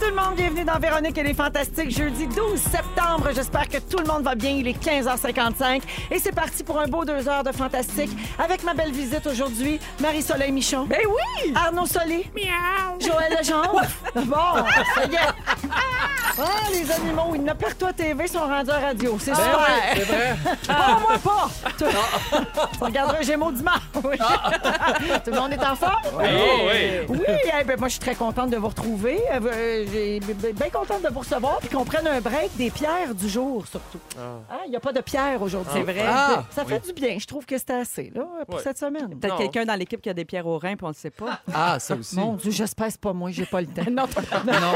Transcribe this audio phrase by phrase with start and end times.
[0.00, 3.28] tout le monde, bienvenue dans Véronique et les Fantastiques, jeudi 12 septembre.
[3.34, 4.50] J'espère que tout le monde va bien.
[4.50, 8.72] Il est 15h55 et c'est parti pour un beau deux heures de Fantastique avec ma
[8.72, 10.86] belle visite aujourd'hui, Marie-Soleil Michon.
[10.86, 11.52] Ben oui!
[11.54, 12.24] Arnaud Solé.
[12.34, 12.98] Miaou.
[12.98, 13.82] Joël Legendre.
[14.14, 15.59] bon, ça y est.
[16.42, 19.16] Ah, les animaux, ils ne partout à TV sont rendus à radio.
[19.20, 19.58] C'est super.
[19.58, 20.36] ouais, c'est vrai.
[20.66, 21.50] Pas moi pas.
[21.78, 21.84] Tu
[22.78, 23.80] tu regarderas un Gémeaux dimanche.
[24.02, 24.16] Oui.
[25.24, 26.02] Tout le monde est en forme?
[26.18, 26.26] Oui.
[27.08, 27.18] Oh, Oui,
[27.60, 29.20] eh ben, moi je suis très contente de vous retrouver.
[29.32, 33.14] Euh, euh, j'ai- Bien contente de vous recevoir puis qu'on prenne un break des pierres
[33.14, 33.98] du jour surtout.
[34.18, 35.72] Ah, Il n'y a pas de pierres aujourd'hui.
[35.74, 36.04] C'est vrai.
[36.06, 36.72] Ça- Ça oui.
[36.74, 37.16] fait du bien.
[37.18, 39.18] Je trouve que c'était assez là, pour cette semaine.
[39.18, 41.40] Peut-être quelqu'un dans l'équipe qui a des pierres au rein, puis on le sait pas.
[41.54, 42.16] Ah, ça aussi.
[42.16, 43.82] Mon Dieu, j'espère que c'est pas moi, j'ai pas le temps.
[43.90, 44.04] non,
[44.46, 44.74] Non.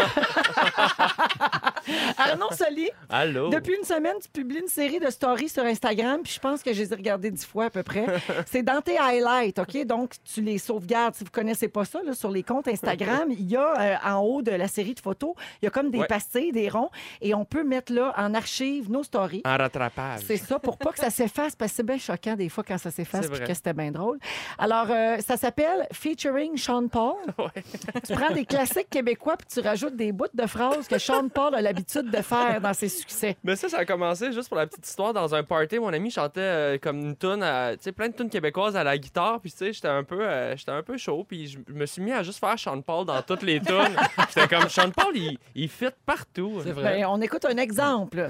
[2.18, 3.48] Arnaud Soli, Allô?
[3.50, 6.72] depuis une semaine, tu publies une série de stories sur Instagram, puis je pense que
[6.72, 8.06] je les ai regardées dix fois à peu près.
[8.46, 9.84] C'est dans tes highlights, OK?
[9.86, 11.14] Donc, tu les sauvegardes.
[11.14, 14.20] Si vous connaissez pas ça, là, sur les comptes Instagram, il y a euh, en
[14.20, 16.06] haut de la série de photos, il y a comme des Ouais.
[16.06, 16.90] pastilles, des ronds,
[17.20, 19.42] et on peut mettre là en archive nos stories.
[19.44, 20.20] En rattrapage.
[20.26, 22.78] C'est ça, pour pas que ça s'efface, parce que c'est bien choquant des fois quand
[22.78, 24.18] ça s'efface puis que c'était bien drôle.
[24.58, 27.14] Alors, euh, ça s'appelle Featuring Sean Paul.
[28.06, 31.54] Tu prends des classiques québécois puis tu rajoutes des bouts de phrases que Sean Paul
[31.54, 33.36] a l'habitude de faire dans ses succès.
[33.42, 35.78] Mais ça, ça a commencé juste pour la petite histoire dans un party.
[35.78, 38.96] Mon ami chantait euh, comme une tune, tu sais, plein de tunes québécoises à la
[38.96, 39.40] guitare.
[39.40, 41.24] Puis tu sais, j'étais un peu, euh, j'étais un peu chaud.
[41.28, 43.74] Puis je me suis mis à juste faire Sean Paul dans toutes les tunes.
[44.34, 46.60] J'étais comme Sean Paul, il, il fit partout.
[46.62, 47.00] C'est vrai.
[47.00, 48.28] Ben, on écoute un exemple.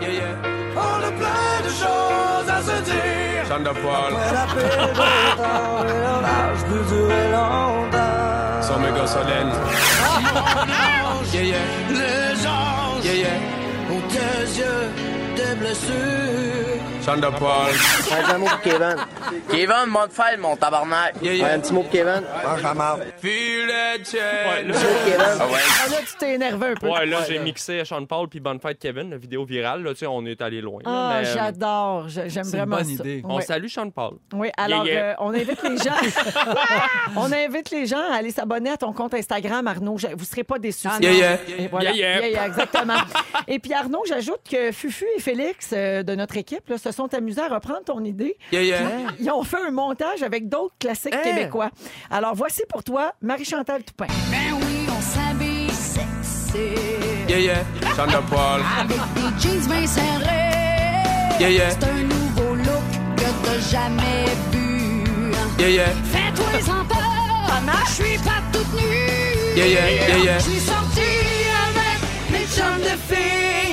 [0.00, 0.64] Yeah, yeah.
[3.46, 4.12] Sean de Paul.
[8.74, 9.52] Son méga solène.
[11.32, 11.58] Yeah, yeah.
[13.04, 13.38] Yeah, yeah.
[17.04, 17.70] Sean de Paul.
[18.34, 18.96] Un mot pour Kevin.
[19.50, 21.14] Kevin, mode faire mon tabarnak.
[21.22, 21.54] Yeah, yeah.
[21.54, 22.22] Un petit mot pour Kevin.
[22.44, 23.04] Mange la marde.
[23.22, 23.98] Yeah.
[24.04, 24.72] Kevin.
[25.40, 25.58] Ah ouais.
[25.84, 26.88] Ah, là, tu t'es énervé un peu.
[26.88, 29.82] Ouais, là, j'ai mixé Sean Paul puis Bonne Fête Kevin, la vidéo virale.
[29.82, 30.80] Là, tu sais, on est allé loin.
[30.84, 32.08] là, Ah, mais, euh, j'adore.
[32.08, 32.92] Je- J'aime C'est une vraiment bonne ça.
[33.04, 33.22] idée.
[33.24, 33.42] On Ouais.
[33.42, 34.14] salue Sean Paul.
[34.32, 35.04] Oui, alors Yeah, yeah.
[35.10, 35.92] euh, on invite les gens.
[37.16, 39.98] on invite les gens à aller s'abonner à ton compte Instagram, Arnaud.
[39.98, 40.88] Je- Vous serez pas déçus.
[40.90, 41.38] Ah, yeah.
[41.58, 41.92] Et voilà.
[41.92, 42.46] Yeah, yeah.
[42.46, 42.94] exactement.
[43.48, 47.12] et puis Arnaud, j'ajoute que Fufu et Félix euh, de notre équipe là, se sont
[47.14, 48.36] amusés à reprendre ton idée.
[48.52, 48.78] Yeah, yeah.
[49.16, 51.22] Puis, Ils ont fait un montage avec d'autres classiques Hein?
[51.24, 51.70] québécois.
[52.10, 54.06] Alors voici pour toi Marie-Chantal Toupin.
[54.30, 56.58] Ben oui, on s'habille sexy.
[57.28, 57.64] Yeah, yeah.
[57.96, 58.60] Sean de Paul.
[58.80, 61.40] Avec des jeans bien serrés.
[61.40, 61.70] Yeah, yeah.
[61.70, 62.84] C'est un nouveau look
[63.16, 65.02] que t'as jamais vu.
[65.58, 65.86] Yeah, yeah.
[66.12, 66.98] Fais-toi en peur.
[67.86, 69.56] Je suis pas toute nue.
[69.56, 70.38] Yeah, yeah, yeah, yeah.
[70.38, 71.98] Je suis sortie avec
[72.30, 73.63] mes chums de filles.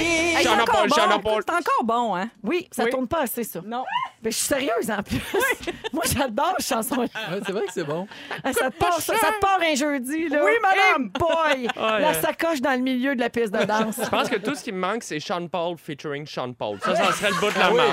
[0.41, 1.31] Hey, c'est encore bon.
[1.31, 2.29] Encore bon, hein?
[2.43, 2.89] Oui, ça Oui.
[2.89, 3.61] tourne pas assez, ça.
[3.65, 3.83] Non.
[4.23, 5.19] Mais je suis sérieuse en plus.
[5.93, 6.95] Moi, j'adore cette chanson.
[7.01, 7.07] Ouais,
[7.45, 8.07] c'est vrai que c'est bon.
[8.43, 10.43] Ah, Ça te, part, ça, ça te part un jeudi, là.
[10.43, 11.11] Oui, madame.
[11.15, 11.67] Hey boy!
[11.81, 13.99] Ouais, la sacoche dans le milieu de la piste de danse.
[14.03, 16.77] Je pense que tout ce qui me manque, c'est Sean Paul featuring Sean Paul.
[16.83, 17.91] Ça, ça serait le bout de la main.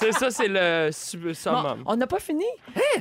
[0.00, 1.82] Tu sais, ça, c'est le Bon, summum.
[1.86, 2.44] on n'a pas fini?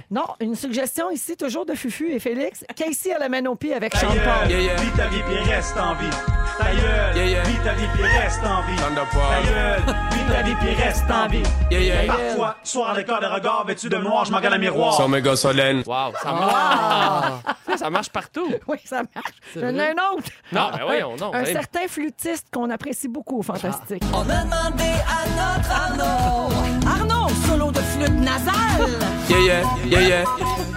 [0.09, 2.63] Non, une suggestion ici, toujours de Fufu et Félix.
[2.75, 4.49] Casey à la main au pied avec Sean Paul.
[4.49, 4.75] Yeah, yeah.
[4.75, 6.09] Vis ta vie puis reste en vie.
[6.57, 7.43] Ta gueule, Yeah, yeah.
[7.43, 8.66] vis ta vie puis reste en vie.
[8.67, 9.45] De Ta Paul.
[9.45, 11.43] gueule, vis ta vie puis reste en vie.
[11.71, 12.05] Yeah, yeah.
[12.13, 14.93] Parfois, soir le corps de regard vêtu de noir, je m'en regarde à miroir.
[14.93, 15.83] Son méga solène.
[15.85, 17.31] Wow, ça marche.
[17.69, 18.47] Ça, ça marche partout.
[18.67, 19.33] Oui, ça marche.
[19.53, 19.89] C'est J'en ai vrai?
[19.97, 20.23] un autre.
[20.51, 21.33] Non, ben voyons, non.
[21.33, 21.53] Un Hey.
[21.53, 24.03] certain flûtiste qu'on apprécie beaucoup au Fantastique.
[24.13, 26.49] On a demandé à notre Arnaud.
[26.85, 28.89] Arnaud, solo de flûte nasale.
[29.29, 30.23] Yeah, yeah, yeah, yeah.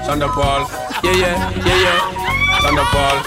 [0.07, 0.62] Sean de Paul.
[1.03, 2.61] Yeah, yeah, yeah, yeah.
[2.61, 3.19] Sean de Paul.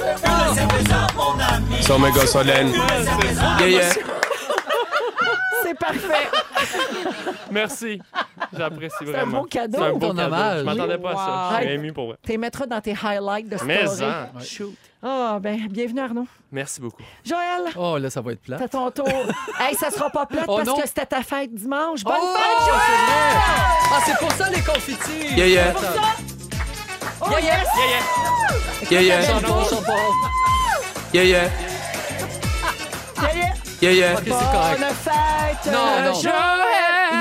[1.82, 2.72] Son méga solène.
[3.60, 3.90] Yeah, yeah.
[5.94, 7.32] C'est parfait.
[7.52, 8.02] Merci.
[8.58, 9.42] J'apprécie C'est un vraiment.
[9.42, 9.78] beau cadeau.
[9.80, 10.22] C'est un beau Ton cadeau.
[10.34, 10.60] hommage.
[10.60, 11.58] Je m'attendais pas à ça.
[11.60, 12.18] Je suis ému pour vrai.
[12.24, 14.12] Tu les mettras dans tes highlights de Mais story.
[14.36, 14.40] en.
[14.40, 14.76] Shoot.
[15.06, 16.28] Ah, ben, bienvenue Arnaud.
[16.52, 17.04] Merci beaucoup.
[17.26, 18.58] Joël, Oh, là, ça va être plat.
[18.58, 19.06] c'est ton tour.
[19.60, 20.78] hey, ça sera pas plate Oh, parce non.
[20.78, 22.04] que c'était ta fête dimanche.
[22.06, 22.80] Bonne oh, fête, c'est Joël!
[22.80, 23.42] vrai!
[23.92, 25.36] Ah, c'est pour ça les confitis!
[25.36, 25.74] Yeah, yeah.
[27.22, 27.42] Oh, yes!
[27.42, 29.02] Yeah, yeah.
[29.02, 29.22] Yeah, yeah.
[31.14, 31.50] Yeah, yeah.
[33.22, 33.54] Yeah, yeah.
[33.84, 34.14] Yeah, yeah.
[34.14, 34.94] Ok, c'est correct?
[34.94, 36.14] Fête, Non, euh, non.
[36.14, 36.34] Joël!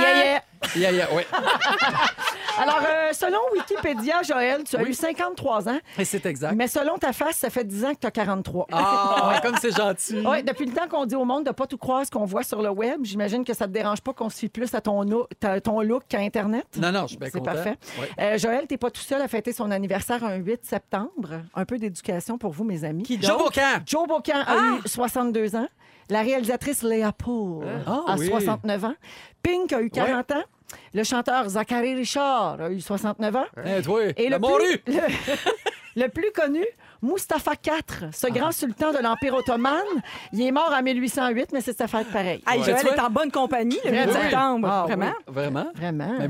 [0.01, 0.43] Yeah, yeah.
[0.77, 1.27] Yeah, yeah, ouais.
[2.59, 4.91] Alors, euh, selon Wikipédia, Joël, tu as Oui.
[4.91, 6.55] eu 53 ans, Et c'est exact.
[6.55, 8.67] mais selon ta face, ça fait 10 ans que tu as 43.
[8.71, 10.23] Ah, comme c'est gentil.
[10.25, 12.45] Oui, depuis le temps qu'on dit au monde de pas tout croire ce qu'on voit
[12.45, 15.05] sur le web, j'imagine que ça te dérange pas qu'on se fie plus à ton,
[15.05, 16.67] no- ta- ton look qu'à Internet.
[16.77, 17.55] Non, non, je suis bien C'est content.
[17.55, 17.77] parfait.
[17.99, 18.09] Ouais.
[18.21, 21.31] Euh, Joël, t'es pas tout seul à fêter son anniversaire un 8 septembre.
[21.55, 23.03] Un peu d'éducation pour vous, mes amis.
[23.03, 23.37] Qui Joe?
[23.39, 23.81] Bocan!
[23.85, 24.79] Joe Bocan a Ah!
[24.85, 25.67] eu 62 ans.
[26.11, 28.27] La réalisatrice Léa Poole Ah, a oui.
[28.29, 28.95] 69 ans.
[29.43, 30.43] Pink a eu 40 ans.
[30.95, 33.45] Le chanteur Zachary Richard a eu 69 ans.
[33.65, 34.79] Eh, toi, Et la le morue!
[34.79, 35.01] plus, le,
[36.03, 36.65] le plus connu,
[37.03, 39.83] Mustapha IV, ce grand sultan de l'Empire ottoman.
[40.33, 42.43] Il est mort en 1808, mais c'est sa fête pareil.
[42.47, 42.65] Hey, Ouais.
[42.67, 44.13] Joël est en bonne compagnie le 8 Oui.
[44.13, 44.69] septembre.
[44.71, 45.13] Ah, Vraiment?
[45.27, 45.67] Vraiment?
[45.75, 46.15] Vraiment.
[46.19, 46.29] Mais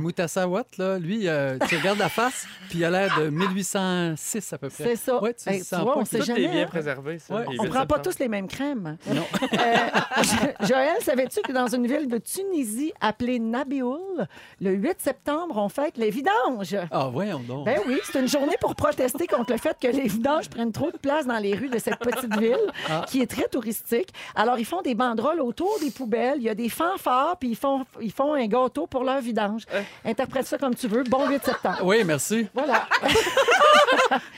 [0.78, 4.68] là, lui, euh, tu regardes la face, puis il a l'air de 1806 à peu
[4.70, 4.84] près.
[4.84, 5.22] C'est ça.
[5.22, 6.66] Ouais, tu Hey, sens tu vois, pas on que- sait Tout jamais, est bien hein?
[6.68, 7.34] préservé, ça.
[7.34, 7.44] Ouais.
[7.50, 8.02] les On huit prend pas septembre.
[8.16, 8.96] tous les mêmes crèmes.
[9.12, 9.22] Non.
[9.42, 9.76] Euh,
[10.22, 14.26] Jo- Joël, savais-tu que dans une ville de Tunisie appelée Nabioul,
[14.60, 16.76] le 8 septembre, on fête les vidanges?
[16.90, 17.66] Ah, voyons donc.
[17.66, 20.90] Ben oui, c'est une journée pour protester contre le fait que les vidanges prennent trop
[20.92, 22.56] de place dans les rues de cette petite ville
[22.88, 23.04] Ah.
[23.08, 24.10] qui est très touristique.
[24.34, 27.56] Alors, ils font des banderoles autour des poubelles, il y a des fanfares, puis ils
[27.56, 29.62] font, ils font un gâteau pour leur vidange.
[30.04, 31.02] Interprète ça comme tu veux.
[31.04, 31.78] Bon 8 septembre.
[31.82, 32.46] Oui, merci.
[32.54, 32.86] Voilà.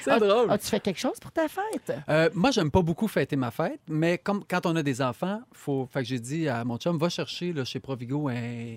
[0.02, 0.50] C'est drôle.
[0.50, 1.92] As-tu fait quelque chose pour ta fête?
[2.08, 5.40] Euh, moi, j'aime pas beaucoup fêter ma fête, mais comme quand on a des enfants,
[5.52, 5.88] faut.
[5.92, 8.76] Fait que j'ai dit à mon chum, va chercher là, chez Provigo un,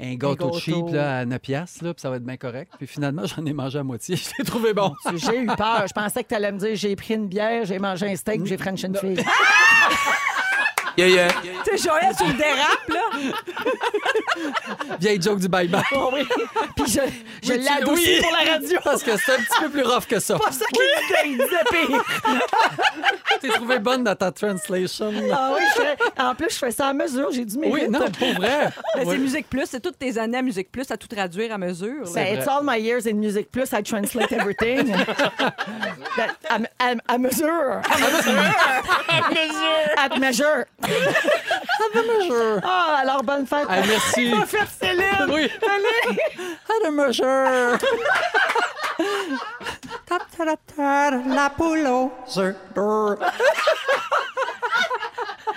[0.00, 0.50] un gâteau, gâteau.
[0.50, 2.72] de cheap là, à 9 piastres, là, puis ça va être bien correct.
[2.78, 4.16] Puis finalement, j'en ai mangé à moitié.
[4.16, 4.92] Je l'ai trouvé bon.
[5.14, 5.84] J'ai eu peur.
[5.86, 8.44] Je pensais que tu allais me dire j'ai pris une bière, j'ai mangé un steak,
[8.46, 9.18] j'ai French une fille.
[10.98, 11.28] Yeah, yeah.
[11.64, 13.02] Tu sais, Joël, tu le dérapes, là.
[15.00, 15.82] Vieille joke du bye-bye.
[15.94, 16.26] Oh oui.
[16.76, 17.00] Puis je,
[17.46, 18.20] je Oui, oui.
[18.20, 18.78] pour la radio.
[18.82, 20.36] Parce que c'est un petit peu plus rough que ça.
[20.38, 20.64] pas ça
[21.22, 22.04] qu'il disait, pire.
[23.40, 25.12] T'es trouvé bonne dans ta translation.
[25.32, 27.28] Ah oui, je fais- en plus, je fais ça à mesure.
[27.30, 27.74] J'ai du mérite.
[27.74, 28.70] Oui, non, pour vrai.
[28.96, 29.14] Ben, Oui.
[29.14, 32.10] C'est Musique Plus, c'est toutes tes années à Musique Plus à tout traduire à mesure.
[32.12, 34.92] Ben, it's all my years in music plus, I translate everything.
[36.16, 37.80] Ben, à, à- à mesure.
[37.84, 38.42] À mesure.
[39.96, 40.64] At measure.
[42.64, 43.66] Ah, alors bonne fête.
[43.68, 44.30] Ah, merci.
[44.30, 45.30] Bonne fête, Céline.
[45.30, 45.50] Oui.
[45.62, 46.18] Allez.
[46.68, 47.78] Had a measure.
[51.26, 51.86] La poule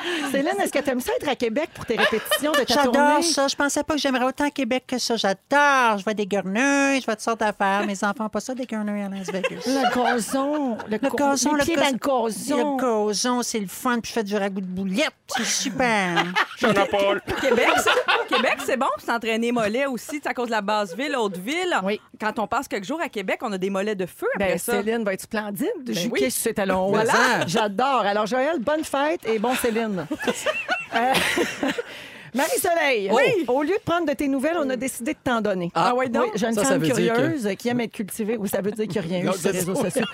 [0.32, 2.94] Céline, est-ce que tu aimes ça être à Québec pour tes répétitions de ta J'adore
[2.94, 3.22] tournée?
[3.24, 3.48] ça.
[3.48, 5.16] Je pensais pas que j'aimerais autant Québec que ça.
[5.16, 5.98] J'adore.
[5.98, 7.86] Je vois des gurneuils, je vois toutes sortes d'affaires.
[7.86, 9.62] Mes enfants n'ont pas ça, des gurneuils à Las Vegas.
[9.66, 10.78] Le gazon.
[10.90, 12.78] Le, Le gazon, le dans le gazon.
[12.78, 14.00] Le gazon, c'est le fun.
[14.00, 15.12] Puis je fais du ragoût de boulette.
[15.28, 16.24] C'est super.
[16.58, 17.22] Jean-Paul.
[17.42, 20.62] Québec, c'est- Québec, c'est bon pour s'entraîner mollets aussi, tu sais, à cause de la
[20.62, 21.76] basse ville, haute ville.
[21.84, 22.00] Oui.
[22.20, 24.58] Quand on passe quelques jours à Québec, on a des mollets de feu après Ben,
[24.58, 24.74] ça.
[24.74, 25.68] Céline va être splendide.
[25.84, 26.10] Ben oui.
[26.14, 26.32] oui.
[26.32, 27.46] sur ses talons ça.
[27.48, 28.02] J'adore.
[28.06, 29.91] Alors, Joël, bonne fête et bon Céline.
[30.00, 31.14] Euh,
[32.34, 33.46] Marie-Soleil, Oui.
[33.48, 35.72] au lieu de prendre de tes nouvelles, on a décidé de t'en donner.
[35.76, 36.26] Ah, ouais, donc?
[36.26, 38.38] Oui, j'ai une Ça, femme curieuse qui aime être cultivée.
[38.38, 40.06] Oui, ça veut dire qu'il n'y a rien Non, eu sur les réseaux sociaux.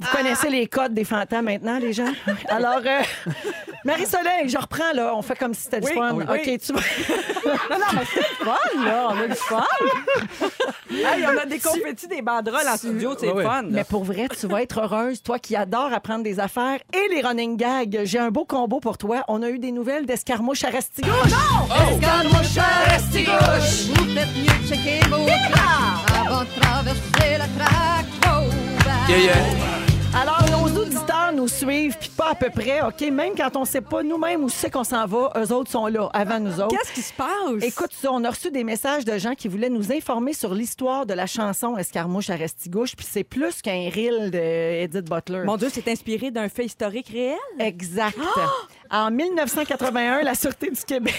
[0.00, 2.12] Vous connaissez les codes des fantômes maintenant, les gens?
[2.48, 3.00] Alors, euh,
[3.84, 5.12] Marie-Soleil, je reprends, là.
[5.14, 6.14] On fait comme si c'était du Oui, fun.
[6.14, 6.24] oui.
[6.28, 6.80] OK, tu vas...
[7.70, 9.08] non, non, mais c'est le fun, là.
[9.10, 9.64] On a du fun.
[10.90, 13.62] Hey, on a des confettis, des banderoles en studio, c'est fun.
[13.68, 17.20] Mais pour vrai, tu vas être heureuse, toi qui adores apprendre des affaires et les
[17.20, 18.00] running gags.
[18.04, 19.22] J'ai un beau combo pour toi.
[19.28, 21.10] On a eu des nouvelles d'escarmouche à Rastigouche.
[21.90, 25.26] Escarmouche à Restigouche, vous faites mieux de checker vos
[26.16, 28.06] avant de traverser la traque.
[29.08, 29.34] Yeah, yeah.
[30.16, 33.00] Alors, nos auditeurs nous suivent, puis pas à peu près, OK?
[33.10, 36.08] Même quand on sait pas nous-mêmes où c'est qu'on s'en va, eux autres sont là,
[36.14, 36.68] avant nous autres.
[36.68, 37.62] Qu'est-ce qui se passe?
[37.62, 41.04] Écoute ça, on a reçu des messages de gens qui voulaient nous informer sur l'histoire
[41.04, 45.42] de la chanson Escarmouche à Restigouche, puis c'est plus qu'un reel d'Edith Butler.
[45.44, 47.36] Mon Dieu, c'est inspiré d'un fait historique réel?
[47.58, 48.16] Exact.
[48.90, 51.14] En 1981, la Sûreté du Québec.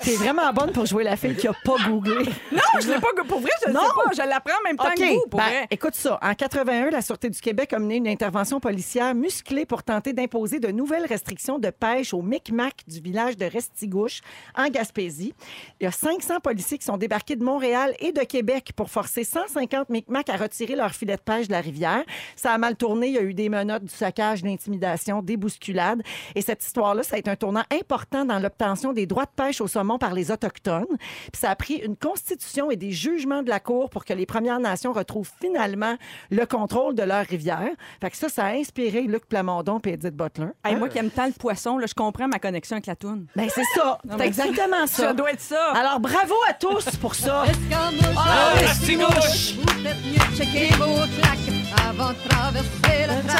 [0.00, 2.24] T'es vraiment bonne pour jouer la fille qui a pas googlé.
[2.52, 3.08] Non, je l'ai pas.
[3.28, 3.80] Pour vrai, je ne Non.
[3.82, 4.10] sais pas.
[4.24, 4.94] Je l'apprends en même temps OK.
[4.96, 5.66] que vous, pour Ben, vrai.
[5.70, 6.18] écoute ça.
[6.22, 10.58] En 81, la Sûreté du Québec a mené une intervention policière musclée pour tenter d'imposer
[10.58, 14.20] de nouvelles restrictions de pêche au Micmac du village de Restigouche,
[14.56, 15.34] en Gaspésie.
[15.80, 19.24] Il y a 500 policiers qui sont débarqués de Montréal et de Québec pour forcer
[19.24, 22.02] 150 Micmacs à retirer leur filet de pêche de la rivière.
[22.36, 23.08] Ça a mal tourné.
[23.08, 26.02] Il y a eu des menottes, du saccage, de l'intimidation, des bousculades.
[26.34, 29.60] Et cette histoire-là, ça a été un tournant important dans l'obtention des droits de pêche
[29.60, 30.86] au saumon par les Autochtones.
[31.32, 34.26] Puis ça a pris une constitution et des jugements de la Cour pour que les
[34.26, 35.96] Premières Nations retrouvent finalement
[36.30, 37.70] le contrôle de leur rivière.
[38.00, 40.48] Fait que ça, ça a inspiré Luc Plamondon et Edith Butler.
[40.64, 43.26] Hey, moi qui aime tant le poisson, là, je comprends ma connexion avec la toune.
[43.34, 43.98] Ben, c'est ça.
[44.16, 45.08] C'est exactement ça.
[45.08, 45.72] Ça doit être ça.
[45.72, 47.44] Alors, bravo à tous pour ça.
[47.46, 53.36] Escarmouche à Restigouche, vous faites mieux de checker vos claques avant de traverser la.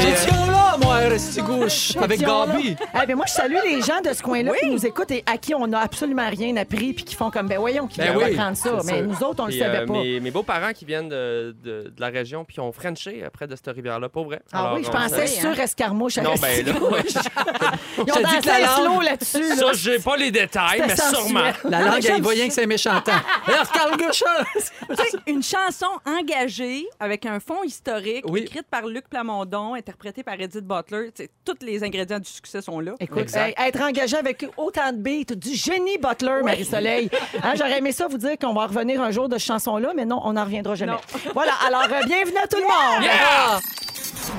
[0.00, 2.20] J'étais là, moi, Restigouche, avec.
[2.20, 2.76] Gabi?
[3.02, 5.36] Eh ben moi, je salue les gens de ce coin-là qui nous écoutent et à
[5.36, 8.16] qui on n'a absolument rien appris puis qui font comme, ben voyons, qui Ben vient
[8.26, 8.78] oui, apprendre ça.
[8.84, 9.06] Mais sûr.
[9.06, 9.92] nous autres, on le Puis, savait euh, pas.
[9.92, 13.56] Mes, mes beaux-parents qui viennent de, de, de la région, puis ont Frenché près de
[13.56, 14.40] cette rivière-là, pas vrai.
[14.52, 16.72] Ah Alors, oui, je pensais sur escarmouche à Non, ben là,
[17.98, 19.48] Ils ont Je te dis dansé que la slow là-dessus.
[19.48, 19.56] là.
[19.56, 21.50] ça, j'ai pas les détails, mais sûrement.
[21.64, 23.12] La langue, elle voyait que c'est méchantant.
[23.46, 24.24] Alors, Carl Gauchon!
[24.54, 28.40] Tu sais, une chanson engagée engagée, avec un fond historique, Oui.
[28.40, 31.10] écrite par Luc Plamondon, interprétée par Edith Butler.
[31.44, 32.94] Tous les ingrédients du succès sont là.
[33.00, 37.08] Écoute, être engagé avec autant de beats, du génie Butler, Marie-Soleil.
[37.42, 40.04] Hein, J'aurais aimé ça vous dire qu'on va revenir un jour de ce chanson-là, mais
[40.04, 40.92] non, on n'en reviendra jamais.
[40.92, 40.98] Non.
[41.32, 43.89] Voilà, alors euh, bienvenue à tout le monde.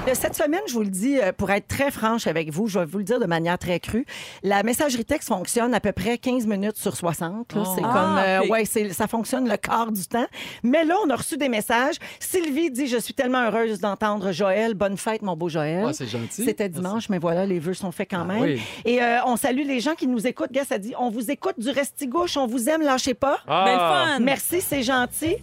[0.08, 2.80] Euh, Cette semaine, je vous le dis, euh, pour être très franche avec vous, je
[2.80, 4.06] vais vous le dire de manière très crue,
[4.44, 7.54] la messagerie texte fonctionne à peu près 15 minutes sur 60.
[7.54, 7.64] là.
[7.66, 7.74] Oh.
[7.76, 8.50] C'est Ah, comme, euh, ok.
[8.52, 10.26] ouais, c'est- ça fonctionne le quart du temps.
[10.64, 11.96] Mais là, on a reçu des messages.
[12.20, 14.74] Sylvie dit, je suis tellement heureuse d'entendre Joël.
[14.74, 15.86] Bonne fête, mon beau Joël.
[15.88, 16.46] Ah, c'est gentil.
[16.46, 18.42] C'était dimanche, mais voilà, les vœux sont faits quand Ah, même.
[18.42, 18.62] oui.
[18.86, 20.52] Et euh, on salue les gens qui nous écoutent.
[20.52, 23.38] Gas a dit on vous écoute du restigouche, on vous aime, lâchez pas.
[23.48, 23.66] Ah.
[23.68, 23.78] Le
[24.18, 24.20] fun!
[24.20, 25.36] Merci, c'est gentil.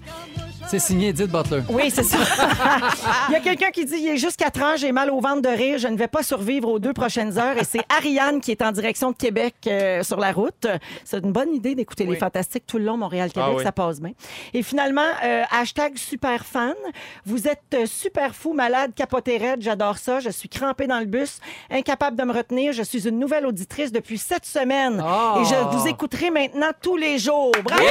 [0.69, 1.63] C'est signé Edith Butler.
[1.71, 2.19] Oui, c'est ça.
[3.29, 5.43] Il y a quelqu'un qui dit il est juste 4 heures, j'ai mal au ventre
[5.43, 7.57] de rire, je ne vais pas survivre aux deux prochaines heures.
[7.59, 10.67] Et c'est Ariane qui est en direction de Québec euh, sur la route.
[11.05, 13.63] C'est une bonne idée d'écouter les Fantastiques tout le long, Montréal-Québec, Ah oui.
[13.63, 14.13] ça passe bien.
[14.55, 16.75] Et finalement, euh, hashtag super fan.
[17.25, 20.21] Vous êtes euh, super fou, malade, capoté raide, j'adore ça.
[20.21, 21.39] Je suis crampée dans le bus,
[21.71, 22.73] incapable de me retenir.
[22.73, 25.03] Je suis une nouvelle auditrice depuis sept semaines.
[25.05, 25.37] Ah.
[25.41, 27.53] Et je vous écouterai maintenant tous les jours.
[27.65, 27.83] Bravo!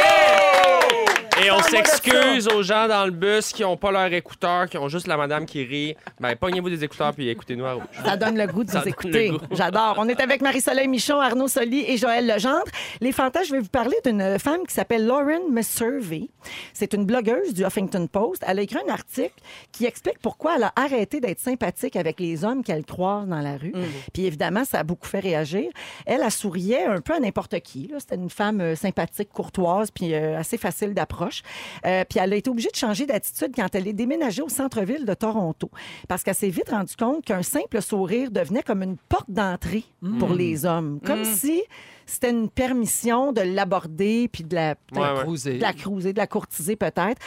[1.44, 4.77] Et on de s'excuse aux gens dans le bus qui n'ont pas leur écouteur, qui
[4.77, 5.96] ont juste la madame qui rit.
[6.20, 7.84] Ben, pognez-vous des écouteurs puis écoutez-nous à rouge.
[8.03, 9.32] Ça donne le goût de vous écouter.
[9.51, 9.96] J'adore.
[9.98, 12.65] On est avec Marie-Soleil Michon, Arnaud Soli et Joël Legendre.
[13.01, 16.29] Les fantas, je vais vous parler d'une femme qui s'appelle Lauren Messervey.
[16.74, 18.44] C'est une blogueuse du Huffington Post.
[18.48, 19.36] Elle a écrit un article
[19.72, 23.58] qui explique pourquoi elle a arrêté d'être sympathique avec les hommes qu'elle croise dans la
[23.58, 23.74] rue.
[24.13, 25.70] Puis évidemment, ça a beaucoup fait réagir.
[26.06, 27.91] Elle, elle souriait un peu à n'importe qui.
[28.00, 31.26] C'était une femme euh, sympathique, courtoise, puis euh, assez facile d'approche.
[31.86, 35.05] Euh, puis elle a été obligée de changer d'attitude quand elle est déménagée au centre-ville
[35.05, 35.69] de Toronto.
[36.07, 39.84] Parce qu'elle s'est vite rendue compte qu'un simple sourire devenait comme une porte d'entrée
[40.19, 41.00] pour les hommes.
[41.05, 41.62] Comme si
[42.05, 45.24] c'était une permission de l'aborder puis de la, Ouais, ouais.
[45.24, 45.57] Cruiser.
[45.57, 47.22] de la cruiser, de la courtiser peut-être.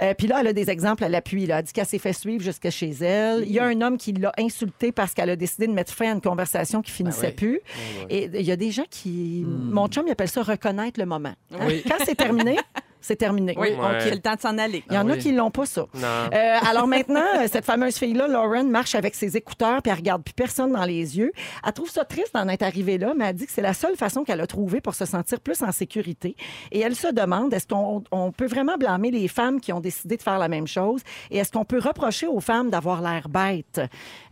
[0.00, 1.50] Euh, puis là, elle a des exemples à l'appui.
[1.50, 3.42] Elle dit qu'elle s'est fait suivre jusqu'à chez elle.
[3.44, 6.10] Il y a un homme qui l'a insultée parce qu'elle a décidé de mettre fin
[6.10, 7.32] à une conversation qui finissait oui.
[7.32, 7.60] plus.
[8.08, 9.44] Et il y a des gens qui...
[9.46, 11.34] Mon chum, il appelle ça reconnaître le moment.
[11.52, 11.58] Hein?
[11.66, 11.82] Oui.
[11.86, 12.56] Quand c'est terminé,
[13.00, 13.54] c'est terminé.
[13.56, 13.76] Oui, Ouais.
[14.06, 14.82] OK, le temps de s'en aller.
[14.88, 15.18] Il y en Ah a oui.
[15.18, 15.86] qui l'ont pas, ça.
[15.94, 16.06] Non.
[16.32, 20.22] Euh, alors maintenant, euh, cette fameuse fille-là, Lauren, marche avec ses écouteurs puis elle regarde
[20.22, 21.32] plus personne dans les yeux.
[21.66, 23.96] Elle trouve ça triste d'en être arrivée là, mais elle dit que c'est la seule
[23.96, 26.36] façon qu'elle a trouvée pour se sentir plus en sécurité.
[26.72, 30.16] Et elle se demande est-ce qu'on on peut vraiment blâmer les femmes qui ont décidé
[30.16, 31.00] de faire la même chose?
[31.30, 33.80] Et est-ce qu'on peut reprocher aux femmes d'avoir l'air bête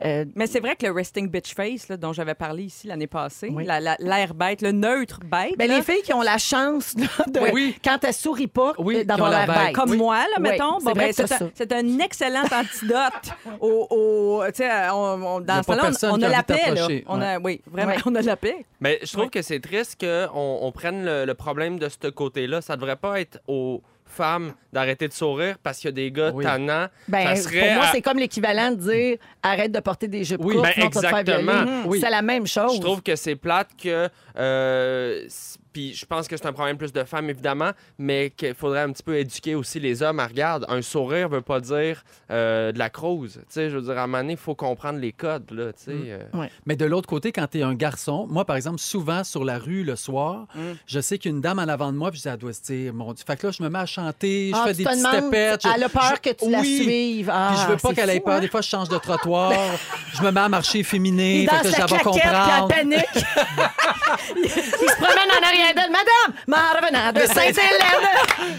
[0.04, 3.06] Euh, Mais c'est vrai que le resting bitch face, là, dont j'avais parlé ici l'année
[3.06, 3.64] passée, Oui.
[3.64, 6.94] la- la- l'air bête, le neutre bête, ben, là, les filles qui ont la chance
[6.96, 7.74] là, de, Oui.
[7.84, 9.74] quand elles sourient pas, Oui, euh, d'avoir l'air bête.
[9.74, 9.96] comme Oui.
[9.96, 11.72] moi, là, Oui, mettons, c'est bon, vrai ben, c'est un, c'est
[12.04, 14.94] excellent antidote au, au- tu sais, on,
[15.36, 16.86] on- dans a ce personne on, a la paix, là.
[17.06, 18.64] On a, oui, vraiment, on a la paix.
[18.80, 22.60] Mais je trouve que c'est triste qu'on on prenne le, le problème de ce côté-là.
[22.60, 26.30] Ça devrait pas être aux femmes d'arrêter de sourire parce qu'il y a des gars
[26.32, 26.42] Oui.
[26.42, 26.86] tannants.
[27.08, 30.24] Ben, ça serait pour moi, à- c'est comme l'équivalent de dire arrête de porter des
[30.24, 31.52] jupes Oui, courtes, ben, sinon tu vas te faire exactement.
[31.80, 31.86] Mhm.
[31.86, 32.00] Oui.
[32.00, 32.76] C'est la même chose.
[32.76, 34.08] Je trouve que c'est plate que.
[34.38, 35.24] euh,
[35.72, 38.92] Puis je pense que c'est un problème plus de femmes, évidemment, mais qu'il faudrait un
[38.92, 40.20] petit peu éduquer aussi les hommes.
[40.20, 43.34] à regarde, un sourire veut pas dire euh, de la crouse.
[43.40, 45.72] Tu sais, je veux dire, à un moment donné, il faut comprendre les codes, là,
[45.72, 45.92] tu sais.
[45.92, 46.02] Mm.
[46.34, 46.46] euh.
[46.66, 49.58] Mais de l'autre côté, quand tu es un garçon, moi, par exemple, souvent sur la
[49.58, 50.60] rue le soir, Mm.
[50.86, 52.36] je sais qu'il y a une dame en avant de moi, puis je dis, elle
[52.38, 53.24] doit se dire, mon Dieu.
[53.26, 55.12] Fait que là, je me mets à chanter, je Ah, fais des te petits demandes,
[55.30, 55.62] tapettes.
[55.64, 56.82] je- Elle a peur je- que tu la Oui.
[56.82, 57.30] suives.
[57.32, 58.34] Ah, Puis je veux pas qu'elle ait peur.
[58.34, 58.40] hein?
[58.40, 59.52] Des fois, je change de trottoir.
[60.14, 61.42] je me mets à marcher féminin.
[61.42, 62.68] Il Fait danse que la puis elle comprendre.
[62.68, 63.04] panique.
[64.36, 65.90] il se promène en arrière d'elle.
[65.90, 68.08] Madame, m'en revenant de Sainte-Hélène.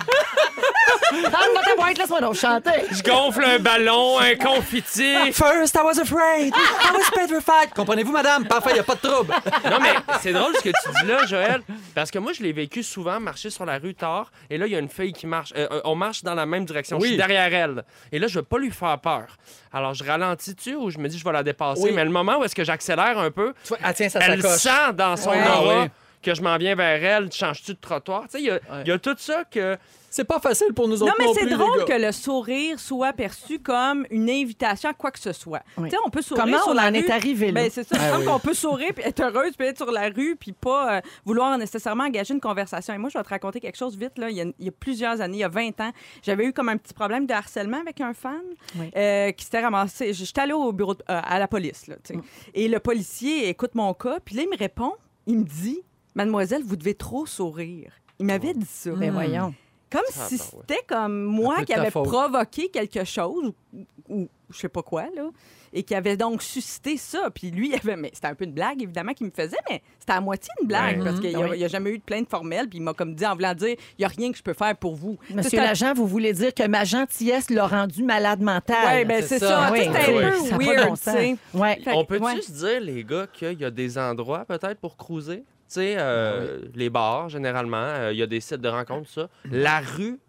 [1.32, 2.72] Prends-moi ta boîte, laisse-moi donc chanter.
[2.92, 5.16] Je gonfle un ballon, un confiti.
[5.34, 6.54] First, I was afraid.
[6.54, 7.74] I was petrified.
[7.76, 8.46] Comprenez-vous, madame?
[8.48, 9.34] Parfait, il n'y a pas de trouble.
[9.70, 11.62] Non, mais c'est drôle ce que tu dis là, Joël,
[11.96, 14.72] parce que moi, je l'ai vécu souvent, marcher sur la rue tard, et là, il
[14.74, 15.54] y a une fille qui marche.
[15.58, 16.98] euh, euh, on marche dans la même direction.
[16.98, 17.08] Je Oui.
[17.10, 17.84] suis derrière elle.
[18.12, 19.26] Et là, je veux pas lui faire peur.
[19.74, 21.82] Alors, je ralentis-tu ou je me dis, je vais la dépasser?
[21.82, 21.92] Oui.
[21.94, 23.54] Mais le moment où est-ce que j'accélère un peu,
[23.84, 24.60] Elle tient sa elle sacoche.
[24.60, 25.48] sent dans son Ouais.
[25.48, 25.90] aura Oui.
[26.22, 27.32] Que je m'en viens vers elle.
[27.32, 28.24] Changes-tu de trottoir?
[28.24, 29.78] Tu sais, il y, a- il y a tout ça que.
[30.12, 32.12] C'est pas facile pour nous Non, autres mais non c'est plus, les drôle que le
[32.12, 35.62] sourire soit perçu comme une invitation à quoi que ce soit.
[35.78, 35.88] Oui.
[35.88, 36.96] Tu sais, on peut sourire Comment sur on la en rue.
[36.98, 37.62] est arrivé là?
[37.62, 37.96] Ben, c'est ça.
[38.00, 38.26] Ah oui.
[38.26, 41.56] qu'on peut sourire puis être heureuse puis être sur la rue puis pas euh, vouloir
[41.60, 42.92] nécessairement engager une conversation.
[42.96, 44.18] Et moi, je vais te raconter quelque chose vite.
[44.18, 44.32] Là.
[44.32, 45.92] Il, y a, il y a plusieurs années, il y a 20 ans,
[46.24, 48.42] j'avais eu comme un petit problème de harcèlement avec un fan
[48.80, 48.90] Oui.
[48.98, 50.12] euh, qui s'était ramassé.
[50.14, 51.86] J'étais allée au bureau de- euh, à la police.
[51.86, 52.16] Là, sais.
[52.56, 54.94] Et le policier écoute mon cas puis là, il me répond,
[55.28, 55.82] il me dit
[56.20, 57.94] Mademoiselle, vous devez trop sourire.
[58.20, 58.92] Il m'avait dit ça.
[58.92, 59.54] Ben voyons.
[59.90, 60.42] Comme Ah, si ouais.
[60.68, 62.04] c'était comme Un moi peu de qui ta avait faute.
[62.08, 65.30] provoqué quelque chose, ou, ou je sais pas quoi, là,
[65.74, 67.30] et qui avait donc suscité ça.
[67.34, 69.82] Puis lui, il avait, mais c'était un peu une blague, évidemment, qu'il me faisait, mais
[69.98, 71.06] c'était à moitié une blague, Ouais.
[71.06, 71.56] parce qu'il Mhm.
[71.56, 73.70] n'y a, jamais eu de plainte formelle, puis il m'a comme dit, en voulant dire,
[73.98, 75.18] il n'y a rien que je peux faire pour vous.
[75.30, 78.86] Monsieur C'était- l'agent, vous voulez dire que ma gentillesse l'a rendu malade mental.
[78.86, 79.48] Ouais, ben C'est c'est ça.
[79.48, 79.72] ça.
[79.72, 80.24] Oui, Tu sais, C'était oui.
[80.24, 81.14] un Ça a peu pas weird, bon tu sens.
[81.16, 81.36] sais.
[81.56, 81.82] Ouais.
[81.84, 82.42] Fait On que, peut-tu ouais.
[82.42, 85.44] se dire, les gars, qu'il y a des endroits peut-être pour cruiser?
[85.70, 89.30] Tu sais, euh, les bars, généralement, euh, il y a des sites de rencontres, ça.
[89.52, 90.20] La rue,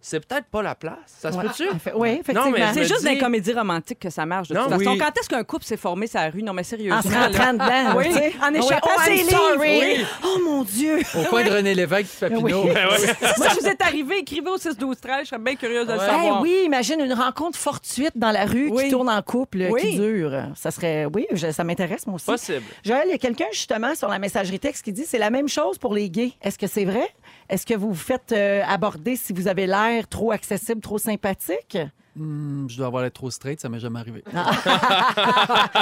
[0.00, 0.96] c'est peut-être pas la place.
[1.06, 1.44] Ça se Ouais.
[1.44, 1.64] peut-tu?
[1.64, 2.52] Effe- Oui, effectivement.
[2.72, 4.48] C'est juste dis- dans les comédies romantiques que ça marche.
[4.48, 4.98] De Non, toute façon, oui.
[4.98, 6.42] quand est-ce qu'un couple s'est formé sur la rue?
[6.42, 6.98] Non, mais sérieusement.
[6.98, 7.26] En se là.
[7.26, 7.96] rentrant dedans.
[7.96, 8.32] Oui, sais.
[8.42, 10.04] en échappant oh, ses livres, oui.
[10.24, 10.98] Oh mon Dieu.
[11.18, 12.64] Au coin de René Lévesque et Papineau.
[12.64, 12.88] Ben.
[12.96, 15.92] Si ça vous est arrivé, écrivez au 6 12 13 je serais bien curieuse de
[15.92, 15.98] le.
[16.02, 16.40] Eh savoir.
[16.42, 18.84] oui, imagine une rencontre fortuite dans la rue Oui.
[18.84, 19.80] qui tourne en couple, Oui.
[19.82, 20.32] qui dure.
[20.56, 22.26] Ça serait, oui, je- ça m'intéresse moi aussi.
[22.26, 22.62] Possible.
[22.84, 25.48] Joël, il y a quelqu'un justement sur la messagerie texte qui dit c'est la même
[25.48, 26.32] chose pour les gays.
[26.42, 27.08] Est-ce que c'est vrai?
[27.50, 31.76] Est-ce que vous vous faites euh, aborder si vous avez l'air trop accessible, trop sympathique?
[32.16, 34.22] Hmm, je dois avoir l'air trop straight, ça m'est jamais arrivé.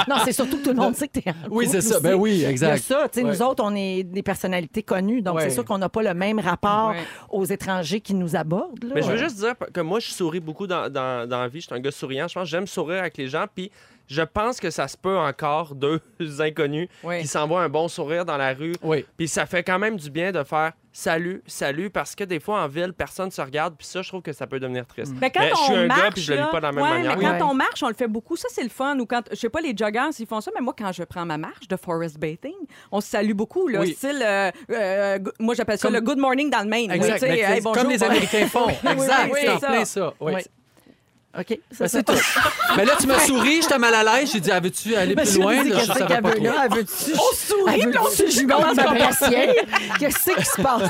[0.07, 1.99] non, c'est surtout que tout le monde sait que tu es Oui, c'est ça.
[1.99, 2.77] Ben oui, exact.
[2.83, 3.07] ça.
[3.11, 3.31] tu sais, Ouais.
[3.31, 5.43] Nous autres, on est des personnalités connues, donc Ouais.
[5.43, 7.03] c'est sûr qu'on n'a pas le même rapport Ouais.
[7.29, 8.83] aux étrangers qui nous abordent.
[8.83, 8.91] là.
[8.95, 11.61] Mais je veux juste dire que moi, je souris beaucoup dans, dans, dans la vie.
[11.61, 12.27] Je suis un gars souriant.
[12.27, 13.45] Je pense que j'aime sourire avec les gens.
[13.53, 13.71] Puis
[14.09, 16.01] je pense que ça se peut encore deux
[16.39, 17.21] inconnus Oui.
[17.21, 18.73] qui s'envoient un bon sourire dans la rue.
[18.81, 19.05] Oui.
[19.17, 22.61] Puis ça fait quand même du bien de faire salut, salut, parce que des fois
[22.63, 23.75] en ville, personne se regarde.
[23.77, 25.13] Puis ça, je trouve que ça peut devenir triste.
[25.21, 26.63] Mais quand Mais on je suis un marche, gars, puis je le vis pas de
[26.63, 27.17] la même ouais, manière.
[27.17, 28.35] Mais quand on marche, on le fait beaucoup.
[28.35, 28.97] Ça, c'est le fun.
[28.99, 31.25] Ou quand, je sais pas, les joggers, ils font ça, mais moi, quand je prends
[31.25, 32.55] ma marche de forest bathing,
[32.91, 33.67] on se salue beaucoup.
[33.67, 33.93] Là, Oui.
[33.93, 36.91] Style, euh, euh, moi, j'appelle ça Comme- le good morning dans le Maine.
[36.91, 37.21] Exact.
[37.23, 38.67] Hey, bonjour, comme les bon- Américains font.
[38.89, 39.31] Exact.
[39.31, 40.13] oui, c'est en plein ça.
[40.19, 40.33] Oui.
[41.37, 41.45] OK.
[41.49, 42.13] Ben, Ça, c'est tout.
[42.75, 44.31] Mais là, tu m'as souri, j'étais mal à l'aise.
[44.33, 45.63] J'ai dit, ah, veux-tu aller plus loin?
[45.63, 46.43] Là, je savais pas trop.
[46.43, 46.67] là?
[46.71, 49.53] On sourit, puis on se ma brassière?
[49.99, 50.89] Qu'est-ce qui se passe?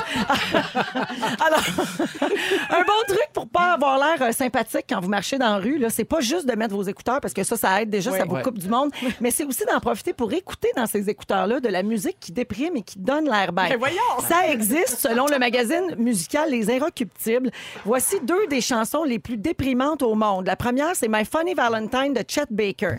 [1.46, 1.60] Alors,
[2.70, 5.76] un bon truc pour pas avoir l'air euh, sympathique quand vous marchez dans la rue,
[5.78, 8.18] là, c'est pas juste de mettre vos écouteurs parce que ça, ça aide déjà, Oui.
[8.18, 8.42] ça vous Ouais.
[8.42, 11.82] coupe du monde, mais c'est aussi d'en profiter pour écouter dans ces écouteurs-là de la
[11.82, 13.66] musique qui déprime et qui donne l'air bête.
[13.70, 13.96] Mais voyons!
[14.26, 17.50] Ça existe selon le magazine musical Les Inrecuptibles.
[17.84, 20.29] Voici deux des chansons les plus déprimantes au monde.
[20.44, 22.96] La première, c'est My Funny Valentine de Chet Baker.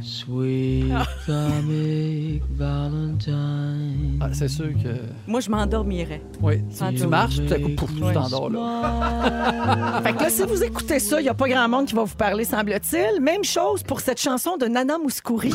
[4.19, 4.89] Ah, c'est sûr que.
[5.27, 6.21] Moi, je m'endormirais.
[6.41, 6.61] Oui.
[6.69, 7.07] Sans Tu doute.
[7.09, 10.01] marches, coup, pouf, tu t'endors là.
[10.03, 12.03] Fait que là, si vous écoutez ça, il n'y a pas grand monde qui va
[12.03, 13.21] vous parler, semble-t-il.
[13.21, 15.51] Même chose pour cette chanson de Nana Mouskouri.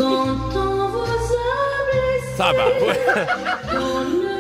[2.37, 4.36] Ça, bah, ouais.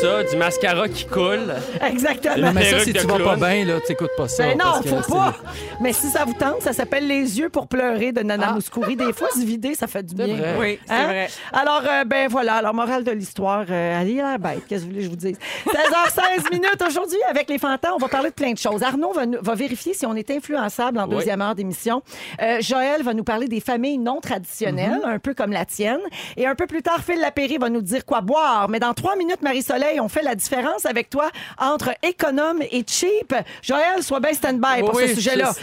[0.00, 1.52] Ça, du mascara qui coule.
[1.86, 2.52] Exactement.
[2.54, 4.44] Mais ça, si tu vas pas bien, là, t'écoutes pas ça.
[4.44, 5.34] Ben non, parce que faut pas.
[5.80, 8.52] Mais si ça vous tente, ça s'appelle Les yeux pour pleurer de Nana Ah.
[8.54, 8.96] Mouskouri.
[8.96, 10.26] Des fois, se vider, ça fait du bien.
[10.36, 10.54] vrai.
[10.58, 11.04] Oui, c'est Hein?
[11.06, 11.28] vrai.
[11.52, 12.54] Alors, euh, ben voilà.
[12.54, 14.62] Alors, morale de l'histoire, euh, allez la bête.
[14.68, 15.36] Qu'est-ce que vous voulez que je vous dise?
[15.66, 17.92] 16h16 minutes aujourd'hui avec les fantas.
[17.94, 18.82] On va parler de plein de choses.
[18.82, 21.16] Arnaud va, va vérifier si on est influençable en Oui.
[21.16, 22.02] deuxième heure d'émission.
[22.40, 25.08] Euh, Joël va nous parler des familles non traditionnelles, Mm-hmm.
[25.14, 26.00] un peu comme la tienne.
[26.36, 28.68] Et un peu plus tard, Phil Lapéry va nous dire quoi boire.
[28.68, 33.34] Mais dans trois minutes, Marie-Soleil, on fait la différence avec toi entre économe et cheap.
[33.62, 35.52] Joël, sois bien stand-by pour Oui, ce sujet-là.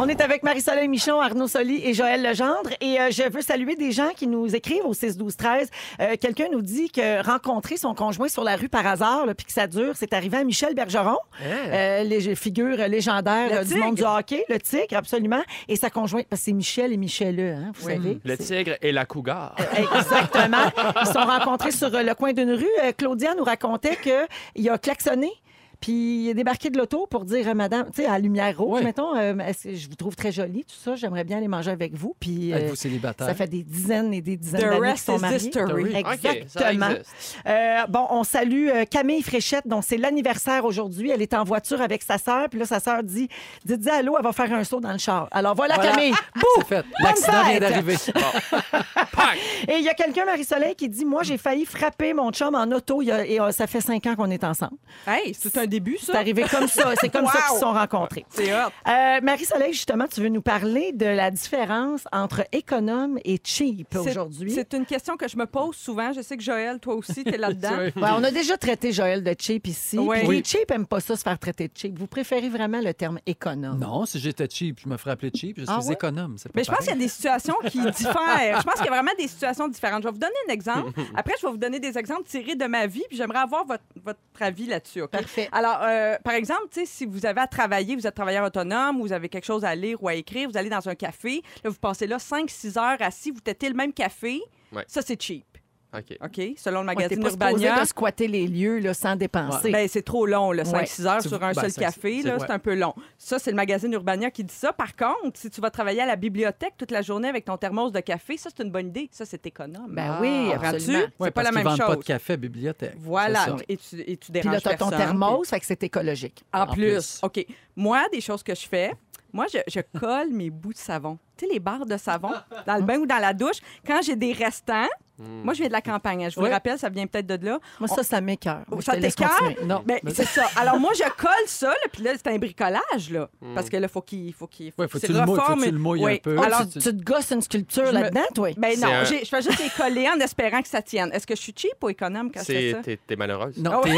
[0.00, 2.70] On est avec Marie-Soleil Michon, Arnaud Soli et Joël Legendre.
[2.80, 5.66] Et euh, je veux saluer des gens qui nous écrivent au 6-12-13.
[6.00, 9.44] Euh, Quelqu'un nous dit que rencontrer son conjoint sur la rue par hasard, là, puis
[9.44, 13.74] que ça dure, c'est arrivé à Michel Bergeron, euh, les figure légendaire Le euh, du
[13.74, 15.42] monde du hockey, le tigre, absolument.
[15.66, 18.20] Et sa conjointe, parce que c'est Michel et Michel, hein, vous savez.
[18.24, 19.56] Le tigre et la cougar.
[19.76, 20.70] Exactement.
[21.00, 22.94] Ils sont rencontrés sur le coin d'une rue.
[22.96, 25.32] Claudia nous racontait qu'il a klaxonné.
[25.80, 28.58] Puis il est débarqué de l'auto pour dire à madame, tu sais, à la lumière
[28.58, 28.84] rouge, Ouais.
[28.84, 31.70] mettons, euh, est-ce que je vous trouve très jolie, tout ça, j'aimerais bien aller manger
[31.70, 32.16] avec vous.
[32.18, 33.26] Puis euh, Êtes-vous célibataire?
[33.28, 35.36] ça fait des dizaines et des dizaines The d'années qu'ils rest sont is mariés.
[35.36, 35.94] history.
[35.96, 36.88] Exactement.
[36.90, 37.36] existe.
[37.46, 41.10] Euh, bon, on salue euh, Camille Fréchette, dont c'est l'anniversaire aujourd'hui.
[41.10, 42.48] Elle est en voiture avec sa sœur.
[42.50, 43.28] Puis là, sa sœur dit,
[43.64, 45.28] dit, dis allô, elle va faire un saut dans le char.
[45.30, 45.92] Alors voilà, Voilà.
[45.92, 46.12] Camille.
[46.34, 46.42] Bouh!
[46.58, 46.84] C'est fait.
[47.00, 47.94] L'accident vient d'arriver.
[49.68, 52.70] Et il y a quelqu'un, Marie-Soleil, qui dit Moi, j'ai failli frapper mon chum en
[52.72, 54.76] auto il y a- et euh, ça fait cinq ans qu'on est ensemble.
[55.06, 56.18] Hey, c'est un début, C'est ça.
[56.18, 56.92] arrivé comme ça.
[57.00, 58.24] C'est comme ça qu'ils se sont rencontrés.
[58.30, 58.68] C'est hot.
[58.88, 63.98] Euh, Marie-Soleil, justement, tu veux nous parler de la différence entre économe et cheap C'est-
[63.98, 64.50] aujourd'hui?
[64.52, 66.12] C'est une question que je me pose souvent.
[66.12, 67.70] Je sais que Joël, toi aussi, t'es là-dedans.
[67.78, 68.02] Oui.
[68.02, 69.98] Ouais, on a déjà traité Joël de cheap ici.
[69.98, 70.24] Ouais.
[70.26, 70.36] Oui.
[70.38, 71.98] Les cheap n'aiment pas ça, se faire traiter de cheap.
[71.98, 73.78] Vous préférez vraiment le terme économe?
[73.78, 75.56] Non, si j'étais cheap, je me ferais appeler cheap.
[75.58, 75.92] Je suis Ah ouais?
[75.94, 76.36] économe.
[76.38, 78.58] c'est pas Mais je pense qu'il y a des situations qui diffèrent.
[78.58, 80.02] Je pense qu'il y a vraiment des situations différentes.
[80.02, 80.92] Je vais vous donner un exemple.
[81.16, 83.82] Après, je vais vous donner des exemples tirés de ma vie, puis j'aimerais avoir votre,
[84.04, 85.02] votre avis là-dessus.
[85.10, 85.48] Parfait.
[85.58, 89.28] Alors, euh, par exemple, si vous avez à travailler, vous êtes travailleur autonome, vous avez
[89.28, 92.06] quelque chose à lire ou à écrire, vous allez dans un café, là, vous passez
[92.06, 94.40] là 5-6 heures assis, vous têtez le même café,
[94.70, 94.84] Ouais.
[94.86, 95.57] ça, c'est cheap.
[95.96, 96.18] OK.
[96.22, 96.40] OK?
[96.58, 97.80] Selon le Ouais, magazine pas supposé Urbania.
[97.82, 99.70] de squatter les lieux là, sans dépenser.
[99.72, 102.20] Ben, c'est trop long, là, 5-6 heures Tu- sur un ben, seul café.
[102.20, 102.40] c'est- là, ouais.
[102.46, 102.94] C'est un peu long.
[103.16, 104.74] Ça, c'est le magazine Urbania qui dit ça.
[104.74, 107.90] Par contre, si tu vas travailler à la bibliothèque toute la journée avec ton thermos
[107.90, 109.08] de café, ça, c'est une bonne idée.
[109.12, 109.94] Ça, c'est économe.
[109.94, 110.74] Ben oui, Comprends-tu?
[110.76, 111.04] absolument.
[111.18, 111.98] C'est Ouais, pas la même vendent pas chose.
[111.98, 112.94] de café à bibliothèque.
[112.98, 113.56] Voilà.
[113.68, 116.44] Et tu, et tu Puis déranges là, t'as ton thermos, fait que c'est écologique.
[116.52, 116.82] En, En plus.
[116.92, 117.20] plus.
[117.22, 117.46] OK.
[117.76, 118.92] Moi, des choses que je fais,
[119.32, 121.18] moi, je, je colle mes bouts de savon.
[121.38, 122.32] Tu sais, les barres de savon
[122.66, 123.58] dans le bain ou dans la douche.
[123.86, 124.88] Quand j'ai des restants,
[125.20, 126.24] moi, je viens de la campagne.
[126.24, 126.28] hein.
[126.28, 127.58] Je vous le rappelle, ça vient peut-être de là.
[127.80, 128.60] Moi, ça, ça m'écœure.
[128.76, 129.56] Je Ça continuer.
[129.64, 129.82] Non.
[129.84, 130.44] Ben, Mais- c'est ça.
[130.56, 133.28] Alors, moi, je colle ça, là, puis là, c'est un bricolage, là.
[133.54, 135.54] Parce que là, faut qu'il faut qu'il Ouais, faut que qu'il tu le mouilles- faut
[135.56, 136.36] que tu le mouilles un peu.
[136.38, 138.50] Ah, Alors, tu, tu te gosses une sculpture Je me- là-dedans, toi?
[138.56, 141.10] ben non, un- je fais juste les coller en espérant que ça tienne.
[141.12, 142.78] Est-ce que je suis cheap ou économe quand je fais C'est- ça?
[142.82, 143.56] T'es t'es malheureuse.
[143.58, 143.90] Non, Ah t'es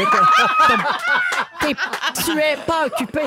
[1.67, 1.75] T'es-
[2.23, 3.21] tu es pas occupé.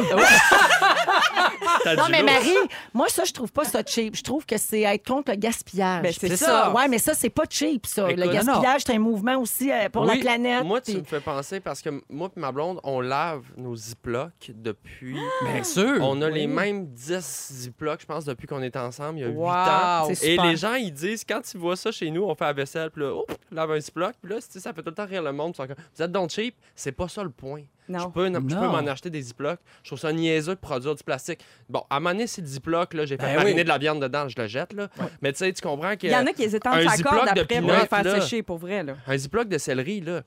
[1.85, 2.22] T'as Non, mais.
[2.24, 2.57] Marie,
[2.92, 4.04] moi, ça, je trouve pas ça cheap.
[4.12, 6.03] Je trouve que c'est être contre le gaspillage.
[6.03, 6.73] Ben, c'est Puis ça.
[6.73, 8.09] Ouais, mais ça, c'est pas cheap, ça.
[8.11, 10.64] le gaspillage, c'est un mouvement aussi euh, pour la planète.
[10.64, 14.51] Moi, tu me fais penser parce que moi et ma blonde, on lave nos ziplocs
[14.55, 15.17] depuis.
[15.53, 15.99] Bien sûr.
[16.01, 16.35] On a Oui.
[16.35, 19.47] les mêmes 10 ziplocs, je pense, depuis qu'on est ensemble, il y a 8 Wow.
[19.49, 20.05] ans.
[20.14, 20.45] C'est Et super.
[20.47, 23.03] les gens, ils disent, quand tu vois ça chez nous, on fait la vaisselle, puis
[23.03, 25.55] là, oh, lave un ziploc, puis là, ça fait tout le temps rire le monde.
[25.59, 27.62] Ils Vous êtes donc cheap, c'est pas ça le point.
[27.88, 28.11] Je Non.
[28.11, 29.59] peux, je peux m'en acheter des ziplocs.
[29.83, 31.40] Je trouve ça niaiseux de produire du plastique.
[31.68, 33.64] Bon, à un moment donné, c'est le ziploc, là, j'ai fait Ben mariner oui.
[33.64, 34.88] de la viande dedans, je le jette, là.
[35.20, 36.07] Mais tu sais, tu comprends que.
[36.07, 38.42] Il y en a qui les étendent sa corde de après pour les faire sécher,
[38.42, 38.83] pour vrai.
[38.83, 38.94] Là.
[39.07, 40.23] Un ziploc de céleri, là.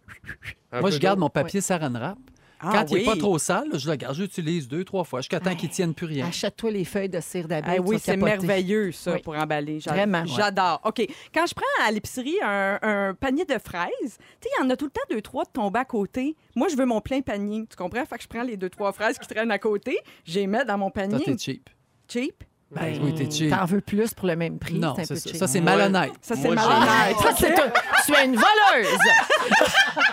[0.72, 2.18] Un Moi, peu je garde mon papier saran wrap.
[2.60, 3.06] Ah Quand il n'est oui.
[3.06, 4.16] pas trop sale, là, je le garde.
[4.16, 6.28] J'utilise deux, trois fois jusqu'à temps qu'il ne tienne plus rien.
[6.28, 7.78] Achète-toi les feuilles de cire d'abeille.
[7.80, 9.22] Ah oui, c'est merveilleux, ça, Oui.
[9.22, 9.80] pour emballer.
[9.80, 10.82] J'adore.
[10.84, 11.06] OK.
[11.34, 14.08] Quand je prends à l'épicerie un, un panier de fraises, tu
[14.42, 16.36] sais, il y en a tout le temps deux, trois de tomber à côté.
[16.56, 17.66] Moi, je veux mon plein panier.
[17.70, 18.06] Tu comprends?
[18.06, 20.66] Fait que je prends les deux, trois fraises qui traînent à côté, je les mets
[20.66, 21.24] dans mon Toi, panier.
[21.24, 21.70] t'es cheap.
[22.10, 22.44] Cheap?
[22.70, 23.50] Ben, oui, t'es cheap.
[23.50, 24.78] T'en veux plus pour le même prix.
[24.78, 25.48] Non, c'est un c'est peu ça.
[25.48, 26.12] c'est malhonnête.
[26.22, 27.16] Ça, c'est malhonnête.
[27.24, 27.54] Ah, c'est
[28.06, 28.98] tu es une voleuse.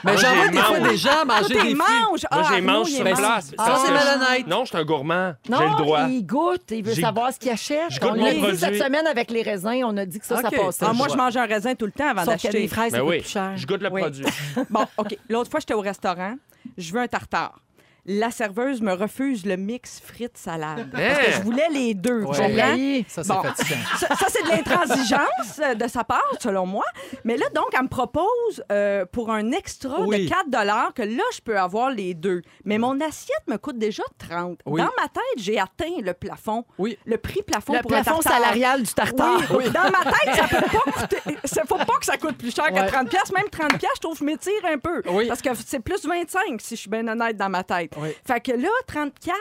[0.05, 0.89] Mais Moi, j'en j'ai vois des fois mange.
[0.91, 1.75] des gens manger des fruits.
[1.75, 1.87] Moi,
[2.31, 3.53] Ah, j'ai Arnaud, mange sur place.
[3.59, 4.47] Ça, c'est malhonnête.
[4.47, 5.33] Non, je suis un gourmand.
[5.45, 6.07] J'ai le droit.
[6.09, 7.91] il goûte, il veut savoir ce qu'il achète.
[7.91, 8.59] Je goûte on mon l'a dit produit.
[8.59, 10.85] cette semaine avec les raisins, on a dit que ça, ça passait.
[10.87, 12.69] Ah, moi, je mange un raisin tout le temps avant a des d'acheter.
[12.69, 13.53] fraises, ça Ben coûte oui, plus cher.
[13.57, 14.25] je goûte le produit.
[14.71, 15.17] Bon, OK.
[15.29, 16.35] L'autre fois, j'étais au restaurant.
[16.79, 17.59] Je veux un tartare.
[18.07, 20.91] La serveuse me refuse le mix frites-salade.
[20.93, 22.23] Parce que je voulais les deux.
[22.23, 22.35] Ouais.
[22.37, 22.75] Je comprends?
[22.75, 23.05] l'ai.
[23.09, 23.43] Ça, c'est Bon.
[23.43, 23.77] fatigant.
[23.99, 26.85] Ça, ça, c'est de l'intransigeance euh, de sa part, selon moi.
[27.25, 30.25] Mais là, donc, elle me propose euh, pour un extra Oui.
[30.25, 32.43] de 4 que là, je peux avoir les deux.
[32.65, 34.81] Mais mon assiette me coûte déjà 30 Oui.
[34.81, 36.65] Dans ma tête, j'ai atteint le plafond.
[36.79, 36.99] Oui.
[37.07, 38.41] Le prix plafond Le pour un plafond tartare.
[38.43, 39.41] salarial du tartare.
[39.57, 41.39] Oui, Dans ma tête, ça peut pas coûter.
[41.45, 42.87] Ça faut pas que ça coûte plus cher que Ouais.
[42.87, 45.03] 30 pièces, même 30 pièces, je trouve je m'étire un peu.
[45.11, 45.27] Oui.
[45.29, 47.93] Parce que c'est plus 25 si je suis bien honnête dans ma tête.
[47.97, 48.11] Oui.
[48.27, 49.37] Fait que là 34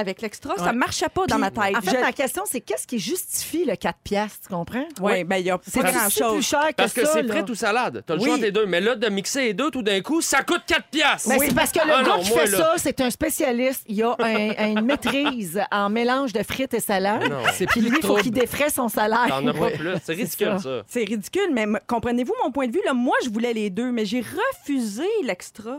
[0.00, 0.72] avec l'extra, ça Ouais.
[0.74, 1.76] marchait pas dans ma tête.
[1.76, 4.84] En fait, Je- ma question, c'est qu'est-ce qui justifie le 4 piastres, tu comprends?
[5.00, 6.34] Oui, ben il y a C'est pas grand-chose.
[6.34, 8.04] plus cher que Parce que c'est frites ou salade.
[8.06, 8.26] T'as le Oui.
[8.28, 8.64] choix les deux.
[8.64, 11.28] Mais là, de mixer les deux tout d'un coup, ça coûte 4 piastres.
[11.28, 12.58] Ben, C'est parce que le Ah gars non, qui moi, fait là.
[12.58, 13.82] ça, c'est un spécialiste.
[13.88, 17.28] Il a un- une maîtrise en mélange de frites et salade.
[17.28, 17.42] Non.
[17.54, 19.26] C'est Puis lui, il faut qu'il défraie son salaire.
[19.28, 19.94] T'en as pas plus.
[20.04, 20.62] C'est ridicule, ça.
[20.62, 20.82] ça.
[20.86, 22.82] C'est ridicule, mais comprenez-vous mon point de vue?
[22.84, 25.78] Là, moi, je voulais les deux, mais j'ai refusé l'extra.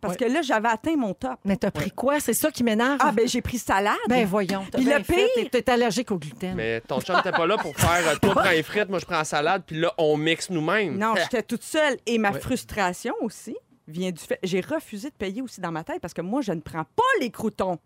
[0.00, 0.26] Parce Ouais.
[0.28, 1.38] que là, j'avais atteint mon top.
[1.44, 2.20] Mais t'as pris quoi?
[2.20, 2.98] C'est ça qui m'énerve.
[3.00, 3.96] Ah, ben j'ai pris salade.
[4.08, 4.64] Ben voyons.
[4.72, 6.54] Puis le pire- T'es- allergique au gluten.
[6.54, 9.04] Mais ton chum t'es pas là pour faire euh, toi prends les frites, moi je
[9.06, 10.96] prends la salade, puis là on mixe nous-mêmes.
[10.96, 11.96] Non, j'étais toute seule.
[12.06, 12.40] Et ma Ouais.
[12.40, 13.56] frustration aussi
[13.88, 14.38] vient du fait.
[14.42, 17.02] J'ai refusé de payer aussi dans ma tête parce que moi, je ne prends pas
[17.20, 17.78] les croutons.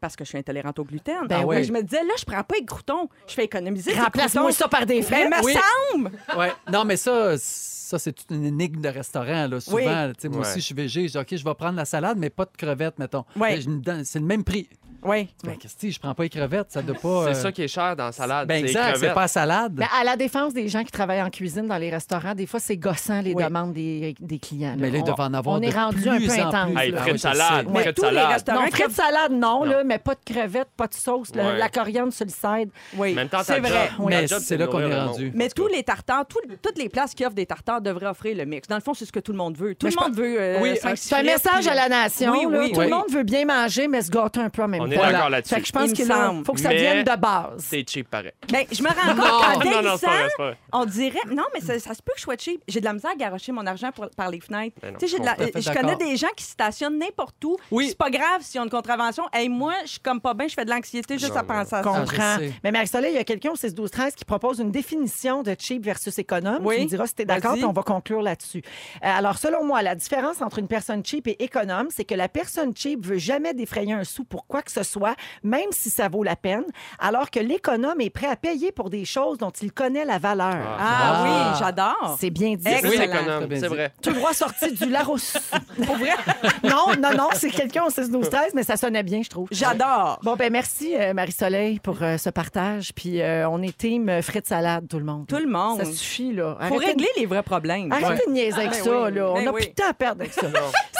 [0.00, 1.26] Parce que je suis intolérante au gluten.
[1.28, 1.64] Ben Ah oui.
[1.64, 3.08] Je me disais, là, je prends pas les croutons.
[3.26, 5.28] Je fais économiser Remplace-moi ça par des frites.
[5.30, 5.54] Ben, me Oui.
[5.92, 6.10] semble!
[6.36, 6.52] Ouais.
[6.72, 9.48] Non, mais ça, ça c'est toute une énigme de restaurant.
[9.48, 9.58] Là.
[9.60, 10.12] Souvent, Oui.
[10.14, 10.46] tu sais, moi Ouais.
[10.46, 11.08] aussi, je suis végé.
[11.08, 13.24] Je dis, OK, je vais prendre la salade, mais pas de crevettes, mettons.
[13.34, 13.58] Ouais.
[13.66, 14.68] Mais C'est le même prix.
[15.04, 15.28] Oui.
[15.44, 16.66] Ben, qu'est-ce que je prends pas les crevettes?
[16.70, 17.24] Ça doit pas.
[17.26, 18.48] C'est euh, ça qui est cher dans la salade.
[18.48, 19.72] Ben, exact, c'est pas la salade.
[19.74, 22.58] Ben, à la défense des gens qui travaillent en cuisine dans les restaurants, des fois,
[22.60, 23.44] c'est gossant les Oui.
[23.44, 24.70] demandes des, des clients.
[24.70, 24.76] là.
[24.78, 26.48] mais là, il On- devait en avoir on de est rendu plus un peu en
[26.48, 26.72] intense.
[26.72, 26.80] plus.
[26.82, 26.94] Hey.
[26.96, 27.66] Ah frites oui, salade.
[27.72, 28.32] Mais frites tous les salade.
[28.32, 29.64] restaurants Non, frites salade, non, Non.
[29.64, 31.56] là, mais pas de crevettes, pas de sauce, Ouais.
[31.58, 32.70] la coriandre sur le side.
[32.96, 33.90] Oui, En même temps, c'est vrai.
[33.98, 34.06] Oui.
[34.08, 35.30] Mais c'est là qu'on est rendu.
[35.34, 38.44] Mais tous les tartares, tous- toutes les places qui offrent des tartares devraient offrir le
[38.44, 38.66] mix.
[38.68, 39.74] Dans le fond, c'est ce que tout le monde veut.
[39.74, 40.36] Tout le monde veut.
[40.40, 42.32] euh, Oui, C'est un message à la nation.
[42.32, 42.84] Oui, oui, Tout oui.
[42.86, 45.30] le monde veut bien manger, mais se gâter un peu en même On est d'accord
[45.30, 45.54] là-dessus.
[45.54, 46.06] Fait que je pense Il qu'il
[46.44, 47.52] faut que ça Mais- vienne de base.
[47.58, 48.32] C'est cheap pareil.
[48.50, 48.94] Ben, je me rends
[49.54, 50.08] compte qu'en vieillissant,
[50.72, 51.18] on dirait.
[51.30, 52.62] Non, mais ça, ça se peut que je sois cheap.
[52.68, 54.76] J'ai de la misère à garocher mon argent pour- par les fenêtres.
[54.82, 57.56] Ben non, Tu sais, j'ai de la- je connais des gens qui stationnent n'importe où.
[57.70, 57.88] Oui.
[57.90, 59.24] C'est pas grave s'ils ont une contravention.
[59.32, 61.74] Hey, moi, je suis comme pas bien, je fais de l'anxiété juste Non, à penser
[61.74, 61.82] à ça.
[61.82, 62.36] Je comprends.
[62.64, 65.54] Mais Marie-Soleil, il y a quelqu'un au 6 12 13 qui propose une définition de
[65.58, 66.58] cheap versus économe.
[66.62, 66.76] Oui.
[66.76, 68.62] Tu me diras si tu es d'accord, puis on va conclure là-dessus.
[68.64, 72.28] Euh, alors, selon moi, la différence entre une personne cheap et économe, c'est que la
[72.28, 75.90] personne cheap veut jamais défrayer un sou pour quoi que ce ce soit, même si
[75.90, 76.64] ça vaut la peine,
[76.98, 80.76] alors que l'économe est prêt à payer pour des choses dont il connaît la valeur.
[80.78, 81.24] Ah, Ah.
[81.24, 82.16] oui, j'adore.
[82.20, 82.66] C'est bien dit.
[82.66, 83.40] Excellent.
[83.48, 83.92] Oui, c'est vrai.
[84.02, 85.36] Tout droit sorti du Larousse.
[85.86, 86.10] Pour vrai?
[86.64, 89.48] Non, non, non, c'est quelqu'un au 6 12 13 mais ça sonnait bien, je trouve.
[89.50, 90.18] J'adore.
[90.22, 92.92] Bon, ben merci, euh, Marie-Soleil, pour euh, ce partage.
[92.94, 95.26] Puis euh, on est team frites salade, tout le monde.
[95.26, 95.78] Tout le monde.
[95.78, 96.56] Ça suffit, là.
[96.60, 97.88] Arrêtez régler les vrais problèmes.
[97.88, 99.30] de- Arrêtez de niaiser avec Ben ça, oui, là.
[99.30, 99.60] On ben n'a oui.
[99.62, 100.46] plus de temps à perdre avec ça.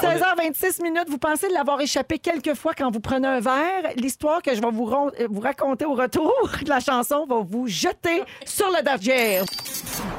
[0.01, 3.68] 16h26 minutes, vous pensez l'avoir échappé quelques fois quand vous prenez un verre?
[3.97, 7.67] L'histoire que je vais vous, euh, vous raconter au retour de la chanson va vous
[7.67, 9.45] jeter sur le dardière.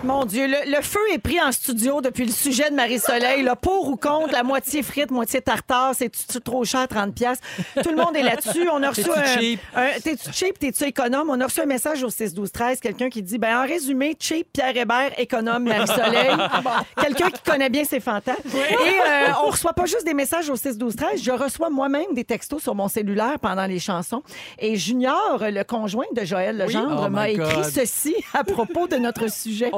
[0.04, 3.44] Mon Dieu, le, le feu est pris en studio depuis le sujet de Marie-Soleil.
[3.44, 7.40] Le pour ou contre, la moitié frite, moitié tartare, c'est-tu trop cher, 30 pièces
[7.84, 8.68] Tout le monde est là-dessus.
[8.72, 9.26] On a reçu un...
[9.40, 9.60] cheap?
[9.76, 11.30] un- T'es-tu cheap, t'es-tu économe?
[11.30, 14.76] On a reçu un message au 6-12-13, quelqu'un qui dit, ben en résumé, cheap, Pierre
[14.76, 16.30] Hébert, économe, Marie-Soleil.
[17.02, 18.42] quelqu'un qui connaît bien ses fantasmes.
[18.56, 22.62] Et euh, on reçoit pas juste des messages au 6-12-13, je reçois moi-même des textos
[22.62, 24.22] sur mon cellulaire pendant les chansons.
[24.58, 29.32] Et Junior, le conjoint de Joël Legendre, Oh m'a écrit ceci à propos de notre
[29.32, 29.72] sujet.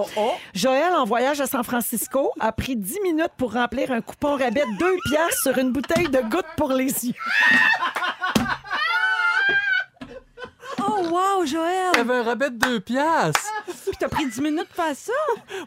[0.54, 4.62] Joël, en voyage à San Francisco, a pris 10 minutes pour remplir un coupon rabais
[4.62, 7.14] de 2 piastres sur une bouteille de gouttes pour les yeux.
[11.04, 11.08] Oh,
[11.40, 11.92] wow, Joël.
[11.96, 13.40] J'avais un rabais de 2 piastres.
[13.66, 15.14] Puis t'as pris 10 minutes pour faire ça?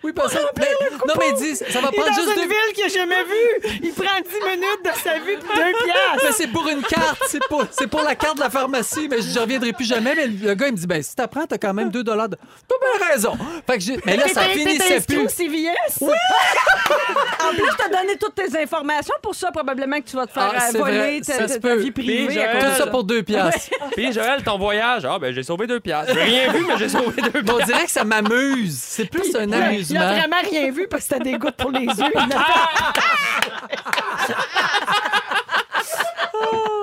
[0.03, 0.39] Oui, parce que.
[0.59, 0.67] mais-
[1.07, 2.49] non, mais dis, ça va Il est prendre dans juste une deux.
[2.49, 3.81] ville qu'il n'a jamais vue.
[3.83, 6.25] Il prend 10 minutes de sa vie pour 2 piastres.
[6.25, 9.21] Mais c'est pour une carte, c'est pour, c'est pour la carte de la pharmacie, mais
[9.23, 10.15] je reviendrai plus jamais.
[10.15, 12.37] Mais le gars, il me dit, ben si t'apprends, t'as quand même 2 dollars de.
[12.69, 13.37] T'as bien raison.
[13.67, 15.29] Fait que j'ai- mais là, ça T'es- t'es finissait inscrit plus.
[15.29, 16.03] CVS?
[16.03, 20.51] En plus, t'as donné toutes tes informations pour ça, probablement que tu vas te faire
[20.55, 21.77] Ah, euh, c'est voler vrai, ta, ça ta- se ta peut.
[21.77, 22.27] vie privée.
[22.27, 23.71] Puis, à Joël, cause Tout ça pour 2 piastres.
[23.95, 26.13] Puis Joël, ton voyage, ah ben j'ai sauvé deux piastres.
[26.13, 27.65] J'ai rien vu, mais j'ai sauvé deux Mais on piastres.
[27.67, 28.79] dirait que ça m'amuse.
[28.79, 30.01] C'est plus un Il a- Il amusement.
[30.01, 31.95] a vraiment rien vu parce que c'était des gouttes pour les yeux.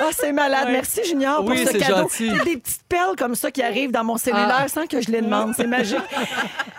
[0.00, 0.68] Ah, c'est malade.
[0.70, 1.96] Merci, Junior, pour Oui, ce cadeau.
[2.02, 2.30] gentil.
[2.44, 4.68] Des petites perles comme ça qui arrivent dans mon cellulaire Ah.
[4.68, 5.52] sans que je les demande.
[5.56, 5.98] C'est magique.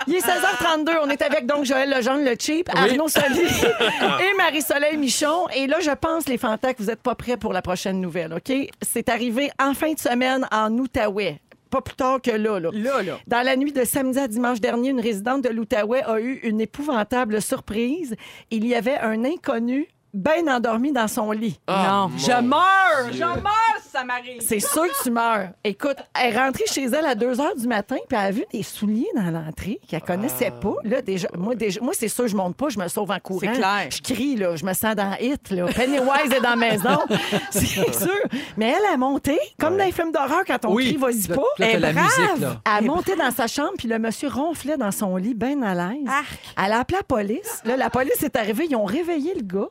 [0.08, 0.92] Il est 16h32.
[1.04, 5.48] On est avec donc Joël Legendre, le cheap, Arnaud Soli et Marie-Soleil Michon.
[5.56, 8.34] Et là, je pense, les fantas, que vous n'êtes pas prêts pour la prochaine nouvelle,
[8.34, 8.52] OK?
[8.82, 11.40] C'est arrivé en fin de semaine en Outaouais.
[11.72, 12.70] Pas plus tard que là, là.
[12.72, 13.18] Là, là.
[13.28, 16.62] Dans la nuit de samedi à dimanche dernier, une résidente de l'Outaouais a eu une
[16.62, 18.16] épouvantable surprise.
[18.52, 21.60] Il y avait un inconnu bien endormi dans son lit.
[21.68, 23.12] non, mon je meurs!
[23.12, 24.42] Je meurs ça m'arrive!
[24.42, 25.50] C'est sûr que tu meurs.
[25.64, 28.44] Écoute, elle est rentrée chez elle à 2 heures du matin, puis elle a vu
[28.52, 30.60] des souliers dans l'entrée qu'elle connaissait Ah.
[30.60, 30.74] pas.
[30.84, 33.40] Là, déjà, moi, déjà, moi c'est sûr, je monte pas, je me sauve en courant.
[33.42, 33.88] C'est clair.
[33.90, 35.50] Je crie, là, je me sens dans Hit.
[35.52, 35.66] Là.
[35.68, 37.00] Pennywise est dans la maison.
[37.52, 38.10] c'est sûr.
[38.58, 40.86] Mais elle a monté, comme dans les films d'horreur, quand on Oui.
[40.90, 41.36] crie, vas-y pas.
[41.60, 42.06] là, Elle est la brave.
[42.06, 42.62] musique, là.
[42.66, 45.74] Elle a monté dans sa chambre, puis le monsieur ronflait dans son lit, bien à
[45.74, 46.08] l'aise.
[46.08, 46.40] Arc.
[46.64, 47.62] Elle a appelé la police.
[47.66, 49.70] Là, la police est arrivée, ils ont réveillé le gars.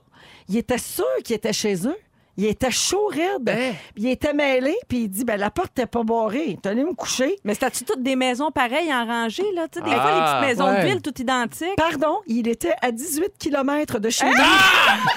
[0.48, 1.96] Il était sûr qu'il était chez eux.
[2.36, 3.48] Il était chaud raide.
[3.48, 3.72] Hein?
[3.96, 6.58] Il était mêlé, puis il dit ben la porte n'était pas barrée.
[6.64, 7.36] Allé me coucher.
[7.44, 9.66] Mais c'était-tu toutes des maisons pareilles en rangée, là?
[9.72, 10.82] Des fois, les Ah, petites maisons ouais.
[10.82, 11.76] de ville toutes identiques.
[11.76, 14.34] Pardon, il était à 18 km de chez lui.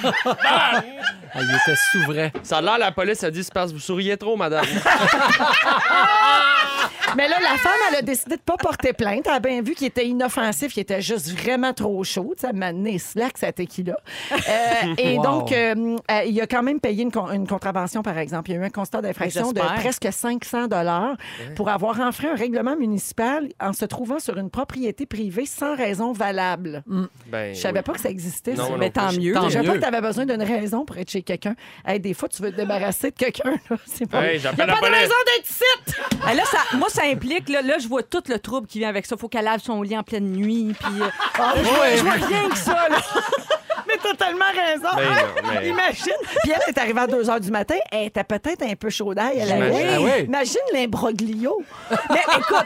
[0.04, 0.84] Ah,
[1.36, 2.30] il était souverain.
[2.44, 4.66] Ça a l'air, la police a dit, c'est parce que vous souriez trop, madame.
[7.16, 9.26] Mais là, la femme, elle a décidé de pas porter plainte.
[9.28, 12.36] Elle a bien vu qu'il était inoffensif, qu'il était juste vraiment trop chaud.
[12.44, 13.98] Elle m'a donné slack, sa tequila.
[14.32, 15.24] Euh, et Wow.
[15.24, 18.50] donc, euh, euh, il a quand même payé une, con- une contravention, par exemple.
[18.52, 21.16] Il y a eu un constat d'infraction de presque 500 dollars
[21.56, 26.12] pour avoir enfreint un règlement municipal en se trouvant sur une propriété privée sans raison
[26.14, 26.84] valable.
[27.28, 27.84] Ben, Je savais oui.
[27.84, 28.54] pas que ça existait.
[28.54, 28.70] Non, ça.
[28.70, 29.34] moi Mais tant mieux.
[29.46, 31.56] Je savais pas que tu avais besoin d'une raison pour être chez quelqu'un.
[31.86, 33.56] Hey, des fois, tu veux te débarrasser de quelqu'un.
[33.86, 34.24] C'est pas.
[34.26, 34.96] Hey, Il n'y a pas la de police.
[34.98, 35.64] raison d'être ici!
[36.26, 38.90] Ah, là, ça, moi, ça implique, là, là, je vois tout le trouble qui vient
[38.90, 39.16] avec ça.
[39.18, 40.74] Faut qu'elle lave son lit en pleine nuit.
[40.80, 41.08] Puis, euh,
[41.96, 42.98] je vois rien que ça, là.
[43.88, 44.90] Mais t'as tellement raison.
[44.96, 46.14] Non, mais- Imagine.
[46.44, 47.76] Puis elle est arrivée à 2 h du matin.
[47.92, 49.40] Elle était peut-être un peu chaud d'ail.
[49.40, 49.88] Elle avait-.
[49.96, 50.24] Ah oui.
[50.26, 51.62] Imagine l'imbroglio.
[52.10, 52.66] Mais écoute,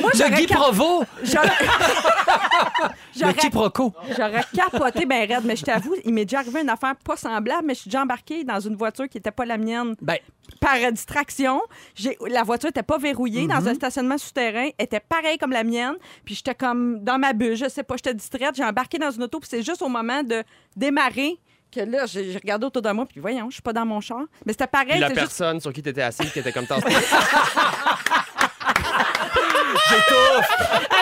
[0.00, 1.46] moi, Le j'aurais Guy cap- Provo, j'aurais-
[2.82, 2.88] le
[3.20, 3.92] j'aurais quiproquo.
[4.16, 7.64] J'aurais capoté ben raide, mais je t'avoue, il m'est déjà arrivé une affaire pas semblable,
[7.66, 10.16] mais je suis déjà embarquée dans une voiture qui n'était pas la mienne Ben,
[10.60, 11.60] par euh, distraction.
[11.94, 15.94] J'ai- La voiture n'était pas verrouillée dans un stationnement souterrain, était pareil comme la mienne,
[16.24, 19.22] puis j'étais comme dans ma bulle, je sais pas, j'étais distraite, j'ai embarqué dans une
[19.24, 20.31] auto, puis c'est juste au moment de
[20.76, 21.38] démarrer
[21.72, 24.22] que là, j'ai regardé autour de moi, puis voyons, je suis pas dans mon char.
[24.44, 25.26] Mais c'était Puis pareil, la c'est juste...
[25.38, 26.86] personne sur qui t'étais assise qui était comme ça.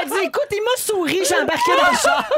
[0.03, 2.31] Elle dit Écoute, il m'a souri, j'ai embarqué dans le char.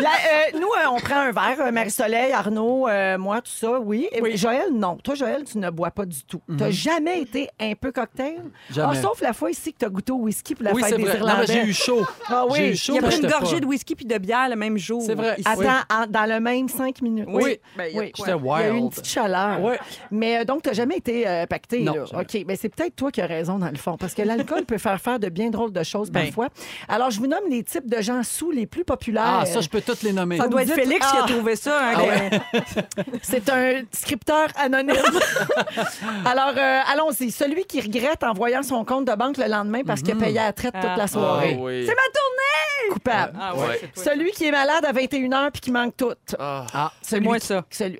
[0.00, 3.80] Là, euh, nous, euh, on prend un verre, euh, Marie-Soleil, Arnaud, euh, moi, tout ça,
[3.80, 4.08] oui.
[4.12, 4.96] Et Joël, non.
[4.96, 6.40] Toi, Joël, tu ne bois pas du tout.
[6.48, 8.34] Tu n'as jamais été un peu cocktail?
[8.36, 8.50] Mhm.
[8.74, 8.98] Jamais.
[8.98, 10.90] Ah, sauf la fois ici que tu as goûté au whisky pour la Oui, fête
[10.92, 11.18] c'est des vrai.
[11.18, 11.52] Non, mais Irlandais.
[11.52, 12.06] j'ai eu chaud.
[12.28, 12.56] Ah oui.
[12.58, 14.18] J'ai eu chaud, Il a mais pris une j'étais gorgée pas- de whisky puis de
[14.18, 15.02] bière le même jour.
[15.04, 15.34] C'est vrai.
[15.38, 15.48] Ici.
[15.48, 17.28] Attends, en- dans le même cinq minutes.
[17.28, 17.58] Oui.
[17.76, 18.06] Ben, il y a Oui.
[18.08, 18.26] de quoi.
[18.26, 18.90] J'étais Il y a eu une wild.
[18.90, 19.60] petite chaleur.
[19.62, 19.78] Ouais.
[20.10, 21.80] Mais euh, donc, tu n'as jamais été euh, pacté.
[21.80, 22.20] Non, là.
[22.20, 22.44] OK.
[22.46, 25.00] Ben, c'est peut-être toi qui as raison, dans le fond, parce que l'alcool peut faire
[25.00, 26.24] faire de bien drôles de choses Ben.
[26.26, 26.48] parfois.
[26.88, 29.40] Alors, je vous nomme les types de gens sous les plus populaires.
[29.40, 30.36] Ah, ça, je peux toutes les nommer.
[30.38, 31.24] Ça doit être dites- Félix qui Ah.
[31.24, 31.78] a trouvé ça.
[31.80, 34.96] hein, Ah que- C'est un scripteur anonyme.
[36.24, 37.30] Alors, euh, allons-y.
[37.30, 40.38] Celui qui regrette en voyant son compte de banque le lendemain parce qu'il a payé
[40.38, 40.96] à la traite toute Ah.
[40.96, 41.56] la Ah soirée.
[41.58, 41.84] oui.
[41.86, 42.92] C'est ma tournée!
[42.92, 43.32] Coupable.
[43.40, 43.80] Ah ouais, Ouais.
[43.94, 46.12] Celui qui est malade à 21h puis qui manque tout.
[46.38, 46.66] Ah.
[46.72, 47.64] Ah, C'est moi ça.
[47.70, 47.98] Celui...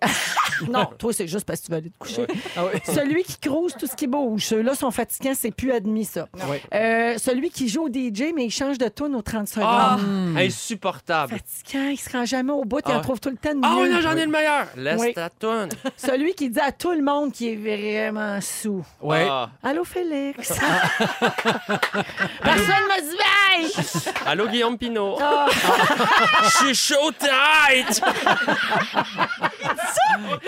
[0.69, 2.27] non, toi, c'est juste parce que tu vas aller te coucher.
[2.57, 2.81] ah oui.
[2.85, 4.45] Celui qui crouse tout ce qui bouge.
[4.47, 6.29] Ceux-là sont fatigants, c'est plus admis, ça.
[6.75, 9.67] Euh, celui qui joue au DJ, mais il change de tune aux 30 secondes.
[9.69, 10.37] Ah, Hmm.
[10.37, 11.33] insupportable.
[11.35, 13.03] Fatigant, il se rend jamais au bout, il Ah en ouais.
[13.03, 14.67] trouve tout le temps de Ah oui, non, j'en ai le meilleur.
[14.77, 15.15] Laisse Oui.
[15.15, 15.29] ta.
[15.97, 17.57] Celui qui dit à tout le monde qu'il est
[17.97, 18.85] vraiment sous.
[19.01, 19.27] Ouais.
[19.31, 19.51] Ah.
[19.63, 20.49] Allô, Félix?
[22.43, 23.73] Personne m'a dit bye!
[24.27, 25.19] Allô, Guillaume Pinot.
[25.21, 25.47] Ah.
[26.45, 28.01] Je suis chaud tête.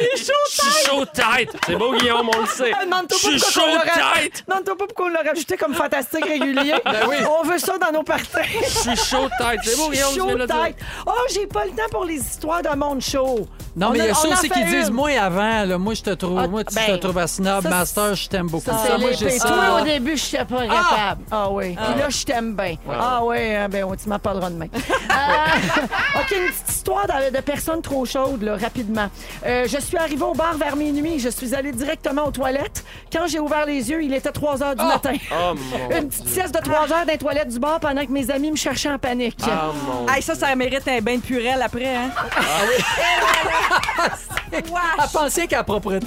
[0.01, 1.57] Je suis chaud tête.
[1.67, 2.73] C'est beau, Guillaume, on le sait.
[2.75, 4.45] Ah, Demande-toi Je pas suis pourquoi on chaud l'aurait- tête.
[4.47, 6.75] Pas pourquoi on l'a rajouté comme fantastique régulier.
[6.85, 8.29] Ben On veut ça dans nos parties.
[8.63, 9.61] Je suis chaud tête.
[9.65, 10.63] C'est beau, Guillaume, tu viens Chaud de le dire.
[10.65, 10.77] tête.
[11.07, 13.49] Oh, j'ai pas le temps pour les histoires de monde chaud.
[13.77, 15.65] Non, On mais il y a on ça en aussi fait qu'ils disent, moi avant,
[15.65, 18.15] là, moi je te trouve, Ah, moi tu ben, te trouves à snob, ça, master,
[18.17, 18.65] je t'aime beaucoup.
[18.65, 19.31] Ça, Ah, c'est moi l'épée.
[19.31, 19.75] j'ai Toi, ça.
[19.81, 21.23] au début, je n'étais pas capable.
[21.31, 21.77] Ah, oui.
[21.77, 22.75] Puis là, je t'aime bien.
[22.91, 24.67] Ah oui, hein, ben, on- tu m'en parleras demain.
[24.75, 24.79] Euh,
[26.21, 29.09] OK, une petite histoire de, de personnes trop chaudes, là, rapidement.
[29.46, 31.18] Euh, je suis arrivée au bar vers minuit.
[31.18, 32.85] Je suis allée directement aux toilettes.
[33.12, 35.12] Quand j'ai ouvert les yeux, il était 3 heures du matin.
[35.33, 38.11] Oh mon Une petite sieste de 3 heures dans les toilettes du bar pendant que
[38.12, 39.38] mes amis me cherchaient en panique.
[39.44, 41.94] Ah mon Hey, ça, ça mérite un bain de purelle après.
[41.96, 42.11] Hein?
[44.51, 44.62] Elle
[45.12, 46.07] pensait qu'à la propreté.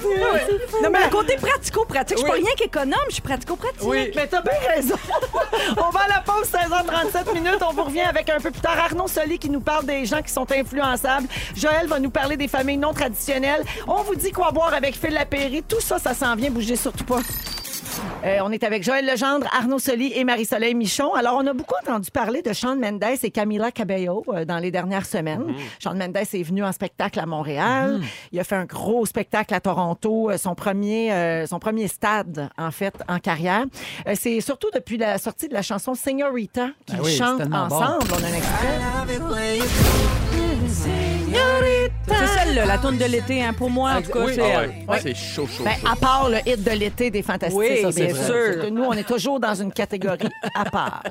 [0.82, 2.40] Non, mais le côté pratico-pratique, je suis Oui.
[2.40, 3.82] pas rien qu'économe, je suis pratico-pratique.
[3.84, 4.10] Oui.
[4.16, 4.96] Mais t'as bien raison.
[5.76, 7.60] on va à la pause 16h37 minutes.
[7.68, 10.22] On vous revient avec un peu plus tard Arnaud Soli qui nous parle des gens
[10.22, 11.28] qui sont influençables.
[11.56, 13.11] Joël va nous parler des familles non traditionnelles.
[13.86, 15.62] On vous dit quoi boire avec Phil Lapéry.
[15.62, 16.50] Tout ça, ça s'en vient.
[16.50, 17.20] Bougez surtout pas.
[18.24, 21.12] Euh, on est avec Joël Legendre, Arnaud Soli et Marie-Soleil Michon.
[21.14, 24.70] Alors, on a beaucoup entendu parler de Shawn Mendes et Camila Cabello euh, dans les
[24.70, 25.54] dernières semaines.
[25.78, 28.00] Shawn Mendes est venu en spectacle à Montréal.
[28.30, 32.70] Il a fait un gros spectacle à Toronto, euh, son premier, son premier stade, en
[32.70, 33.64] fait, en carrière.
[34.14, 37.56] C'est surtout depuis la sortie de la chanson Señorita qu'ils oui, c'est chantent bon.
[37.56, 38.06] ensemble.
[38.12, 38.78] On a un extrait.
[42.08, 44.32] C'est celle-là, la tourne de l'été, hein, pour moi, en tout cas, Oui.
[44.34, 44.70] c'est Ah elle.
[44.88, 45.00] ouais.
[45.00, 45.86] C'est chaud, chaud, Ben, chaud.
[45.90, 48.52] à part le hit de l'été des Fantastiques, Oui, ça, c'est bien vrai.
[48.62, 48.70] sûr.
[48.70, 51.02] Nous, on est toujours dans une catégorie à part.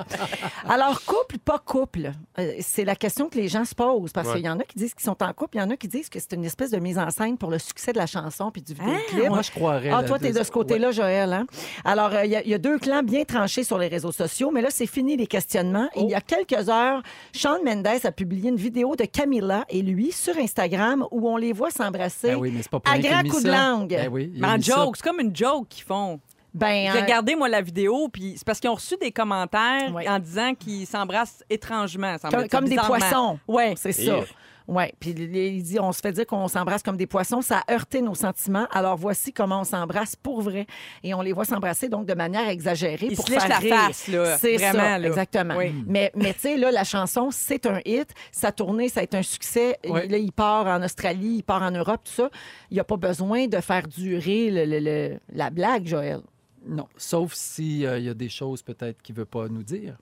[0.68, 4.12] Alors, couple, pas couple, euh, c'est la question que les gens se posent.
[4.12, 4.34] Parce Ouais.
[4.36, 5.88] qu'il y en a qui disent qu'ils sont en couple, il y en a qui
[5.88, 8.50] disent que c'est une espèce de mise en scène pour le succès de la chanson
[8.50, 9.28] puis du vidéoclip.
[9.28, 9.90] Moi, je croirais.
[9.92, 11.32] Ah, là, toi, t'es de ce côté-là, Joël.
[11.32, 11.46] Hein?
[11.84, 14.50] Alors, euh, il y, a- y a deux clans bien tranchés sur les réseaux sociaux,
[14.52, 15.88] mais là, c'est fini les questionnements.
[15.96, 17.02] Il y a quelques heures,
[17.34, 21.52] Shawn Mendes a publié une vidéo de Camilla et lui sur Instagram où on les
[21.52, 23.88] voit s'embrasser Ben oui, mais pas à rien qu'il a grand mis coup de langue.
[23.88, 26.20] Ben oui, en joke, c'est comme une joke qu'ils font.
[26.54, 30.06] Ben, euh, regardé, moi, la vidéo, puis c'est parce qu'ils ont reçu des commentaires Ouais.
[30.06, 32.16] en disant qu'ils s'embrassent étrangement.
[32.30, 33.38] comme, comme des poissons.
[33.48, 33.72] Oui.
[33.76, 34.16] C'est ça.
[34.68, 37.40] Oui, puis il dit, on se fait dire qu'on s'embrasse comme des poissons.
[37.42, 38.66] Ça a heurté nos sentiments.
[38.70, 40.66] Alors voici comment on s'embrasse pour vrai.
[41.02, 43.74] Et on les voit s'embrasser donc de manière exagérée Ils pour se faire la rire.
[43.76, 44.38] face, là.
[44.38, 45.08] C'est Vraiment, ça, là.
[45.08, 45.56] exactement.
[45.56, 45.74] Oui.
[45.86, 48.08] Mais, mais tu sais, là, la chanson, c'est un hit.
[48.30, 49.78] Sa tournée, ça a été un succès.
[49.84, 52.30] Là, il part en Australie, il part en Europe, tout ça.
[52.70, 56.20] Il n'y a pas besoin de faire durer le- le- le- la blague, Joël.
[56.66, 59.96] Non, sauf s'il y a des choses peut-être qu'il veut pas nous dire.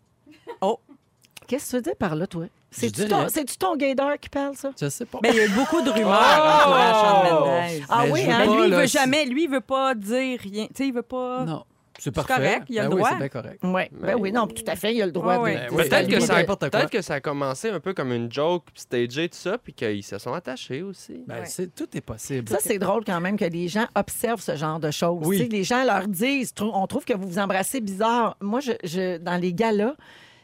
[1.51, 2.45] Qu'est-ce que tu veux dire par là, toi?
[2.71, 4.71] C'est-tu dis ton, c'est-tu ton gaydar qui parle, ça?
[4.81, 5.19] Je sais pas.
[5.23, 7.83] Mais il y a eu beaucoup de rumeurs entourant Shawn Mendes.
[7.89, 8.39] Ah Mais oui, je veux hein?
[8.39, 10.67] Mais pas, lui, il là, veut c'est- jamais, lui, il veut pas dire rien.
[10.67, 11.45] Tu sais, il veut pas.
[11.45, 11.65] Non,
[11.99, 12.35] c'est C'est parfait.
[12.35, 13.11] correct, il a le Ben oui, droit.
[13.11, 13.59] c'est bien correct.
[13.65, 15.89] Oui, ben oui, non, tout à fait, il a le droit Ouais, de- ouais.
[15.89, 16.71] Peut-être que, de ça, n'importe quoi.
[16.71, 20.05] peut-être que ça a commencé un peu comme une joke stagée, tout ça, puis qu'ils
[20.05, 21.25] se sont attachés aussi.
[21.27, 22.49] Ben, c'est- tout est possible.
[22.49, 25.27] Ça, c'est drôle quand même que les gens observent ce genre de choses.
[25.27, 25.39] Oui.
[25.39, 28.37] Tu sais, Les gens leur disent, trou- on trouve que vous vous embrassez bizarre.
[28.41, 29.95] Moi, je, je- dans les galas,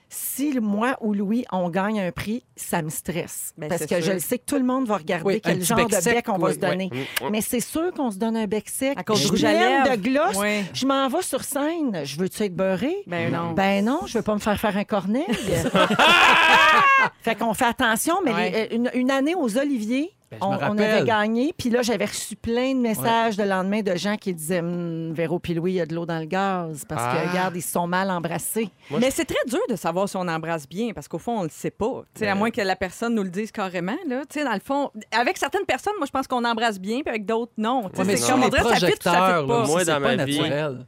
[0.08, 3.52] si moi ou Louis, on gagne un prix, ça me stresse.
[3.58, 5.76] Ben, parce que je le sais que tout le monde va regarder Oui, quel genre
[5.78, 6.88] bec de bec on va se donner.
[6.92, 6.98] oui.
[7.20, 7.30] Mm, mm.
[7.30, 8.96] Mais c'est sûr qu'on se donne un bec sec.
[8.98, 10.36] À cause je de gloss.
[10.72, 12.00] Je m'en vais sur scène.
[12.04, 12.94] Je veux-tu être beurré?
[13.06, 13.52] Ben non.
[13.52, 15.26] Ben non, je veux pas me faire faire un cornet.
[17.20, 20.50] fait qu'on fait attention, mais les- euh, une, une année aux Oliviers, Ben, je on,
[20.50, 20.90] me on rappelle.
[20.90, 24.58] avait gagné, puis là, j'avais reçu plein de messages le lendemain de gens qui disaient
[24.60, 27.16] Hum, Véro puis Louis, il y a de l'eau dans le gaz parce Ah.
[27.22, 28.68] que, regarde, ils se sont mal embrassés.
[28.90, 31.42] Moi, Mais c'est très dur de savoir si on embrasse bien parce qu'au fond, on
[31.44, 32.02] le sait pas.
[32.14, 33.96] Tu sais, à Ben- moins que la personne nous le dise carrément.
[34.08, 34.22] Là.
[34.28, 37.08] Tu sais, Dans le fond, avec certaines personnes, moi, je pense qu'on embrasse bien, puis
[37.10, 37.84] avec d'autres, non.
[37.96, 39.42] Ouais, mais c'est comme on dirait ça fit ou ça fit pas.
[39.42, 40.40] Moi, c'est dans pas ma vie-.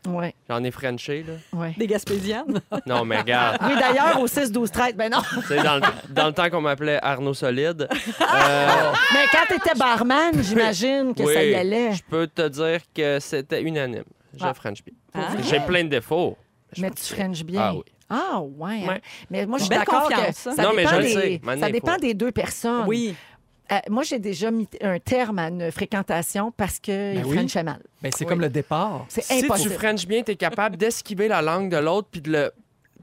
[0.08, 1.34] Ouais, J'en ai Frenché, là.
[1.60, 1.74] ouais.
[1.78, 2.60] Des Gaspésiennes?
[2.86, 3.58] Non, mais regarde.
[3.62, 5.18] Oui, d'ailleurs, au 6, 12, 13, ben non.
[5.62, 5.82] Dans, le-
[6.14, 7.88] dans le temps qu'on m'appelait Arnaud Solide,
[8.20, 11.92] euh, Mais quand t'étais barman, j'imagine que oui, ça y allait.
[11.92, 14.04] je peux te dire que c'était unanime.
[14.34, 14.54] Je Ah.
[14.54, 14.94] French bien.
[15.14, 15.28] Ah.
[15.42, 16.36] J'ai plein de défauts.
[16.72, 17.24] je Mais French tu bien.
[17.24, 17.60] frenches bien.
[17.62, 17.82] Ah oui.
[18.10, 18.82] Ah, ouais.
[18.84, 18.88] hein.
[18.88, 19.02] Ouais.
[19.30, 20.54] Mais moi, je suis Belle d'accord que confiance, ça hein.
[20.62, 21.40] Non, mais dépend, je le des, sais.
[21.42, 22.84] Maintenant, ça il dépend faut- des deux personnes.
[22.86, 23.14] Oui.
[23.70, 27.36] Euh, moi, j'ai déjà mis un terme à une fréquentation parce qu'il Ben oui.
[27.36, 27.82] frenchait mal.
[28.00, 28.28] Ben, c'est Oui.
[28.30, 29.04] comme le départ.
[29.08, 29.74] C'est Si tu impossible.
[29.74, 32.52] French bien, tu es capable d'esquiver la langue de l'autre puis de le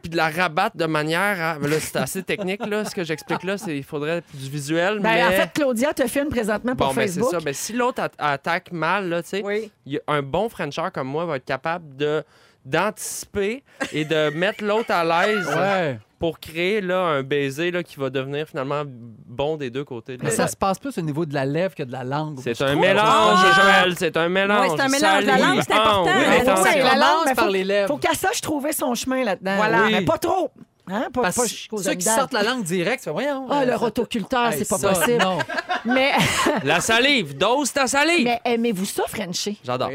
[0.05, 1.57] puis de la rabattre de manière à...
[1.59, 2.85] mais Là, c'est assez technique, là.
[2.85, 5.23] Ce que j'explique là, c'est il faudrait du visuel, Ben, mais...
[5.25, 7.31] En fait, Claudia te filme présentement pour Bon, ben c'est Facebook.
[7.31, 7.39] ça.
[7.43, 9.71] Ben, si l'autre at- attaque mal, là, tu sais, Oui.
[9.87, 12.23] il y a un bon Frencher comme moi va être capable de
[12.63, 15.99] d'anticiper et de mettre l'autre à l'aise Ouais.
[16.25, 20.17] Pour créer là, un baiser là, qui va devenir finalement bon des deux côtés.
[20.23, 22.39] Mais ça se passe plus au niveau de la lèvre que de la langue.
[22.41, 23.81] C'est un mélange, Ah!
[23.83, 23.93] Joël.
[23.95, 24.71] C'est un mélange.
[24.75, 25.23] C'est un mélange.
[25.23, 26.09] La langue, c'est important.
[26.09, 27.87] ah, oui, La langue, par faut- les lèvres.
[28.01, 29.55] Faut ça, je trouvais son chemin là-dedans.
[29.57, 29.83] Voilà.
[29.91, 30.49] Mais pas trop.
[30.87, 31.09] Hein?
[31.13, 33.45] Pas, ceux qui sortent la langue direct, tu fais, voyons.
[33.51, 35.21] Ah, le rotoculteur, c'est pas possible.
[35.21, 35.37] Non.
[35.83, 36.11] Mais,
[36.63, 37.37] La salive.
[37.37, 38.23] Dose ta salive.
[38.23, 39.57] mais aimez-vous ça, Frencher?
[39.63, 39.89] J'adore.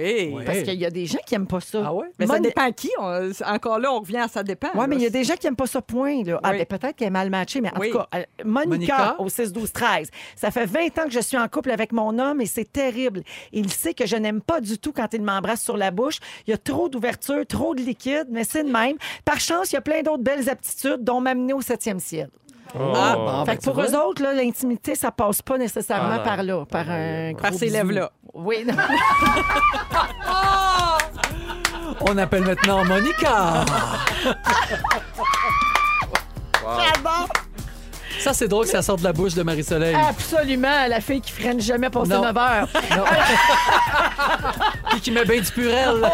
[0.45, 1.83] Parce qu'il y a des gens qui aiment pas ça.
[1.87, 2.09] Ah ouais?
[2.19, 2.91] Mais ça dépend qui.
[2.99, 4.69] On- Encore là, on revient à ça dépend.
[4.75, 6.23] Oui, mais il y a des gens qui n'aiment pas ça, point.
[6.25, 6.39] Là.
[6.43, 7.91] Ah, ben, peut-être qu'elle est mal matchée, mais en Oui.
[7.91, 9.17] tout cas, euh, Monica, Monica?
[9.19, 12.47] au 6-12-13, ça fait 20 ans que je suis en couple avec mon homme et
[12.47, 13.23] c'est terrible.
[13.53, 16.19] Il sait que je n'aime pas du tout quand il m'embrasse sur la bouche.
[16.47, 18.97] Il y a trop d'ouverture, trop de liquide, mais c'est de même.
[19.25, 22.29] Par chance, il y a plein d'autres belles aptitudes, dont m'amener au septième ciel.
[22.79, 22.93] Oh.
[22.95, 23.87] Ah, bon, fait ben, que tu pour vois.
[23.91, 27.59] eux autres, là, l'intimité, ça passe pas nécessairement Ah, par là, par un Par gros
[27.59, 28.11] ces lèvres-là.
[28.35, 28.75] Oui, non.
[32.03, 33.65] On appelle maintenant Monica.
[36.63, 37.29] J'adore.
[38.21, 39.95] Ça, c'est drôle que ça sorte de la bouche de Marie-Soleil.
[39.95, 42.05] Absolument, la fille qui freine jamais Non.
[42.05, 42.69] 9 heures.
[42.97, 43.05] Non.
[44.91, 45.97] Puis qui met bien du purel.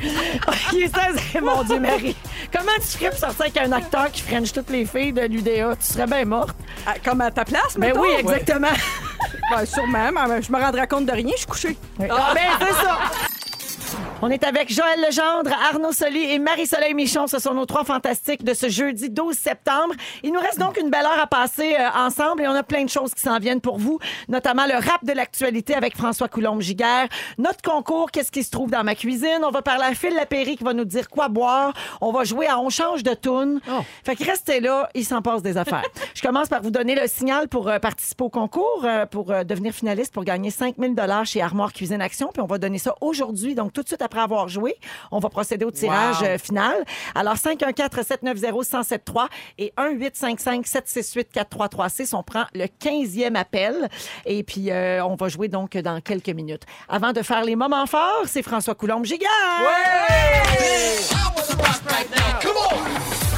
[0.72, 2.16] Il est 16 mon Dieu, Marie.
[2.52, 5.76] Comment tu ferais pour sortir avec un acteur qui french toutes les filles de l'UDA?
[5.76, 6.56] Tu serais bien morte.
[6.86, 8.00] Ah, Comme à ta place, Ben mettons?
[8.02, 8.68] oui, exactement.
[9.50, 11.76] Ben, sûrement, mais je me rendrai compte de rien, je suis couchée.
[12.10, 12.98] Ah, ben, c'est ça.
[14.22, 17.26] On est avec Joël Legendre, Arnaud Soli et Marie-Soleil Michon.
[17.26, 19.94] Ce sont nos trois fantastiques de ce jeudi 12 septembre.
[20.22, 22.84] Il nous reste donc une belle heure à passer euh, ensemble et on a plein
[22.84, 27.08] de choses qui s'en viennent pour vous, notamment le rap de l'actualité avec François Coulombe-Giguère,
[27.38, 29.40] notre concours Qu'est-ce qui se trouve dans ma cuisine?
[29.42, 31.72] On va parler à Phil Lapéry qui va nous dire quoi boire.
[32.02, 33.60] On va jouer à On change de tune.
[33.70, 33.80] Oh.
[34.04, 35.84] Fait que restez là, il s'en passe des affaires.
[36.14, 39.72] Je commence par vous donner le signal pour euh, participer au concours, euh, pour devenir
[39.72, 42.28] finaliste, pour gagner 5000 dollars chez Armoire Cuisine Action.
[42.32, 43.54] Puis on va donner ça aujourd'hui.
[43.54, 44.76] Donc, tout de suite après avoir joué,
[45.10, 46.26] on va procéder au tirage Wow.
[46.26, 46.84] euh, final.
[47.14, 49.26] Alors, 514-790-1073
[49.58, 52.14] et 1-855-768-4336.
[52.14, 53.88] On prend le 15e appel.
[54.26, 56.62] Et puis, euh, on va jouer donc dans quelques minutes.
[56.88, 59.30] Avant de faire les moments forts, c'est François Coulombe-Gigard.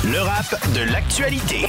[0.04, 1.66] Le rap de l'actualité.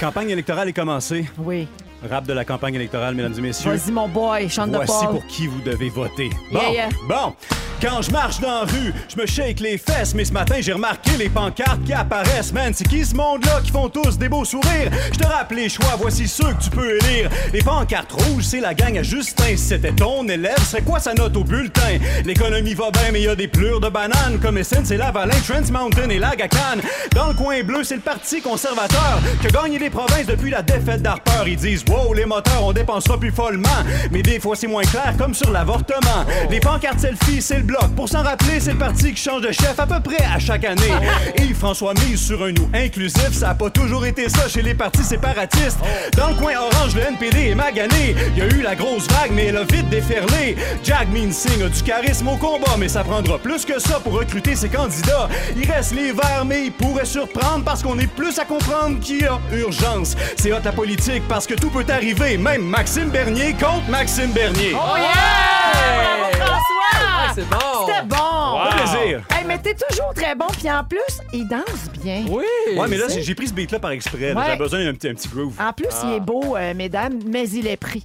[0.00, 1.26] Campagne électorale est commencée.
[1.38, 1.68] Oui.
[2.08, 3.70] Rap de la campagne électorale, mesdames et messieurs.
[3.72, 5.10] Vas-y, mon boy, chante de Voici Paul.
[5.14, 6.30] pour qui vous devez voter.
[6.52, 6.88] Bon, Yeah, yeah.
[7.08, 7.34] bon.
[7.82, 10.72] Quand je marche dans la rue, je me shake les fesses, mais ce matin j'ai
[10.72, 12.52] remarqué les pancartes qui apparaissent.
[12.52, 14.88] Man, c'est qui ce monde-là qui font tous des beaux sourires?
[15.12, 17.28] Je te rappelle les choix, voici ceux que tu peux élire.
[17.52, 19.56] Les pancartes rouges, c'est la gang à Justin.
[19.56, 21.98] Si c'était ton élève, serait quoi sa note au bulletin?
[22.24, 25.72] L'économie va bien, mais y a des plures de bananes comme SN, c'est Lavalin, Trans
[25.72, 26.78] Mountain et Lagacan.
[27.16, 30.62] Dans le coin bleu, c'est le Parti conservateur qui a gagné les provinces depuis la
[30.62, 31.48] défaite d'Harper.
[31.48, 33.68] Ils disent, wow, les moteurs, on dépensera plus follement.
[34.12, 36.24] Mais des fois, c'est moins clair, comme sur l'avortement.
[36.48, 37.94] Les pancartes selfie, c'est le bloc.
[37.96, 40.64] Pour s'en rappeler, c'est le parti qui change de chef à peu près à chaque
[40.64, 40.92] année.
[41.36, 43.32] Et François mise sur un nous inclusif.
[43.32, 45.78] Ça a pas toujours été ça chez les partis séparatistes.
[46.16, 48.14] Dans le coin orange, le NPD est magané.
[48.34, 50.56] Il y a eu la grosse vague, mais elle a vite déferlé.
[50.84, 54.54] Jack Singh a du charisme au combat, mais ça prendra plus que ça pour recruter
[54.54, 55.28] ses candidats.
[55.56, 59.22] Il reste les verts, mais il pourrait surprendre parce qu'on est plus à comprendre qu'il
[59.22, 60.16] y a urgence.
[60.36, 62.36] C'est hot la politique parce que tout peut arriver.
[62.36, 64.74] Même Maxime Bernier contre Maxime Bernier.
[64.74, 65.62] Oh yeah!
[65.72, 67.21] Bravo, François!
[67.36, 67.86] Ouais, c'est bon.
[67.86, 68.16] C'était bon!
[68.16, 68.70] Wow.
[68.70, 69.22] plaisir.
[69.30, 71.00] Hey, mais t'es toujours très bon, puis en plus,
[71.32, 72.24] il danse bien.
[72.28, 72.44] Oui.
[72.76, 74.32] Ouais, mais là, j'ai j'ai pris ce beat-là par exprès.
[74.32, 74.42] Ouais.
[74.44, 75.54] J'avais besoin d'un petit, un petit groove.
[75.60, 78.04] En plus, il est beau, euh, mesdames, mais il est pris.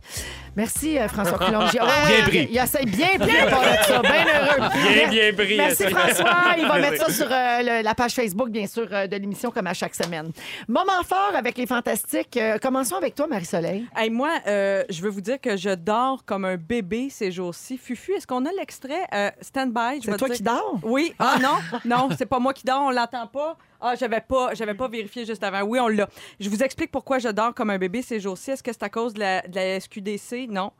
[0.58, 1.70] Merci, euh, François Coulombe.
[1.72, 2.38] Bien pris.
[2.50, 4.02] Il, il essaie bien pris de parler de ça.
[4.02, 4.70] Bien heureux.
[4.92, 5.56] Bien, bien pris.
[5.58, 5.84] Merci.
[5.84, 6.36] François.
[6.58, 9.52] Il va mettre ça sur euh, le- la page Facebook, bien sûr, euh, de l'émission
[9.52, 10.32] comme à chaque semaine.
[10.68, 12.36] Moment fort avec les fantastiques.
[12.38, 13.86] Euh, commençons avec toi, Marie-Soleil.
[13.96, 17.78] Hey, moi, euh, je veux vous dire que je dors comme un bébé ces jours-ci.
[17.78, 19.06] Fufu, est-ce qu'on a l'extrait?
[19.14, 19.98] Euh, stand by.
[20.02, 20.80] je C'est vais toi dire- qui dors?
[20.82, 21.14] Oui.
[21.20, 23.58] Ah non, non, c'est pas moi qui dors, on l'entend pas.
[23.80, 25.62] Ah, j'avais pas, j'avais pas vérifié juste avant.
[25.62, 26.10] Oui, on l'a.
[26.40, 28.52] Je vous explique pourquoi je dors comme un bébé ces jours-ci.
[28.52, 30.48] Est-ce que c'est à cause de la, de la SQDC?
[30.50, 30.72] Non.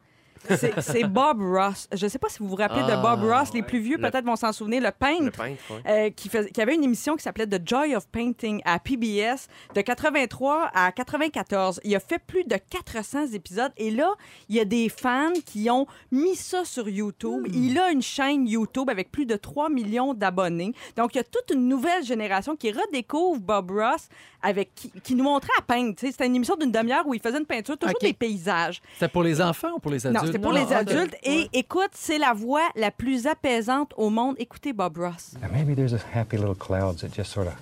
[0.80, 1.88] C'est Bob Ross.
[1.92, 3.52] Je sais pas si vous vous rappelez de Bob Ah, Ross.
[3.54, 4.80] Les plus vieux, Le- peut-être, vont s'en souvenir.
[4.82, 5.40] Le Le peintre.
[5.86, 9.48] euh, qui, fais- qui avait une émission qui s'appelait The Joy of Painting à PBS
[9.74, 11.80] de 83 à 94.
[11.84, 14.14] Il a fait plus de 400 épisodes et là,
[14.48, 17.46] il y a des fans qui ont mis ça sur YouTube.
[17.52, 20.72] Il a une chaîne YouTube avec plus de 3 millions d'abonnés.
[20.96, 24.08] Donc, il y a toute une nouvelle génération qui redécouvre Bob Ross
[24.42, 25.94] avec qui, qui nous montrait à peindre.
[25.98, 28.80] C'était une émission d'une demi-heure où il faisait une peinture, toujours des paysages.
[28.94, 30.24] C'était pour les enfants ou pour les adultes?
[30.24, 30.98] Non, c'était pour Non, les adultes.
[31.14, 31.16] adultes.
[31.24, 34.36] Et écoute, c'est la voix la plus apaisante au monde.
[34.38, 35.34] Écoutez Bob Ross.
[35.42, 37.54] And maybe there's a happy little clouds that just sort of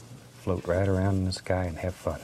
[0.42, 2.16] float right around in the sky and have fun.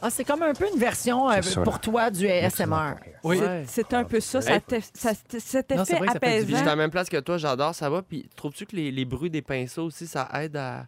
[0.00, 2.94] Ah, c'est comme un peu une version euh, pour toi du ASMR.
[3.24, 3.40] Oui.
[3.66, 5.10] C'est un peu ça, ça te- ça-
[5.40, 6.58] cet Non, c'est effet vrai que ça fait du Puis bien.
[6.58, 8.02] j'étais à la même place que toi, j'adore, ça va.
[8.02, 10.84] Puis trouves-tu que les, les bruits des pinceaux aussi, ça aide à,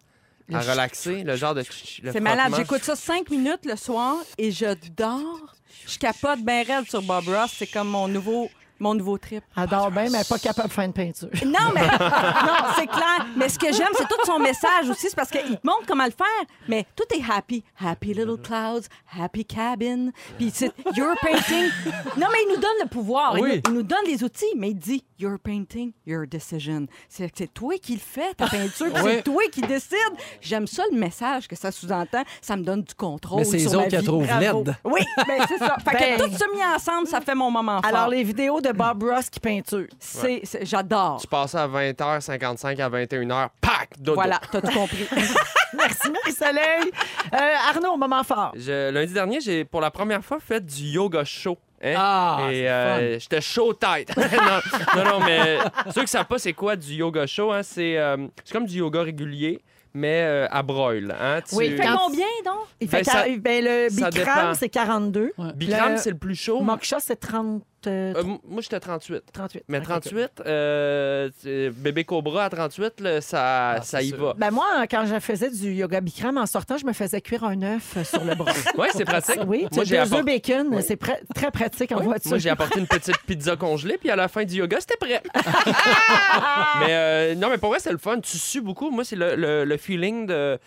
[0.47, 1.24] Le à ch- relaxer?
[1.24, 1.62] Le genre de.
[2.05, 2.38] le C'est malade.
[2.53, 2.57] frottement?
[2.59, 5.57] J'écoute ça cinq minutes le soir et je dors.
[5.88, 7.53] Je capote bien raide sur Bob Ross.
[7.57, 8.49] C'est comme mon nouveau,
[8.81, 9.45] mon nouveau trip.
[9.57, 11.28] Adore bien, mais pas capable de faire une peinture.
[11.45, 13.26] Non, mais non, c'est clair.
[13.37, 15.09] Mais ce que j'aime, c'est tout son message aussi.
[15.09, 16.47] C'est parce qu'il te montre comment le faire.
[16.68, 17.62] Mais tout est happy.
[17.85, 18.87] Happy little clouds,
[19.18, 20.11] happy cabin.
[20.39, 21.68] Puis c'est your painting.
[22.16, 23.37] Non, mais il nous donne le pouvoir.
[23.39, 23.51] Il, Oui.
[23.66, 26.87] nous, il nous donne les outils, mais il dit your painting, your decision.
[27.09, 28.93] C'est c'est toi qui le fais, ta peinture.
[28.93, 29.11] puis Oui.
[29.16, 29.97] C'est toi qui décide.
[30.41, 32.22] J'aime ça le message que ça sous-entend.
[32.41, 33.41] Ça me donne du contrôle.
[33.41, 34.76] Mais c'est les autres qui trouvent laide.
[34.85, 35.76] Oui, ben c'est ça.
[35.85, 37.87] Fait Ben- que tout ça mis ensemble, ça fait mon moment fort.
[37.95, 39.87] Alors, les vidéos de Bob Ross qui peinture.
[39.99, 41.18] C'est- c'est- J'adore.
[41.21, 43.91] Tu passais à 20h55 à 21h, pac!
[43.99, 44.14] Dodo.
[44.14, 45.07] Voilà, t'as tout compris.
[45.77, 46.91] Merci, Marie-Soleil.
[47.33, 47.37] Euh,
[47.71, 48.53] Arnaud, moment fort.
[48.57, 51.59] Je- lundi dernier, j'ai pour la première fois fait du yoga chaud.
[51.83, 51.95] hein?
[51.97, 54.14] Ah, c'est Et euh, j'étais chaud tête.
[54.16, 55.59] non, non, non, mais
[55.95, 58.79] ceux qui savent pas c'est quoi du yoga chaud, hein, c'est euh, c'est comme du
[58.79, 59.62] yoga régulier,
[59.95, 61.16] mais euh, à broil.
[61.21, 61.55] Hein, tu...
[61.55, 62.66] Oui, Il fait Quand- combien, donc?
[62.81, 64.55] Il fait Ben, ça- quar- ben, le ça Bikram, dépend.
[64.55, 65.33] c'est 42.
[65.55, 66.61] Bikram, Le- c'est le plus chaud.
[66.61, 69.22] Moksha, c'est 30, euh, Euh, moi, j'étais 38.
[69.33, 69.64] 38.
[69.68, 74.18] Mais Ok, 38, euh, c'est- bébé Cobra à 38, là, ça, Ah, ça y sûr.
[74.18, 74.35] va.
[74.37, 77.61] Ben moi, quand je faisais du yoga Bikram, en sortant, je me faisais cuire un
[77.62, 78.53] œuf euh, sur le bras.
[78.78, 79.41] Oui, c'est pratique.
[79.47, 80.97] Oui, Moi, tu j'ai as deux œufs apporté- bacon, c'est
[81.35, 82.31] très pratique en voiture.
[82.31, 85.22] Moi, j'ai apporté une petite pizza congelée, puis à la fin du yoga, c'était prêt.
[86.81, 88.20] mais euh, non, mais pour vrai, c'est le fun.
[88.20, 88.91] Tu sues beaucoup.
[88.91, 90.59] Moi, c'est le, le- le feeling de.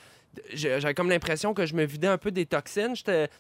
[0.54, 2.94] J'avais comme l'impression que je me vidais un peu des toxines.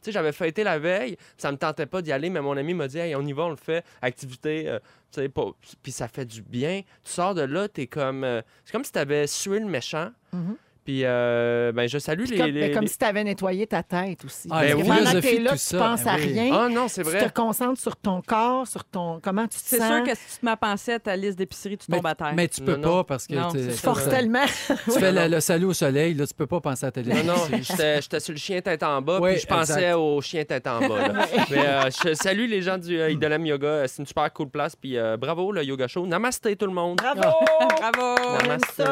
[0.07, 1.17] J'avais fêté la veille.
[1.37, 3.43] Ça me tentait pas d'y aller, mais mon ami m'a dit Hey, on y va,
[3.43, 3.83] on le fait.
[4.01, 4.79] Activité, euh,
[5.11, 5.45] tu sais, pas.
[5.81, 6.81] Puis ça fait du bien.
[7.03, 8.23] Tu sors de là, t'es comme.
[8.23, 10.11] euh, c'est comme si t'avais sué le méchant.
[10.31, 10.55] Mhm.
[10.85, 12.37] Puis, euh, ben, je salue Puis les.
[12.37, 14.47] comme, les- ben, comme les- si tu avais nettoyé ta tête aussi.
[14.51, 16.15] Ah, Parce la que pendant que t'es de là, tout tu ça, penses ben à
[16.17, 16.23] oui.
[16.25, 16.49] rien.
[16.53, 17.29] Ah non, c'est Tu vrai.
[17.29, 19.87] te concentres sur ton corps, sur ton comment tu te C'est sens?
[19.87, 22.07] sûr que si tu te mets à penser à ta liste d'épicerie, tu Mais, tombes
[22.07, 22.33] à terre.
[22.35, 22.95] mais tu peux Non, non.
[22.97, 24.43] pas parce que Non, c'est Tu forces tellement.
[24.85, 27.23] tu fais le, le salut au soleil, là, tu peux pas penser à ta Non,
[27.23, 29.93] non, j'étais sur le chien tête en bas, Oui, puis je pensais exact.
[29.95, 31.07] au chien tête en bas.
[31.07, 31.25] là.
[31.49, 33.87] Mais euh, je salue les gens du euh, Idolam Yoga.
[33.87, 34.75] C'est une super cool place.
[34.75, 36.05] Puis bravo, le Yoga Show.
[36.05, 36.97] Namasté, tout le monde.
[36.97, 37.21] Bravo!
[37.79, 38.37] Bravo!
[38.41, 38.83] Namasté.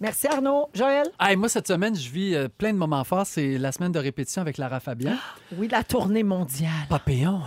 [0.00, 0.68] Merci Arnaud.
[0.74, 1.06] Joël?
[1.20, 3.26] Hey, moi, cette semaine, je vis euh, plein de moments forts.
[3.26, 5.14] C'est la semaine de répétition avec Lara Fabian.
[5.56, 6.70] Oui, la tournée mondiale.
[6.88, 7.40] Papillon.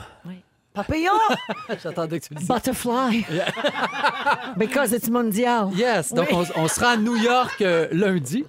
[0.73, 1.11] Papillon!
[1.83, 2.47] J'attendais que tu le dises.
[2.47, 3.25] Butterfly.
[4.57, 5.69] Because it's mondial.
[5.75, 8.45] Yes, donc on, on sera à New York euh, lundi.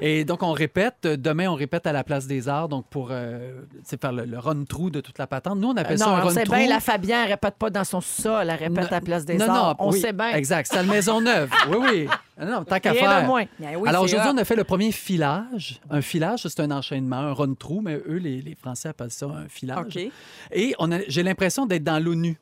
[0.00, 0.94] Et donc on répète.
[1.04, 3.60] Euh, Demain, on répète à la Place des Arts, donc pour euh,
[4.00, 5.58] faire le, le run-through de toute la patente.
[5.58, 6.56] Nous, on Euh, appelle non, ça un on sait run-through.
[6.60, 9.36] bien, la Fabien, elle répète pas dans son sous-sol, elle répète à la place des
[9.36, 9.76] non, arts.
[9.78, 10.30] non, on oui, sait bien.
[10.30, 11.50] Exact, c'est à la Maison-Neuve.
[11.68, 12.08] Oui, oui.
[12.38, 13.24] Non, non, tant qu'à faire.
[13.24, 13.44] moins.
[13.60, 15.80] Oui, Alors aujourd'hui, on a fait le premier filage.
[15.90, 19.48] Un filage, c'est un enchaînement, un run-through, mais eux, les, les Français appellent ça un
[19.48, 19.78] filage.
[19.96, 20.10] OK.
[20.52, 20.74] Et
[21.08, 22.38] j'ai l'impression d'être dans l'ONU.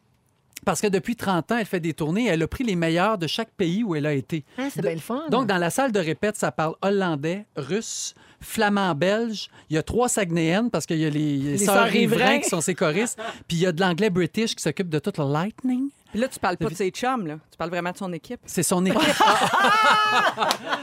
[0.65, 2.27] Parce que depuis 30 ans, elle fait des tournées.
[2.27, 4.45] Elle a pris les meilleurs de chaque pays où elle a été.
[4.57, 5.23] Ah, c'est bien le fun.
[5.31, 9.51] Donc, dans la salle de répète, ça parle hollandais, russe, flamand, belge.
[9.69, 12.39] Il y a trois Saguenéennes parce qu'il y a les, les sœurs Riverains.
[12.39, 13.19] qui sont ses choristes.
[13.47, 15.91] Puis il y a de l'anglais british qui s'occupe de tout le lightning.
[16.15, 17.39] Puis là, tu parles pas de ses chums, là.
[17.51, 18.39] Tu parles vraiment de son équipe.
[18.47, 19.01] C'est son équipe.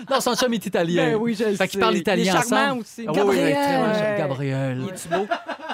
[0.09, 1.11] non, son chum est italien.
[1.11, 1.79] Ben oui, je Fait sais.
[1.79, 2.81] parle Il est italien charmant ensemble.
[2.81, 3.05] aussi.
[3.07, 3.93] Ah oui, oui, Gabriel.
[3.93, 4.81] très- Gabriel.
[4.83, 5.27] Il est-tu beau?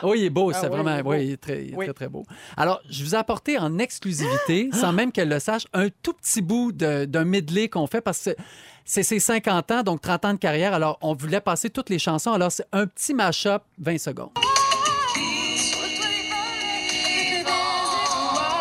[0.03, 1.75] Oui, il est beau, Ah c'est oui, vraiment, il est il est très, il est
[1.85, 2.23] très, très beau.
[2.55, 6.43] Alors, je vous ai apporté en exclusivité, sans même qu'elle le sache, un tout petit
[6.43, 8.35] bout d'un medley qu'on fait parce que
[8.85, 10.73] c'est ses 50 ans, donc 30 ans de carrière.
[10.75, 12.31] Alors, on voulait passer toutes les chansons.
[12.31, 14.29] Alors, c'est un petit mash-up, 20 secondes.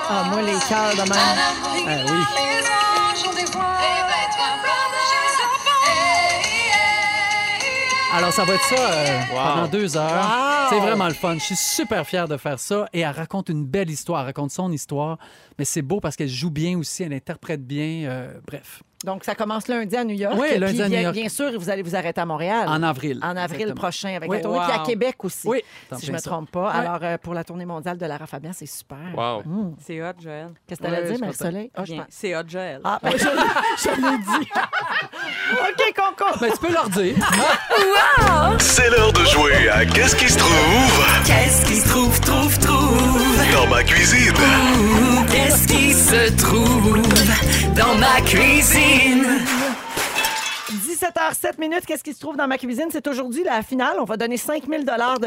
[0.08, 1.38] Ah, moi, les cœurs de même.
[1.88, 2.22] Ah oui.
[8.12, 10.10] Alors, ça va être ça euh, pendant deux heures.
[10.10, 10.70] Wow!
[10.70, 11.34] C'est vraiment le fun.
[11.34, 12.86] Je suis super fier de faire ça.
[12.92, 14.20] Et elle raconte une belle histoire.
[14.20, 15.18] Elle raconte son histoire.
[15.58, 17.02] Mais c'est beau parce qu'elle joue bien aussi.
[17.02, 18.08] Elle interprète bien.
[18.08, 20.34] euh, bref, Donc, ça commence lundi à New York.
[20.38, 21.14] Oui, lundi Puis à New bien, York.
[21.14, 22.66] bien sûr, vous allez vous arrêter à Montréal.
[22.68, 23.20] en avril.
[23.22, 23.74] En avril Exactement.
[23.74, 24.38] prochain avec Oui.
[24.38, 24.60] la tournée.
[24.64, 24.84] Puis à Wow.
[24.86, 25.46] Québec aussi.
[25.46, 25.60] Oui.
[25.96, 26.70] Si je plein me trompe pas.
[26.72, 26.78] Ouais.
[26.86, 28.96] Alors, euh, pour la tournée mondiale de Lara Fabian, c'est super.
[29.14, 29.40] Wow.
[29.40, 29.76] Hum.
[29.84, 30.48] C'est hot, Joël.
[30.66, 31.70] Qu'est-ce que tu allais dire, Marie-Soleil?
[31.74, 32.80] Ah, pense- C'est hot, Joël.
[32.84, 33.18] Ah, ben, je,
[33.82, 34.48] je l'ai dit.
[35.52, 36.38] OK, Conco.
[36.40, 37.14] Ben, tu peux leur dire.
[38.58, 41.06] C'est l'heure de jouer à Qu'est-ce qui se trouve?
[41.26, 43.25] Qu'est-ce qui se trouve, trouve, trouve?
[43.52, 44.32] Dans ma cuisine.
[45.30, 47.02] Qu'est-ce qui se trouve
[47.74, 49.24] dans ma cuisine?
[50.70, 52.86] 17h07 minutes, qu'est-ce qui se trouve dans ma cuisine?
[52.90, 53.96] C'est aujourd'hui la finale.
[54.00, 55.26] On va donner 5000 dollars de,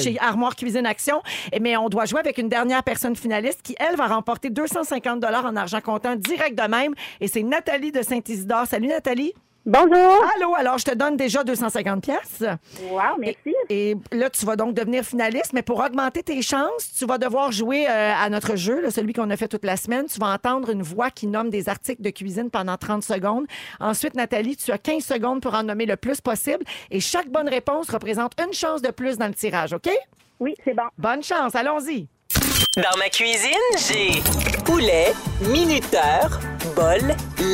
[0.00, 1.22] chez Armoire Cuisine Action.
[1.52, 5.20] Et, mais on doit jouer avec une dernière personne finaliste qui, elle, va remporter 250
[5.20, 6.94] dollars en argent comptant direct de même.
[7.20, 8.66] Et c'est Nathalie de Saint-Isidore.
[8.66, 9.32] Salut, Nathalie.
[9.68, 10.24] Bonjour.
[10.36, 12.44] Allô, alors je te donne déjà 250 pièces.
[12.88, 13.52] Wow, merci.
[13.68, 17.50] Et là, tu vas donc devenir finaliste, mais pour augmenter tes chances, tu vas devoir
[17.50, 20.06] jouer euh, à notre jeu, là, celui qu'on a fait toute la semaine.
[20.06, 23.46] Tu vas entendre une voix qui nomme des articles de cuisine pendant 30 secondes.
[23.80, 26.64] Ensuite, Nathalie, tu as 15 secondes pour en nommer le plus possible.
[26.92, 29.90] Et chaque bonne réponse représente une chance de plus dans le tirage, OK?
[30.38, 30.84] Oui, c'est bon.
[30.96, 32.06] Bonne chance, allons-y.
[32.76, 33.50] Dans ma cuisine,
[33.88, 34.22] j'ai
[34.62, 35.12] poulet,
[35.50, 36.38] minuteur,
[36.76, 37.00] bol,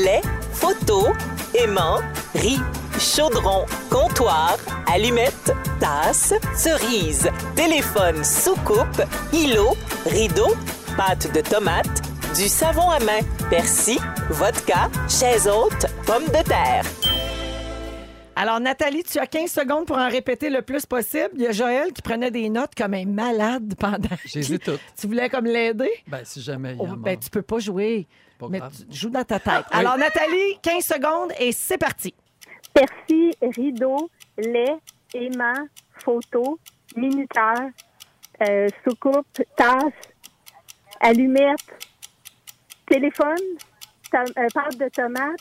[0.05, 0.21] lait,
[0.53, 1.07] photo,
[1.55, 1.99] aimant,
[2.35, 2.59] riz,
[2.99, 4.57] chaudron, comptoir,
[4.93, 9.77] allumette, tasse, cerise, téléphone, soucoupe, îlot,
[10.07, 10.55] rideau,
[10.97, 12.03] pâte de tomate,
[12.37, 13.99] du savon à main, persil,
[14.31, 16.85] vodka, chaise haute, pomme de terre.
[18.35, 21.29] Alors, Nathalie, tu as 15 secondes pour en répéter le plus possible.
[21.35, 24.09] Il y a Joël qui prenait des notes comme un malade pendant.
[24.25, 24.81] Je les ai toutes.
[24.99, 25.91] Tu voulais comme l'aider?
[26.09, 28.09] Ben, si jamais il y Oh, en ben, tu peux pas jouer.
[28.43, 28.73] Pas Mais grave.
[28.91, 29.65] tu joues dans ta tête.
[29.71, 32.15] Alors, Nathalie, 15 secondes et c'est parti.
[32.75, 34.77] Persil, rideau, lait,
[35.15, 35.67] aimant,
[36.05, 36.59] photo,
[36.97, 37.55] minuteur,
[38.43, 39.93] euh, soucoupe, tasse,
[41.01, 41.61] allumette,
[42.87, 43.37] téléphone,
[44.11, 45.41] tom- euh, pâte de tomate,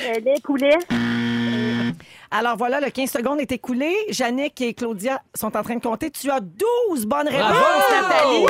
[0.00, 0.76] euh, lait poulet.
[2.30, 3.94] Alors voilà, le 15 secondes est écoulé.
[4.10, 6.10] Jannick et Claudia sont en train de compter.
[6.10, 7.52] Tu as 12 bonnes réponses!
[7.90, 8.46] Nathalie.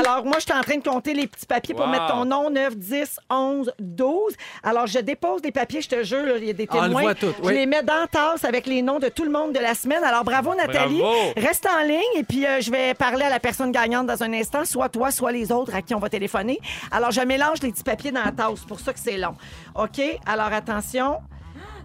[0.00, 1.90] Alors moi, je suis en train de compter les petits papiers pour Wow.
[1.92, 2.48] mettre ton nom.
[2.50, 4.34] 9, 10, 11, 12.
[4.62, 6.80] Alors je dépose des papiers, je te jure, là, il y a des Ah, on
[6.82, 7.02] le témoins.
[7.02, 7.54] voit tout, Je oui.
[7.54, 10.02] les mets dans la tasse avec les noms de tout le monde de la semaine.
[10.04, 10.98] Alors bravo, Nathalie.
[11.00, 11.16] Bravo.
[11.36, 14.32] Reste en ligne et puis euh, je vais parler à la personne gagnante dans un
[14.32, 16.58] instant, soit toi, soit les autres à qui on va téléphoner.
[16.90, 19.34] Alors je mélange les petits papiers dans la tasse, c'est pour ça que c'est long.
[19.74, 20.00] OK?
[20.26, 21.18] Alors attention.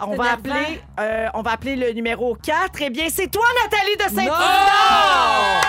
[0.08, 2.82] On va, appeler, euh, on va appeler le numéro 4.
[2.82, 5.62] Eh bien, c'est toi, Nathalie de Saint-Isidore!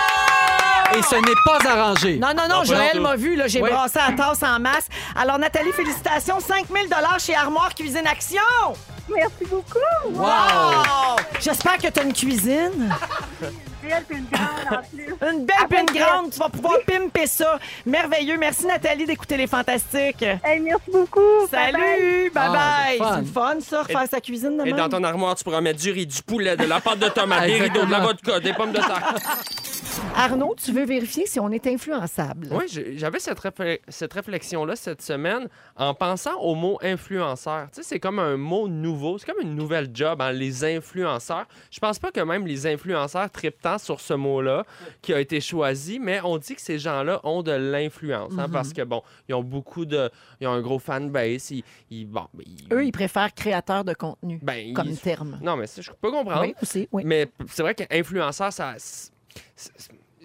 [0.97, 2.17] Et ce n'est pas arrangé.
[2.17, 3.69] Non, non, non, Joël m'a vu, là, j'ai Oui.
[3.69, 4.87] brassé la tasse en masse.
[5.15, 8.41] Alors, Nathalie, félicitations, 5000 chez Armoire Cuisine Action!
[9.13, 10.13] Merci beaucoup.
[10.13, 11.17] Wow!
[11.39, 12.93] J'espère que tu as une cuisine.
[13.87, 15.05] Belle puis une grande en plus.
[15.31, 16.31] Une belle pine grande.
[16.31, 17.59] Tu vas pouvoir pimper ça.
[17.85, 18.37] Merveilleux.
[18.37, 20.23] Merci, Nathalie, d'écouter les fantastiques.
[20.43, 21.47] Hey, merci beaucoup.
[21.49, 22.31] Salut!
[22.33, 22.97] Bye Ah, bye!
[22.97, 23.13] c'est fun.
[23.15, 25.79] C'est le fun, ça, refaire sa cuisine de Et dans ton armoire, tu pourras mettre
[25.79, 28.53] du riz, du poulet, de la pâte de tomate, des rideaux, de la vodka, des
[28.53, 29.13] pommes de terre.
[30.15, 32.47] Arnaud, tu veux vérifier si on est influençable?
[32.51, 37.67] Oui, j'avais cette, réfle- cette réflexion-là cette semaine en pensant au mot influenceur.
[37.71, 41.45] Tu sais, c'est comme un mot nouveau, c'est comme une nouvelle job, hein, les influenceurs.
[41.69, 44.63] Je pense pas que même les influenceurs trippent tant sur ce mot-là
[45.01, 48.71] qui a été choisi, mais on dit que ces gens-là ont de l'influence hein, parce
[48.73, 50.09] que, bon, ils ont beaucoup de.
[50.39, 51.51] Ils ont un gros fanbase.
[51.51, 55.39] Ils, ils- bon, ils- Eux, ils préfèrent créateurs de contenu ben, comme ils- terme.
[55.41, 56.41] Non, mais ça, je peux comprendre.
[56.41, 57.03] Oui, aussi, oui.
[57.05, 58.75] Mais c'est vrai qu'influenceur, ça,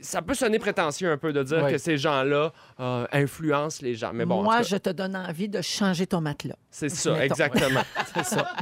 [0.02, 1.72] ça peut sonner prétentieux un peu de dire Oui.
[1.72, 4.12] que ces gens-là euh, influencent les gens.
[4.12, 6.56] Mais bon, Moi, cas, je te donne envie de changer ton matelas.
[6.70, 7.22] c'est ça, mettons.
[7.24, 7.82] exactement.
[8.14, 8.52] C'est ça.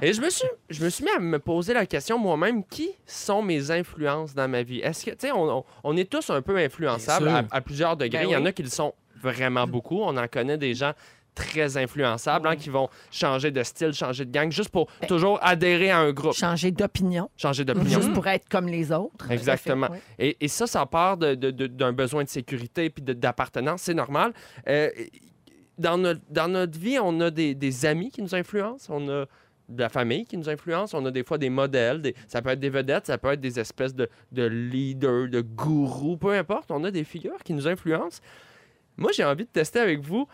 [0.00, 2.90] Et je me, suis, je me suis mis à me poser la question moi-même qui
[3.06, 4.78] sont mes influences dans ma vie?
[4.80, 8.22] Est-ce que, tu sais, on, on- on est tous un peu influençables à, plusieurs degrés.
[8.24, 10.00] Ben Il y en a qui le sont vraiment beaucoup.
[10.00, 10.92] On en connaît des gens
[11.38, 15.38] très influençables hein, qui vont changer de style, changer de gang, juste pour Ben toujours
[15.42, 18.00] adhérer à un groupe, Changer d'opinion, changer d'opinion.
[18.00, 19.30] juste pour être comme les autres.
[19.30, 19.88] Exactement.
[19.90, 19.98] Oui.
[20.18, 23.82] Et, et ça, ça part de- de- de- d'un besoin de sécurité puis d'appartenance.
[23.82, 24.32] C'est normal.
[24.68, 24.90] Euh,
[25.78, 28.92] dans, notre, dans notre vie, on a des, des amis qui nous influencent.
[28.92, 29.26] On a
[29.68, 30.92] de la famille qui nous influence.
[30.94, 32.00] On a des fois des modèles.
[32.02, 35.40] des- ça peut être des vedettes, ça peut être des espèces de, de leaders, de
[35.40, 36.70] gourous, peu importe.
[36.70, 38.20] On a des figures qui nous influencent.
[38.96, 40.26] Moi, j'ai envie de tester avec vous.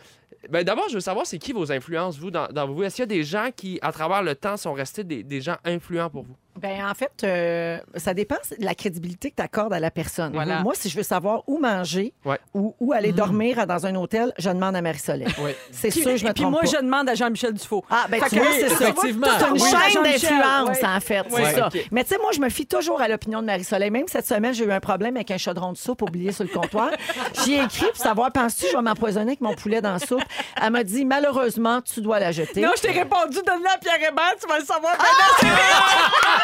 [0.51, 2.82] Ben, D'abord, je veux savoir, c'est qui vos influences, vous, dans, vous?
[2.82, 5.57] Est-ce qu'il y a des gens qui, à travers le temps, sont restés des gens
[5.64, 6.36] influents pour vous?
[6.61, 10.32] Ben, en fait, euh, ça dépend de la crédibilité que tu accordes à la personne.
[10.32, 10.61] Voilà.
[10.62, 12.38] Moi, si je veux savoir où manger Ouais.
[12.55, 15.26] ou où aller dormir dans un hôtel, je demande à Marie-Soleil.
[15.72, 16.66] C'est Puis- sûr, je me Et puis trompe moi, pas.
[16.66, 17.84] je demande à Jean-Michel Dufault.
[17.90, 18.74] Ah, ben Fait tu que- vois, c'est ça.
[18.88, 19.26] effectivement.
[19.38, 19.61] C'est une Oui.
[19.61, 20.86] chaîne d'influence, ouais.
[20.86, 21.20] en fait.
[21.32, 21.68] Ouais, C'est ça.
[21.90, 23.90] Mais tu sais, moi, je me fie toujours à l'opinion de Marie-Soleil.
[23.90, 26.50] Même cette semaine, j'ai eu un problème avec un chaudron de soupe oublié sur le
[26.50, 26.90] comptoir.
[27.44, 30.22] J'y ai écrit pour savoir, penses-tu, je vais m'empoisonner avec mon poulet dans la soupe?
[30.62, 32.61] Elle m'a dit, malheureusement, tu dois la jeter.
[32.61, 34.94] Non, je t'ai répondu, donne-la à Pierre Hébert, tu vas le savoir.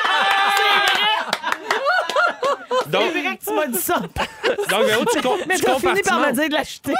[2.86, 3.98] Donc, C'est vrai que tu m'as dit ça.
[4.00, 6.94] donc Véro, tu, com- Mais tu tu as fini par me dire de l'acheter.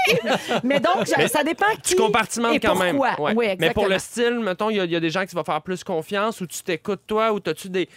[0.62, 2.96] Mais donc, Mais ça dépend qui Tu compartimentes et quand même.
[2.96, 3.20] pourquoi.
[3.20, 3.32] Ouais.
[3.36, 5.34] Oui, Mais pour le style, mettons, il y, a- il y a des gens qui
[5.34, 7.88] vont faire plus confiance ou tu t'écoutes toi ou t'as-tu des.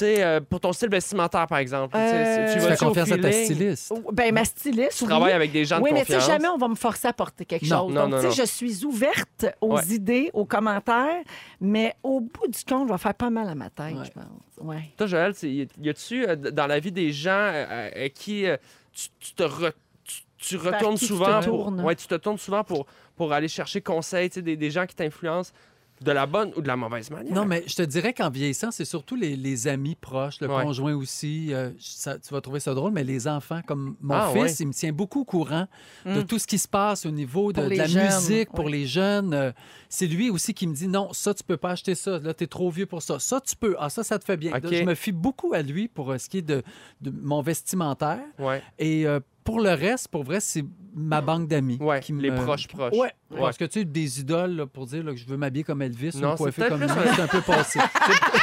[0.00, 1.92] Tu sais, euh, pour ton style vestimentaire, par exemple.
[1.94, 3.92] tu Euh, tu Tu fais confiance à ta styliste.
[4.12, 5.10] Ben, ma styliste, Tu oui.
[5.10, 6.30] travailles avec des gens de Oui, mais tu sais, confiance.
[6.32, 7.80] jamais on va me forcer à porter quelque Non.
[7.86, 7.94] chose.
[7.94, 9.84] Non, Donc, non, tu sais, je suis ouverte aux Ouais.
[9.90, 11.22] idées, aux commentaires,
[11.60, 14.04] mais au bout du compte, je vais faire pas mal à ma tête, Ouais.
[14.06, 14.66] je pense.
[14.66, 14.90] Ouais.
[14.96, 18.56] Toi, Joël, y a-tu euh, dans la vie des gens euh, à qui euh,
[18.92, 19.72] tu, tu te re-
[20.04, 22.86] tu, tu retournes qui tu te souvent pour ouais, tu te tournes souvent pour
[23.16, 25.52] pour aller chercher conseil, tu sais, des, des gens qui t'influencent
[26.00, 27.34] de la bonne ou de la mauvaise manière.
[27.34, 30.62] Non, mais je te dirais qu'en vieillissant, c'est surtout les, les amis proches, le Ouais.
[30.64, 31.52] conjoint aussi.
[31.52, 34.52] euh, ça- tu vas trouver ça drôle, mais les enfants, comme mon Ah, fils, ouais.
[34.60, 35.66] il me tient beaucoup au courant
[36.06, 36.24] de Mm.
[36.26, 38.70] tout ce qui se passe au niveau de, la jeunes, musique pour ouais.
[38.72, 39.34] les jeunes.
[39.34, 39.52] Euh,
[39.88, 42.18] c'est lui aussi qui me dit non, ça, tu peux pas acheter ça.
[42.18, 43.18] Là, tu es trop vieux pour ça.
[43.18, 43.76] Ça, tu peux.
[43.78, 44.52] Ah, ça, ça te fait bien.
[44.62, 46.62] Je me fie beaucoup à lui pour euh, ce qui est de,
[47.02, 48.20] de mon vestimentaire.
[48.38, 48.62] Ouais.
[48.78, 50.64] Et euh, pour le reste, pour vrai, c'est
[50.94, 51.78] ma banque d'amis.
[51.80, 52.92] Ouais, qui les me- proches proches.
[52.94, 53.12] Ouais.
[53.30, 53.38] Ouais.
[53.40, 55.82] Parce que tu sais, des idoles là, pour dire là, que je veux m'habiller comme
[55.82, 57.78] Elvis Non, ou coiffer comme lui, un- c'est un peu passé.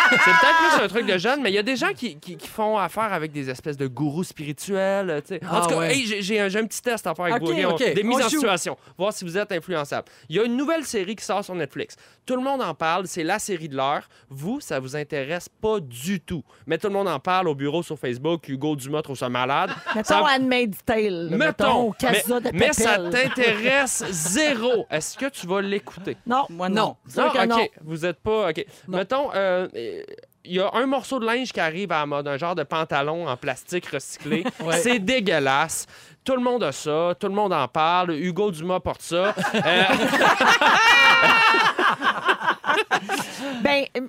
[0.09, 2.37] C'est peut-être plus un truc de jeune, mais il y a des gens qui, qui-
[2.37, 5.21] qui font affaire avec des espèces de gourous spirituels.
[5.27, 5.45] tu sais.
[5.45, 5.93] En Ah, tout cas, ouais.
[5.97, 7.77] hey, j'ai- j'ai un, j'ai un petit test à faire avec OK, vous.
[7.93, 8.37] Des mises On en joue.
[8.39, 10.07] situation, voir si vous êtes influençable.
[10.29, 11.97] Il y a une nouvelle série qui sort sur Netflix.
[12.25, 14.07] Tout le monde en parle, c'est la série de l'heure.
[14.29, 16.43] Vous, ça vous intéresse pas du tout.
[16.65, 18.47] Mais tout le monde en parle au bureau sur Facebook.
[18.47, 19.71] Hugo Dumas trouve ça malade.
[19.95, 24.85] Mettons Ça- Handmaid's Là, Mettons, Casa mais, de mais ça t'intéresse zéro.
[24.89, 26.17] Est-ce que tu vas l'écouter?
[26.25, 26.45] Non.
[26.49, 26.95] Moi, non.
[27.15, 27.23] non.
[27.23, 27.47] Non, OK.
[27.47, 27.67] non.
[27.83, 28.49] Vous êtes pas.
[28.49, 28.65] OK.
[28.87, 28.97] Non.
[28.97, 30.03] Mettons, euh, euh,
[30.45, 32.63] il y a un morceau de linge qui arrive à la mode, un genre de
[32.63, 34.43] pantalon en plastique recyclé.
[34.63, 34.77] Ouais.
[34.77, 35.85] C'est dégueulasse.
[36.23, 38.11] Tout le monde a ça, tout le monde en parle.
[38.11, 39.33] Hugo Dumas porte ça.
[39.53, 39.83] Euh,
[43.63, 44.01] Ben, euh,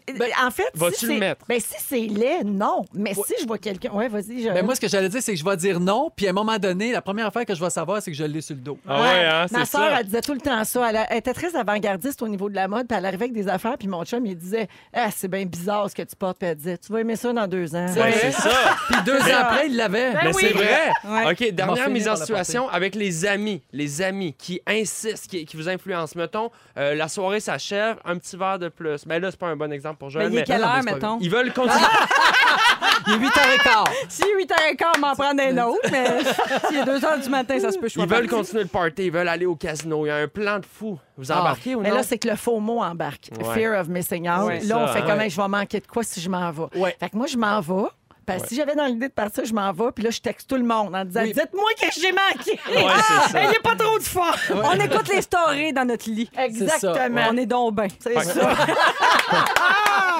[0.45, 1.45] en fait, Vas-tu si le c'est- mettre?
[1.49, 2.85] Ben, si c'est laid, non.
[2.93, 3.91] Mais si je vois quelqu'un.
[3.93, 4.43] Ouais, vas-y.
[4.43, 6.31] je- Ben, moi, ce que j'allais dire, c'est que je vais dire non, puis à
[6.31, 8.55] un moment donné, la première affaire que je vais savoir, c'est que je l'ai sur
[8.55, 8.79] le dos.
[8.87, 10.01] ah ouais, hein, Ma soeur, ça.
[10.01, 10.89] elle disait tout le temps ça.
[10.91, 13.35] Elle, a- elle était très avant-gardiste au niveau de la mode, puis elle arrivait avec
[13.35, 16.39] des affaires, puis mon chum, il disait Ah, c'est bien bizarre ce que tu portes,
[16.39, 17.87] puis elle disait Tu vas aimer ça dans deux ans.
[17.97, 18.49] Ouais, c'est ça.
[18.89, 20.13] Puis deux ans après, il l'avait.
[20.13, 20.43] Ben Mais oui.
[20.47, 20.91] c'est vrai.
[21.05, 21.33] Ouais.
[21.33, 23.63] OK, dernière mise en situation avec les amis.
[23.73, 26.15] Les amis qui insistent, qui, qui vous influencent.
[26.17, 29.07] Mettons, euh, la soirée s'achève, un petit verre de plus.
[29.07, 30.29] Mais là, c'est pas un bon exemple pour Mais Joël.
[30.33, 31.19] il est mais- quelle non, mais heure, mettons?
[31.21, 31.79] Ils veulent continuer.
[33.07, 33.85] Il est 8h15.
[34.11, 36.07] Si 8h15, m'en prendre un autre, mais
[36.69, 38.15] s'il est 2h du matin, ça se peut Ils choisir.
[38.17, 40.05] veulent continuer le party, ils veulent aller au casino.
[40.05, 40.99] Il y a un plan de fou.
[41.17, 41.41] Vous Ah.
[41.41, 41.97] embarquez ou Mais non?
[41.97, 43.31] là, c'est que le faux mot embarque.
[43.43, 43.55] Ouais.
[43.55, 44.47] Fear of missing out.
[44.47, 45.05] Ouais, là, ça, on fait hein.
[45.07, 45.31] comment Ouais.
[45.31, 46.79] je vais manquer de quoi si je m'en vais?
[46.79, 46.97] Ouais.
[47.01, 47.89] Fait que moi, je m'en vais.
[48.29, 50.51] Parce que si j'avais dans l'idée de partir, je m'en vais, puis là, je texte
[50.51, 51.33] tout le monde en disant Oui.
[51.33, 52.61] Dites-moi que j'ai manqué.
[52.69, 53.43] Ouais, c'est ça.
[53.43, 54.37] Il n'y a pas trop de fort.
[54.51, 56.31] On écoute les stories dans notre lit.
[56.39, 57.23] Exactement.
[57.31, 57.89] On est donc bien.
[57.99, 58.51] C'est ça.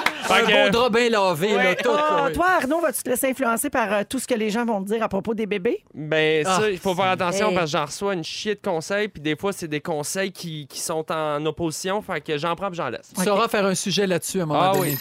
[0.31, 1.89] Un que- beau drap bien lavé, là, tout.
[1.91, 2.33] là, Ah, oui.
[2.33, 4.87] toi, Arnaud, vas-tu te laisser influencer par euh, tout ce que les gens vont te
[4.87, 5.83] dire à propos des bébés?
[5.93, 7.55] Ben, ça, Ah, il faut faire attention Hey.
[7.55, 10.67] parce que j'en reçois une chier de conseils, puis des fois, c'est des conseils qui,
[10.67, 13.11] qui sont en opposition, fait que j'en prends puis j'en laisse.
[13.17, 14.91] Tu sauras faire un sujet là-dessus à un moment Ah donné.
[14.91, 14.97] oui.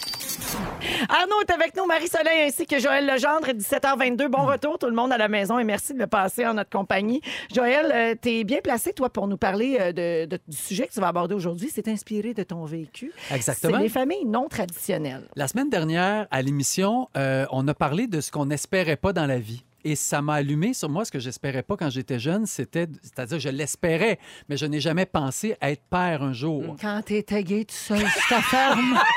[1.09, 4.29] Arnaud est avec nous, Marie-Soleil ainsi que Joël Legendre, 17h22.
[4.29, 6.71] Bon retour, tout le monde à la maison et merci de le passer en notre
[6.71, 7.21] compagnie.
[7.55, 10.93] Joël, euh, t'es bien placé, toi, pour nous parler euh, de, de- du sujet que
[10.93, 11.71] tu vas aborder aujourd'hui.
[11.75, 13.13] C'est inspiré de ton vécu.
[13.33, 13.77] Exactement.
[13.77, 15.18] C'est les familles non traditionnelles.
[15.37, 19.27] La semaine dernière, à l'émission, euh, on a parlé de ce qu'on n'espérait pas dans
[19.27, 19.65] la vie.
[19.85, 23.39] Et ça m'a allumé sur moi ce que j'espérais pas quand j'étais jeune, c'était, c'est-à-dire
[23.39, 26.77] je l'espérais, mais je n'ai jamais pensé à être père un jour.
[26.81, 28.99] Quand t'es tagué tout seul sur ta ferme.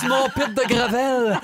[0.00, 1.38] Sur mon pit de gravel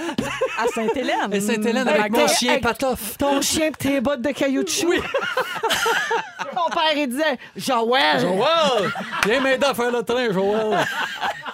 [0.59, 1.33] À Sainte-Hélène.
[1.33, 2.59] et Sainte-Hélène Hey, avec mon chien.
[2.61, 3.17] Patoff.
[3.17, 4.87] Ton chien pis tes bottes de caoutchouc.
[4.91, 4.99] Oui.
[6.55, 8.21] Ton père, il disait Joël.
[8.21, 8.93] Joël!
[9.27, 10.87] Viens m'aider à faire le train, Joël.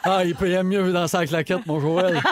[0.05, 2.21] Ah, il peut y mieux dans sa claquette, mon Joël.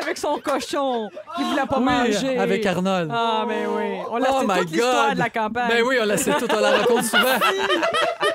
[0.00, 2.38] Avec son cochon qui voulait pas Oui, manger.
[2.38, 3.10] avec Arnold.
[3.12, 3.98] Ah, mais oui.
[4.10, 5.14] On l'a oh toute l'histoire God!
[5.14, 5.68] de la campagne.
[5.68, 7.24] Ben oui, on la sait tout, on la raconte souvent.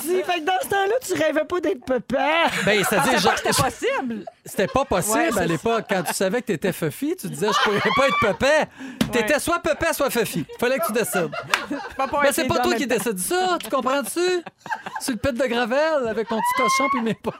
[0.00, 2.46] Si, fait que dans ce temps-là, tu rêvais pas d'être papa.
[2.64, 4.24] Ben, c'est-à-dire, que c'était possible.
[4.44, 5.84] C'était pas possible Ouais, c'est à l'époque.
[5.88, 8.70] Quand tu savais que t'étais Fuffy, tu disais je pourrais pas être pépé.
[9.12, 10.44] T'étais soit pépé, soit Fuffy.
[10.58, 11.30] Fallait que tu décides.
[11.96, 13.70] Pas pour Mais être c'est les pas deux en toi même qui décides ça, tu
[13.70, 14.42] comprends-tu?
[15.00, 17.34] Sur le pet de Gravel avec mon petit cochon puis mes potes.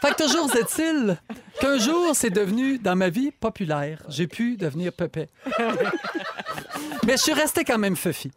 [0.00, 1.16] Fait que toujours est-il
[1.60, 4.02] qu'un jour, c'est devenu, dans ma vie, populaire.
[4.08, 5.28] J'ai pu devenir pépé.
[7.06, 8.30] Mais je suis resté quand même fufi.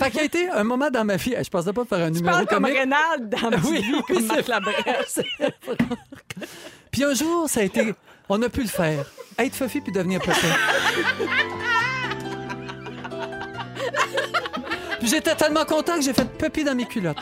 [0.00, 2.10] Fait qu'il y a été un moment dans ma vie, je pensais pas faire un
[2.10, 2.64] Tu numéro comme.
[2.64, 5.20] Rénal dans Petite Oui, Vie, oui, comme c'est Marc Labrèche.
[6.90, 7.94] Puis un jour, ça a été.
[8.28, 9.06] On a pu le faire.
[9.38, 10.48] Être fufi puis devenir pépé.
[15.00, 17.18] Puis j'étais tellement content que j'ai fait pipi dans mes culottes.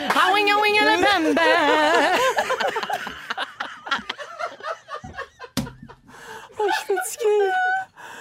[0.00, 0.96] Ah oui, ah oui, ah, la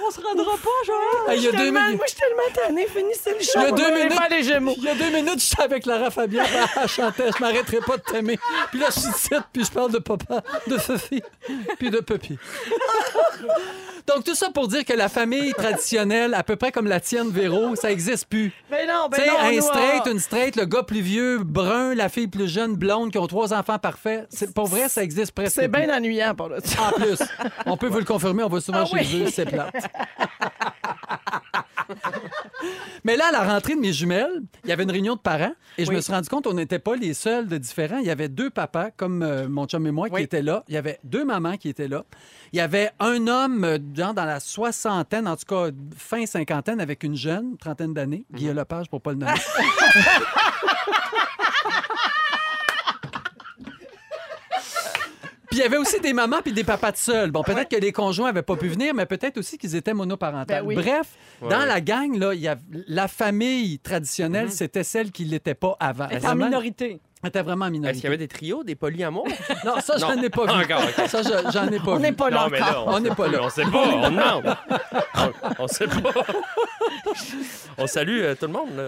[0.06, 1.30] On se rendra pas, genre.
[1.30, 1.96] Hey, il y a deux minutes.
[1.98, 2.88] Moi, je suis tellement tannée.
[2.88, 3.52] Finissez le show.
[3.56, 4.20] Il y a deux minutes.
[4.30, 4.74] les Gémeaux.
[4.78, 6.44] Il y a deux minutes, j'étais avec Lara Fabian.
[6.82, 8.38] Elle chantait Je m'arrêterai pas de t'aimer.
[8.72, 11.22] Puis là, je suis ici, puis je parle de papa, de Fifi,
[11.80, 12.38] puis de Puppy.
[14.08, 17.30] Donc, tout ça pour dire que la famille traditionnelle, à peu près comme la tienne,
[17.30, 18.54] Véro, ça existe plus.
[18.72, 19.38] Mais non, ben Tu sais, non.
[19.40, 23.18] un straight, une straight, le gars plus vieux, brun, la fille plus jeune, blonde, qui
[23.18, 24.26] ont trois enfants parfaits.
[24.30, 27.20] C'est, pour vrai, ça existe presque C'est bien ennuyant pour le En plus,
[27.66, 29.24] on peut vous le confirmer, on va souvent Ah chez oui.
[29.26, 29.74] eux, c'est plate.
[33.04, 35.54] Mais là, à la rentrée de mes jumelles, il y avait une réunion de parents
[35.78, 35.96] et je Oui.
[35.96, 38.00] me suis rendu compte qu'on n'était pas les seuls de différents.
[38.00, 40.64] Il y avait deux papas, comme euh, mon chum et moi, qui étaient là.
[40.68, 42.04] Il y avait deux mamans qui étaient là.
[42.52, 46.82] Il y avait un homme, euh, genre dans la soixantaine, en tout cas fin cinquantaine,
[46.82, 49.32] avec une jeune, trentaine d'années, Guillaume Lepage pour pas le nommer.
[55.50, 57.32] Puis il y avait aussi des mamans puis des papas de seuls.
[57.32, 60.48] Bon, peut-être que les conjoints n'avaient pas pu venir, mais peut-être aussi qu'ils étaient monoparentaux.
[60.54, 60.76] Ben oui.
[60.76, 61.08] Bref,
[61.42, 62.56] Ouais, dans la gang, là, y a
[62.88, 66.08] la famille traditionnelle, c'était celle qui l'était pas avant.
[66.10, 67.00] Elle est en minorité.
[67.24, 68.04] Elle était vraiment en Est-ce qu'il minorité.
[68.04, 69.28] y avait des trios, des polyamours?
[69.66, 70.64] Non, ça, j'en ai pas vu.
[70.64, 71.08] Encore, ok.
[71.08, 72.02] Ça, je- j'en ai pas On vu.
[72.04, 72.94] n'est pas là non, mais là, encore.
[72.96, 73.40] On n'est pas là.
[73.44, 74.56] On sait pas, on demande.
[75.16, 76.12] On, on sait pas.
[77.80, 78.70] On salue euh, tout le monde.
[78.76, 78.88] Là.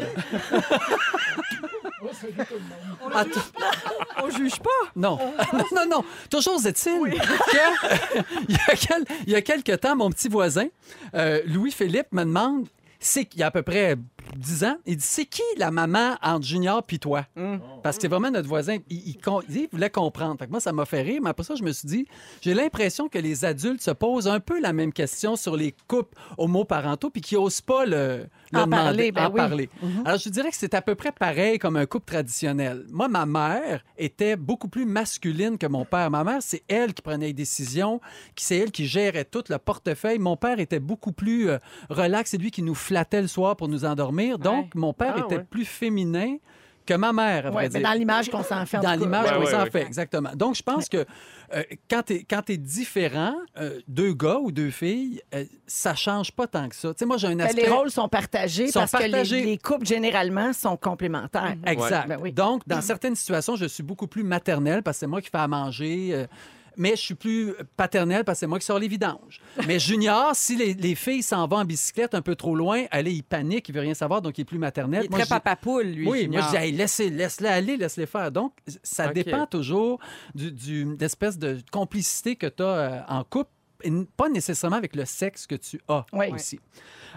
[4.23, 4.69] On juge pas.
[4.95, 5.17] Non.
[5.53, 6.03] non, non, non.
[6.29, 10.67] Toujours est-il que, il, y a quel- il y a quelque temps, mon petit voisin,
[11.15, 12.67] euh, Louis-Philippe, me demande,
[12.99, 13.95] c'est qu'il y a à peu près
[14.35, 17.25] 10 ans, il dit C'est qui la maman entre Junior puis toi?
[17.81, 18.77] Parce que c'est vraiment notre voisin.
[18.89, 20.37] Il, il con- il voulait comprendre.
[20.37, 22.07] Fait que moi, ça m'a fait rire, mais après ça, je me suis dit
[22.41, 26.15] J'ai l'impression que les adultes se posent un peu la même question sur les couples
[26.37, 29.35] homoparentaux puis qu'ils n'osent pas le, En demander, parler, ben en oui.
[29.35, 29.69] parler.
[30.05, 32.85] Alors, je dirais que c'est à peu près pareil comme un couple traditionnel.
[32.89, 36.09] Moi, ma mère était beaucoup plus masculine que mon père.
[36.09, 38.01] Ma mère, c'est elle qui prenait les décisions,
[38.35, 40.19] qui c'est elle qui gérait tout le portefeuille.
[40.19, 41.57] Mon père était beaucoup plus euh,
[41.89, 42.31] relax.
[42.31, 44.39] C'est lui qui nous flattait le soir pour nous endormir.
[44.39, 45.43] Donc, mon père Ah, était ouais.
[45.43, 46.37] plus féminin
[46.89, 47.89] que ma mère, à vrai Ouais, mais dire.
[47.89, 48.77] dans l'image qu'on s'en fait.
[48.77, 49.05] en Dans tout cas.
[49.05, 49.69] l'image Ouais, qu'on s'en ouais.
[49.69, 50.31] fait, exactement.
[50.35, 51.05] Donc, je pense que
[51.53, 56.47] euh, quand tu es, différent, euh, deux gars ou deux filles, euh, ça change pas
[56.47, 56.89] tant que ça.
[56.89, 57.61] Tu sais, moi, j'ai un aspect...
[57.63, 59.41] les rôles sont partagés Sont parce partagés.
[59.41, 61.55] que les, les couples, généralement, sont complémentaires.
[61.65, 62.07] Exact.
[62.07, 62.31] Ben oui.
[62.31, 65.37] Donc, dans certaines situations, je suis beaucoup plus maternelle parce que c'est moi qui fais
[65.37, 66.25] à manger.
[66.79, 69.41] Euh, mais je suis plus paternelle parce que c'est moi qui sors les vidanges.
[69.67, 73.11] Mais Junior, si les, les filles s'en vont en bicyclette un peu trop loin, allez,
[73.11, 75.01] il panique, il veut rien savoir, donc il est plus maternel.
[75.03, 76.07] Il est Moi, très papa poule, lui.
[76.09, 76.41] oui, Junior.
[76.43, 78.31] moi je dis, hey, laissez, laisse-les aller, laisse-les faire.
[78.31, 78.53] Donc,
[78.83, 79.99] ça dépend toujours
[80.35, 83.51] du, du- d'espèce de complicité que tu as en couple,
[83.83, 86.27] et pas nécessairement avec le sexe que tu as Oui.
[86.33, 86.59] aussi.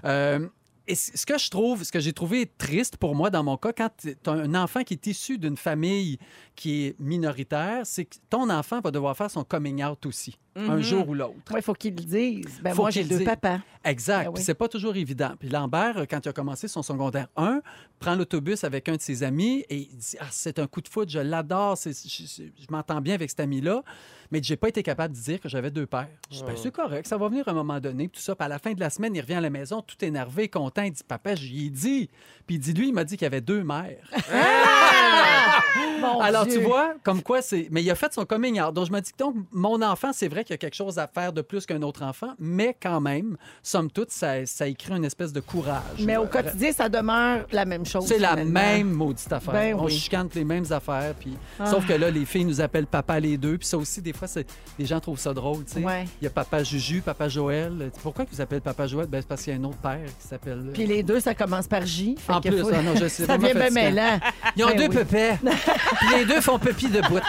[0.05, 0.47] Euh,
[0.93, 3.73] et ce que je trouve, ce que j'ai trouvé triste pour moi dans mon cas,
[3.73, 6.19] quand tu as un enfant qui est issu d'une famille
[6.55, 10.77] qui est minoritaire, c'est que ton enfant va devoir faire son coming out aussi, un
[10.77, 10.83] Mhm.
[10.83, 11.35] jour ou l'autre.
[11.51, 12.61] Oui, il faut qu'ils le disent.
[12.63, 13.27] Ben, Faut moi, qu'ils j'ai le deux disent.
[13.27, 13.59] papas.
[13.85, 14.25] Exact.
[14.27, 14.43] Ben oui.
[14.43, 15.33] C'est pas toujours évident.
[15.39, 17.61] Puis Lambert, euh, quand il a commencé son secondaire 1,
[17.99, 20.89] prend l'autobus avec un de ses amis et il dit ah, c'est un coup de
[20.89, 23.83] foot, je l'adore, c'est- je, je- je m'entends bien avec cet ami-là,
[24.31, 26.09] mais j'ai pas été capable de dire que j'avais deux pères.
[26.31, 28.35] Je dis Ben, c'est correct, ça va venir à un moment donné, puis tout ça.
[28.37, 30.83] Puis à la fin de la semaine, il revient à la maison tout énervé, content,
[30.83, 32.09] il dit papa, j'y ai dit.
[32.47, 34.09] Puis il dit lui, il m'a dit qu'il y avait deux mères.
[36.03, 36.59] Mon Alors, Dieu.
[36.59, 37.69] tu vois, comme quoi c'est.
[37.71, 38.75] Mais il a fait son coming out.
[38.75, 40.99] Donc, je me dis que donc, mon enfant, c'est vrai qu'il y a quelque chose
[40.99, 44.93] à faire de plus qu'un autre enfant, mais quand même, somme toute, ça, ça écrit
[44.95, 45.83] une espèce de courage.
[46.01, 48.07] Mais au quotidien, ça demeure la même chose.
[48.07, 49.53] C'est la même maudite affaire.
[49.55, 49.93] Ben On oui.
[49.93, 51.15] chicane les mêmes affaires.
[51.19, 51.37] Puis...
[51.59, 51.67] Ah.
[51.67, 53.59] Sauf que là, les filles nous appellent papa les deux.
[53.59, 54.47] Puis ça aussi, des fois, c'est...
[54.79, 55.65] les gens trouvent ça drôle.
[55.65, 55.85] tu sais.
[55.85, 56.05] Ouais.
[56.21, 57.91] Il y a papa Juju, papa Joël.
[58.03, 59.07] Pourquoi ils vous appellent papa Joël?
[59.07, 60.71] Ben, c'est parce qu'il y a un autre père qui s'appelle.
[60.73, 62.17] Puis les deux, ça commence par J.
[62.29, 64.19] En plus, faut- ah non, je sais, ça devient bien mêlant.
[64.57, 65.05] Ils ont Ben deux oui.
[65.05, 65.33] pépés.
[65.99, 67.21] Puis les deux font pépi de bout.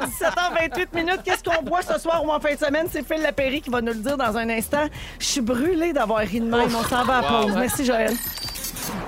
[0.00, 1.20] 17h28 minutes.
[1.24, 2.86] Qu'est-ce qu'on boit ce soir ou en fin de semaine?
[2.88, 4.86] C'est Phil Lapéry qui va nous le dire dans un instant.
[5.18, 6.62] Je suis brûlée d'avoir ri de même.
[6.74, 7.42] On s'en va à Wow.
[7.46, 7.56] pause.
[7.56, 8.12] Merci, Joël.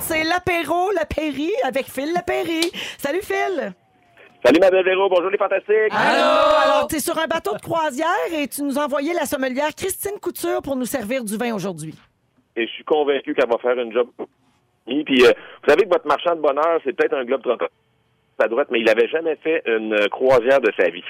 [0.01, 2.71] C'est l'apéro, l'apéry avec Phil Lapéry.
[2.99, 3.73] Salut, Phil.
[4.45, 5.09] Salut, ma belle Véro.
[5.09, 5.75] Bonjour, les fantastiques.
[5.93, 6.23] Allô?
[6.65, 9.71] Alors, tu es sur un bateau de croisière et tu nous as envoyé la sommelière
[9.77, 11.95] Christine Couture pour nous servir du vin aujourd'hui.
[12.57, 14.09] Et je suis convaincu qu'elle va faire une job.
[14.87, 15.33] Puis, euh,
[15.63, 17.69] vous savez que votre marchand de bonheur, c'est peut-être un globe trotteur.
[18.39, 21.05] À droite, mais il avait jamais fait une croisière de sa vie.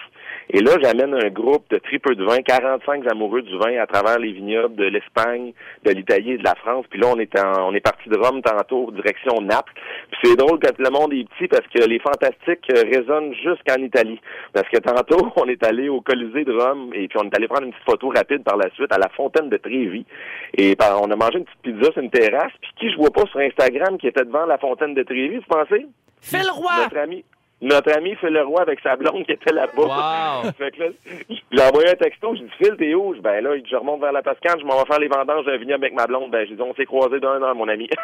[0.54, 4.18] Et là, j'amène un groupe de tripeux de vin, 45 amoureux du vin à travers
[4.18, 6.84] les vignobles de l'Espagne, de l'Italie et de la France.
[6.90, 9.72] Puis là, on est en- on est parti de Rome tantôt, direction Naples.
[10.10, 13.82] Puis c'est drôle quand le monde est petit parce que les fantastiques euh, résonnent jusqu'en
[13.82, 14.20] Italie.
[14.52, 17.48] Parce que tantôt, on est allé au Colisée de Rome et puis on est allé
[17.48, 20.04] prendre une petite photo rapide par la suite à la fontaine de Trévi.
[20.58, 22.52] Et on a mangé une petite pizza sur une terrasse.
[22.60, 25.42] Puis qui je vois pas sur Instagram qui était devant la fontaine de Trévi, vous
[25.48, 25.86] pensez?
[26.20, 26.70] Phil Roy!
[26.84, 27.24] Notre ami.
[27.62, 29.70] Notre ami Phil Leroy avec sa blonde qui était là-bas.
[30.44, 30.50] Wow.
[30.58, 30.88] fait que là,
[31.52, 33.14] j'ai envoyé un texto, j'ai dit Phil, t'es où?
[33.22, 35.44] Ben là, il dit, je remonte vers la Toscane, je m'en vais faire les vendanges
[35.46, 36.30] d'un vignoble avec ma blonde.
[36.32, 37.88] Ben j'ai dit, on s'est croisés d'un an, mon ami.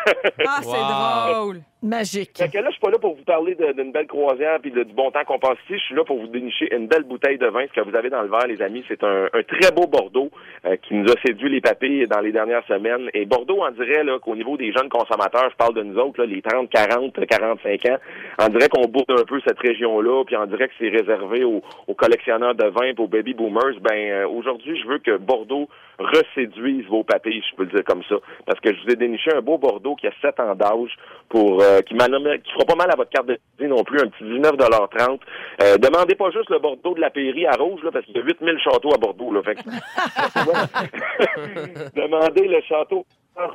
[0.47, 1.35] Ah, c'est Wow.
[1.45, 1.61] drôle.
[1.81, 2.37] Magique.
[2.37, 4.83] Fait que là, je suis pas là pour vous parler d'une belle croisière puis du
[4.85, 5.79] bon temps qu'on passe ici.
[5.79, 7.65] Je suis là pour vous dénicher une belle bouteille de vin.
[7.69, 10.31] Ce que vous avez dans le verre, les amis, c'est un, un très beau Bordeaux
[10.67, 13.09] euh, qui nous a séduit les papilles dans les dernières semaines.
[13.15, 16.27] Et Bordeaux, on dirait qu'au niveau des jeunes consommateurs, je parle de nous autres, là,
[16.27, 17.99] les 30, 40, 45 ans,
[18.41, 21.63] on dirait qu'on boude un peu cette région-là, puis on dirait que c'est réservé aux,
[21.87, 23.79] aux collectionneurs de vin, puis aux baby boomers.
[23.83, 25.69] Ben euh, aujourd'hui, je veux que Bordeaux
[25.99, 28.17] reséduise vos papilles, je peux le dire comme ça,
[28.47, 30.97] parce que je vous ai déniché un beau Bordeaux qui a 7 ans d'âge
[31.29, 34.01] pour euh, qui, nommé- qui fera pas mal à votre carte de crédit non plus,
[34.01, 35.19] un petit 19,30
[35.63, 38.21] euh, Demandez pas juste le Bordeaux de la Pairie à Rouge, là, parce qu'il y
[38.21, 39.33] a 8000 châteaux à Bordeaux.
[39.33, 39.61] Là, fait que-
[41.95, 43.05] Demandez le château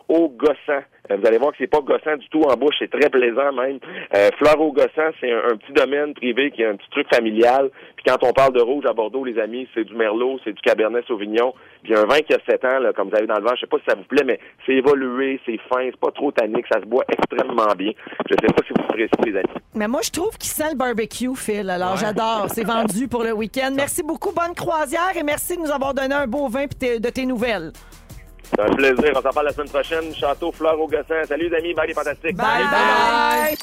[0.08, 0.84] au gossant.
[1.12, 3.52] Euh, vous allez voir que c'est pas gossant du tout en bouche, c'est très plaisant
[3.52, 3.80] même.
[4.16, 7.08] Euh, Fleur au gossant, c'est un, un petit domaine privé qui a un petit truc
[7.14, 7.70] familial.
[7.98, 10.62] Puis quand on parle de rouge à Bordeaux, les amis, c'est du Merlot, c'est du
[10.62, 11.54] Cabernet Sauvignon.
[11.84, 13.62] Puis un vin qui a 7 ans, là, comme vous avez dans le vent, je
[13.62, 16.66] sais pas si ça vous plaît, mais c'est évolué, c'est fin, c'est pas trop tannique,
[16.72, 17.92] ça se boit extrêmement bien.
[18.30, 19.64] Je sais pas si vous appréciez, les amis.
[19.76, 21.70] Mais moi, je trouve qu'il sent le barbecue, Phil.
[21.70, 22.48] Alors, j'adore.
[22.50, 23.72] C'est vendu pour le week-end.
[23.76, 24.32] Merci beaucoup.
[24.34, 27.72] Bonne croisière et merci de nous avoir donné un beau vin de tes nouvelles.
[28.50, 29.12] C'est un plaisir.
[29.16, 30.14] On s'en parle la semaine prochaine.
[30.16, 31.24] Château Fleur au Gossin.
[31.28, 31.74] Salut les amis.
[31.74, 32.36] Bye les fantastiques.
[32.36, 33.56] Bye bye!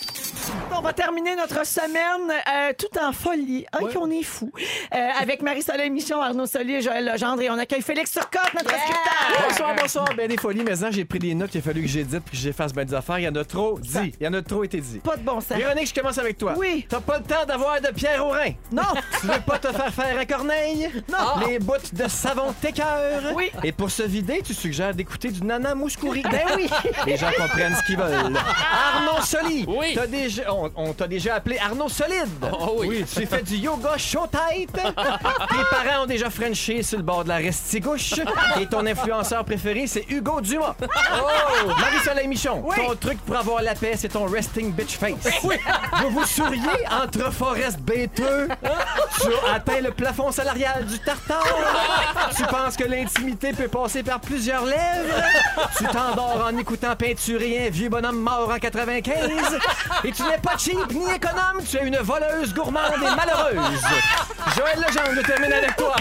[0.76, 3.66] On va terminer notre semaine euh, tout en folie.
[3.72, 4.50] Hein, qu'on est fou.
[4.94, 7.42] Euh, avec Marie-Soleil Michon, Arnaud Solier Joël Legendre.
[7.42, 9.48] Et on accueille Félix Turcotte, notre scripteur.
[9.48, 10.06] Bonsoir, bonsoir.
[10.16, 12.42] Ben des folies, mais j'ai pris des notes qu'il a fallu que j'édite puis que
[12.42, 13.18] j'efface bien des affaires.
[13.18, 14.14] Il y en a trop dit.
[14.20, 15.00] Il y en a trop été dit.
[15.00, 15.58] Pas de bon sens.
[15.58, 16.54] Véronique, je commence avec toi.
[16.56, 16.86] Oui.
[16.88, 18.52] T'as pas le temps d'avoir de pierre au rein.
[18.72, 18.82] Non.
[19.20, 20.88] Tu veux pas te faire faire un corneille?
[21.10, 21.46] Non.
[21.46, 23.34] Les bouts de savon t'écœurent.
[23.34, 23.50] Oui.
[23.62, 26.22] Et pour se vider, tu suggères d'écouter du Nana Mouskouri.
[26.22, 26.68] Ben oui.
[27.06, 28.14] Les gens comprennent ce qu'ils veulent.
[28.14, 29.64] Arnaud Soli.
[29.68, 29.92] Oui.
[29.94, 32.28] T'as déjà, on, on t'a déjà appelé Arnaud Solide.
[32.52, 33.04] Oh oui.
[33.12, 34.72] Tu fais du yoga chaud tête.
[34.72, 34.84] Tes
[35.70, 38.14] parents ont déjà frenché sur le bord de la restigouche.
[38.60, 40.74] Et ton influenceur préféré, c'est Hugo Dumas.
[40.82, 41.68] Oh!
[41.68, 45.42] Marie-Soleil Michon, ton truc pour avoir la paix, c'est ton resting bitch face.
[45.42, 48.48] Vous vous souriez entre Forest Béteux.
[49.20, 51.44] Tu as atteint le plafond salarial du tartare.
[52.36, 55.22] Tu penses que l'intimité peut passer par plusieurs lèvres.
[55.76, 59.14] Tu t'endors en écoutant peinturer un vieux bonhomme mort en 95.
[60.04, 63.80] Et tu n'es pas cheap ni économe, tu es une voleuse gourmande et malheureuse.
[64.56, 65.94] Joël Legendre, je termine avec toi.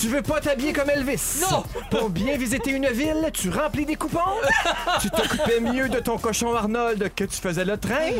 [0.00, 1.40] Tu veux pas t'habiller comme Elvis?
[1.40, 1.62] Non!
[1.90, 4.18] Pour bien visiter une ville, tu remplis des coupons?
[5.00, 8.10] Tu t'occupais mieux de ton cochon Arnold que tu faisais le train?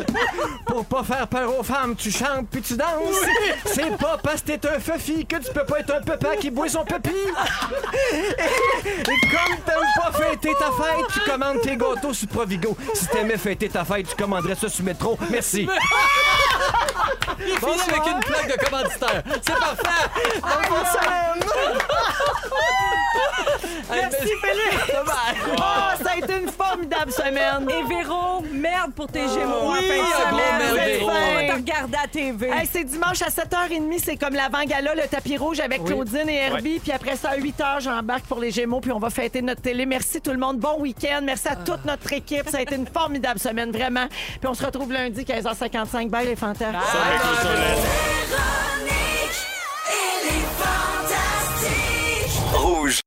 [0.65, 2.87] Pour pas faire peur aux femmes, tu chantes puis tu danses?
[3.65, 6.51] C'est pas parce que t'es un fufi que tu peux pas être un papa qui
[6.51, 7.09] boit son puppy?
[8.13, 12.77] Et comme t'aimes pas fêter ta fête, tu commandes tes gâteaux sur Provigo.
[12.93, 15.17] Si t'aimais fêter ta fête, tu commanderais ça sur Métro.
[15.29, 15.67] Merci.
[17.39, 19.23] Il finit avec une plaque de commanditaire.
[19.41, 19.83] C'est parfait.
[20.91, 21.43] Semaine!
[23.91, 24.93] Merci, Félix.
[25.57, 27.67] Oh, ça a été une formidable semaine.
[27.69, 30.57] Et Véro, merde pour tes gémeaux en Oui, de un gros semaine.
[30.57, 31.09] merde, C'est Véro.
[31.09, 31.15] fin.
[31.15, 32.47] On va te regarder à TV.
[32.49, 36.79] Hey, c'est dimanche à 7h30, c'est comme l'avant-gala, le tapis rouge avec Claudine et Herbie.
[36.79, 40.21] Puis après ça, à 8h, j'embarque pour les Gémeaux, puis on va fêter notre Merci
[40.21, 40.59] tout le monde.
[40.59, 41.21] Bon week-end.
[41.23, 42.49] Merci à toute notre équipe.
[42.49, 44.07] Ça a été une formidable semaine, vraiment.
[44.07, 46.09] Puis on se retrouve lundi, 15h55.
[46.09, 46.77] Bye, les fantasmes.
[52.53, 53.02] Rouge.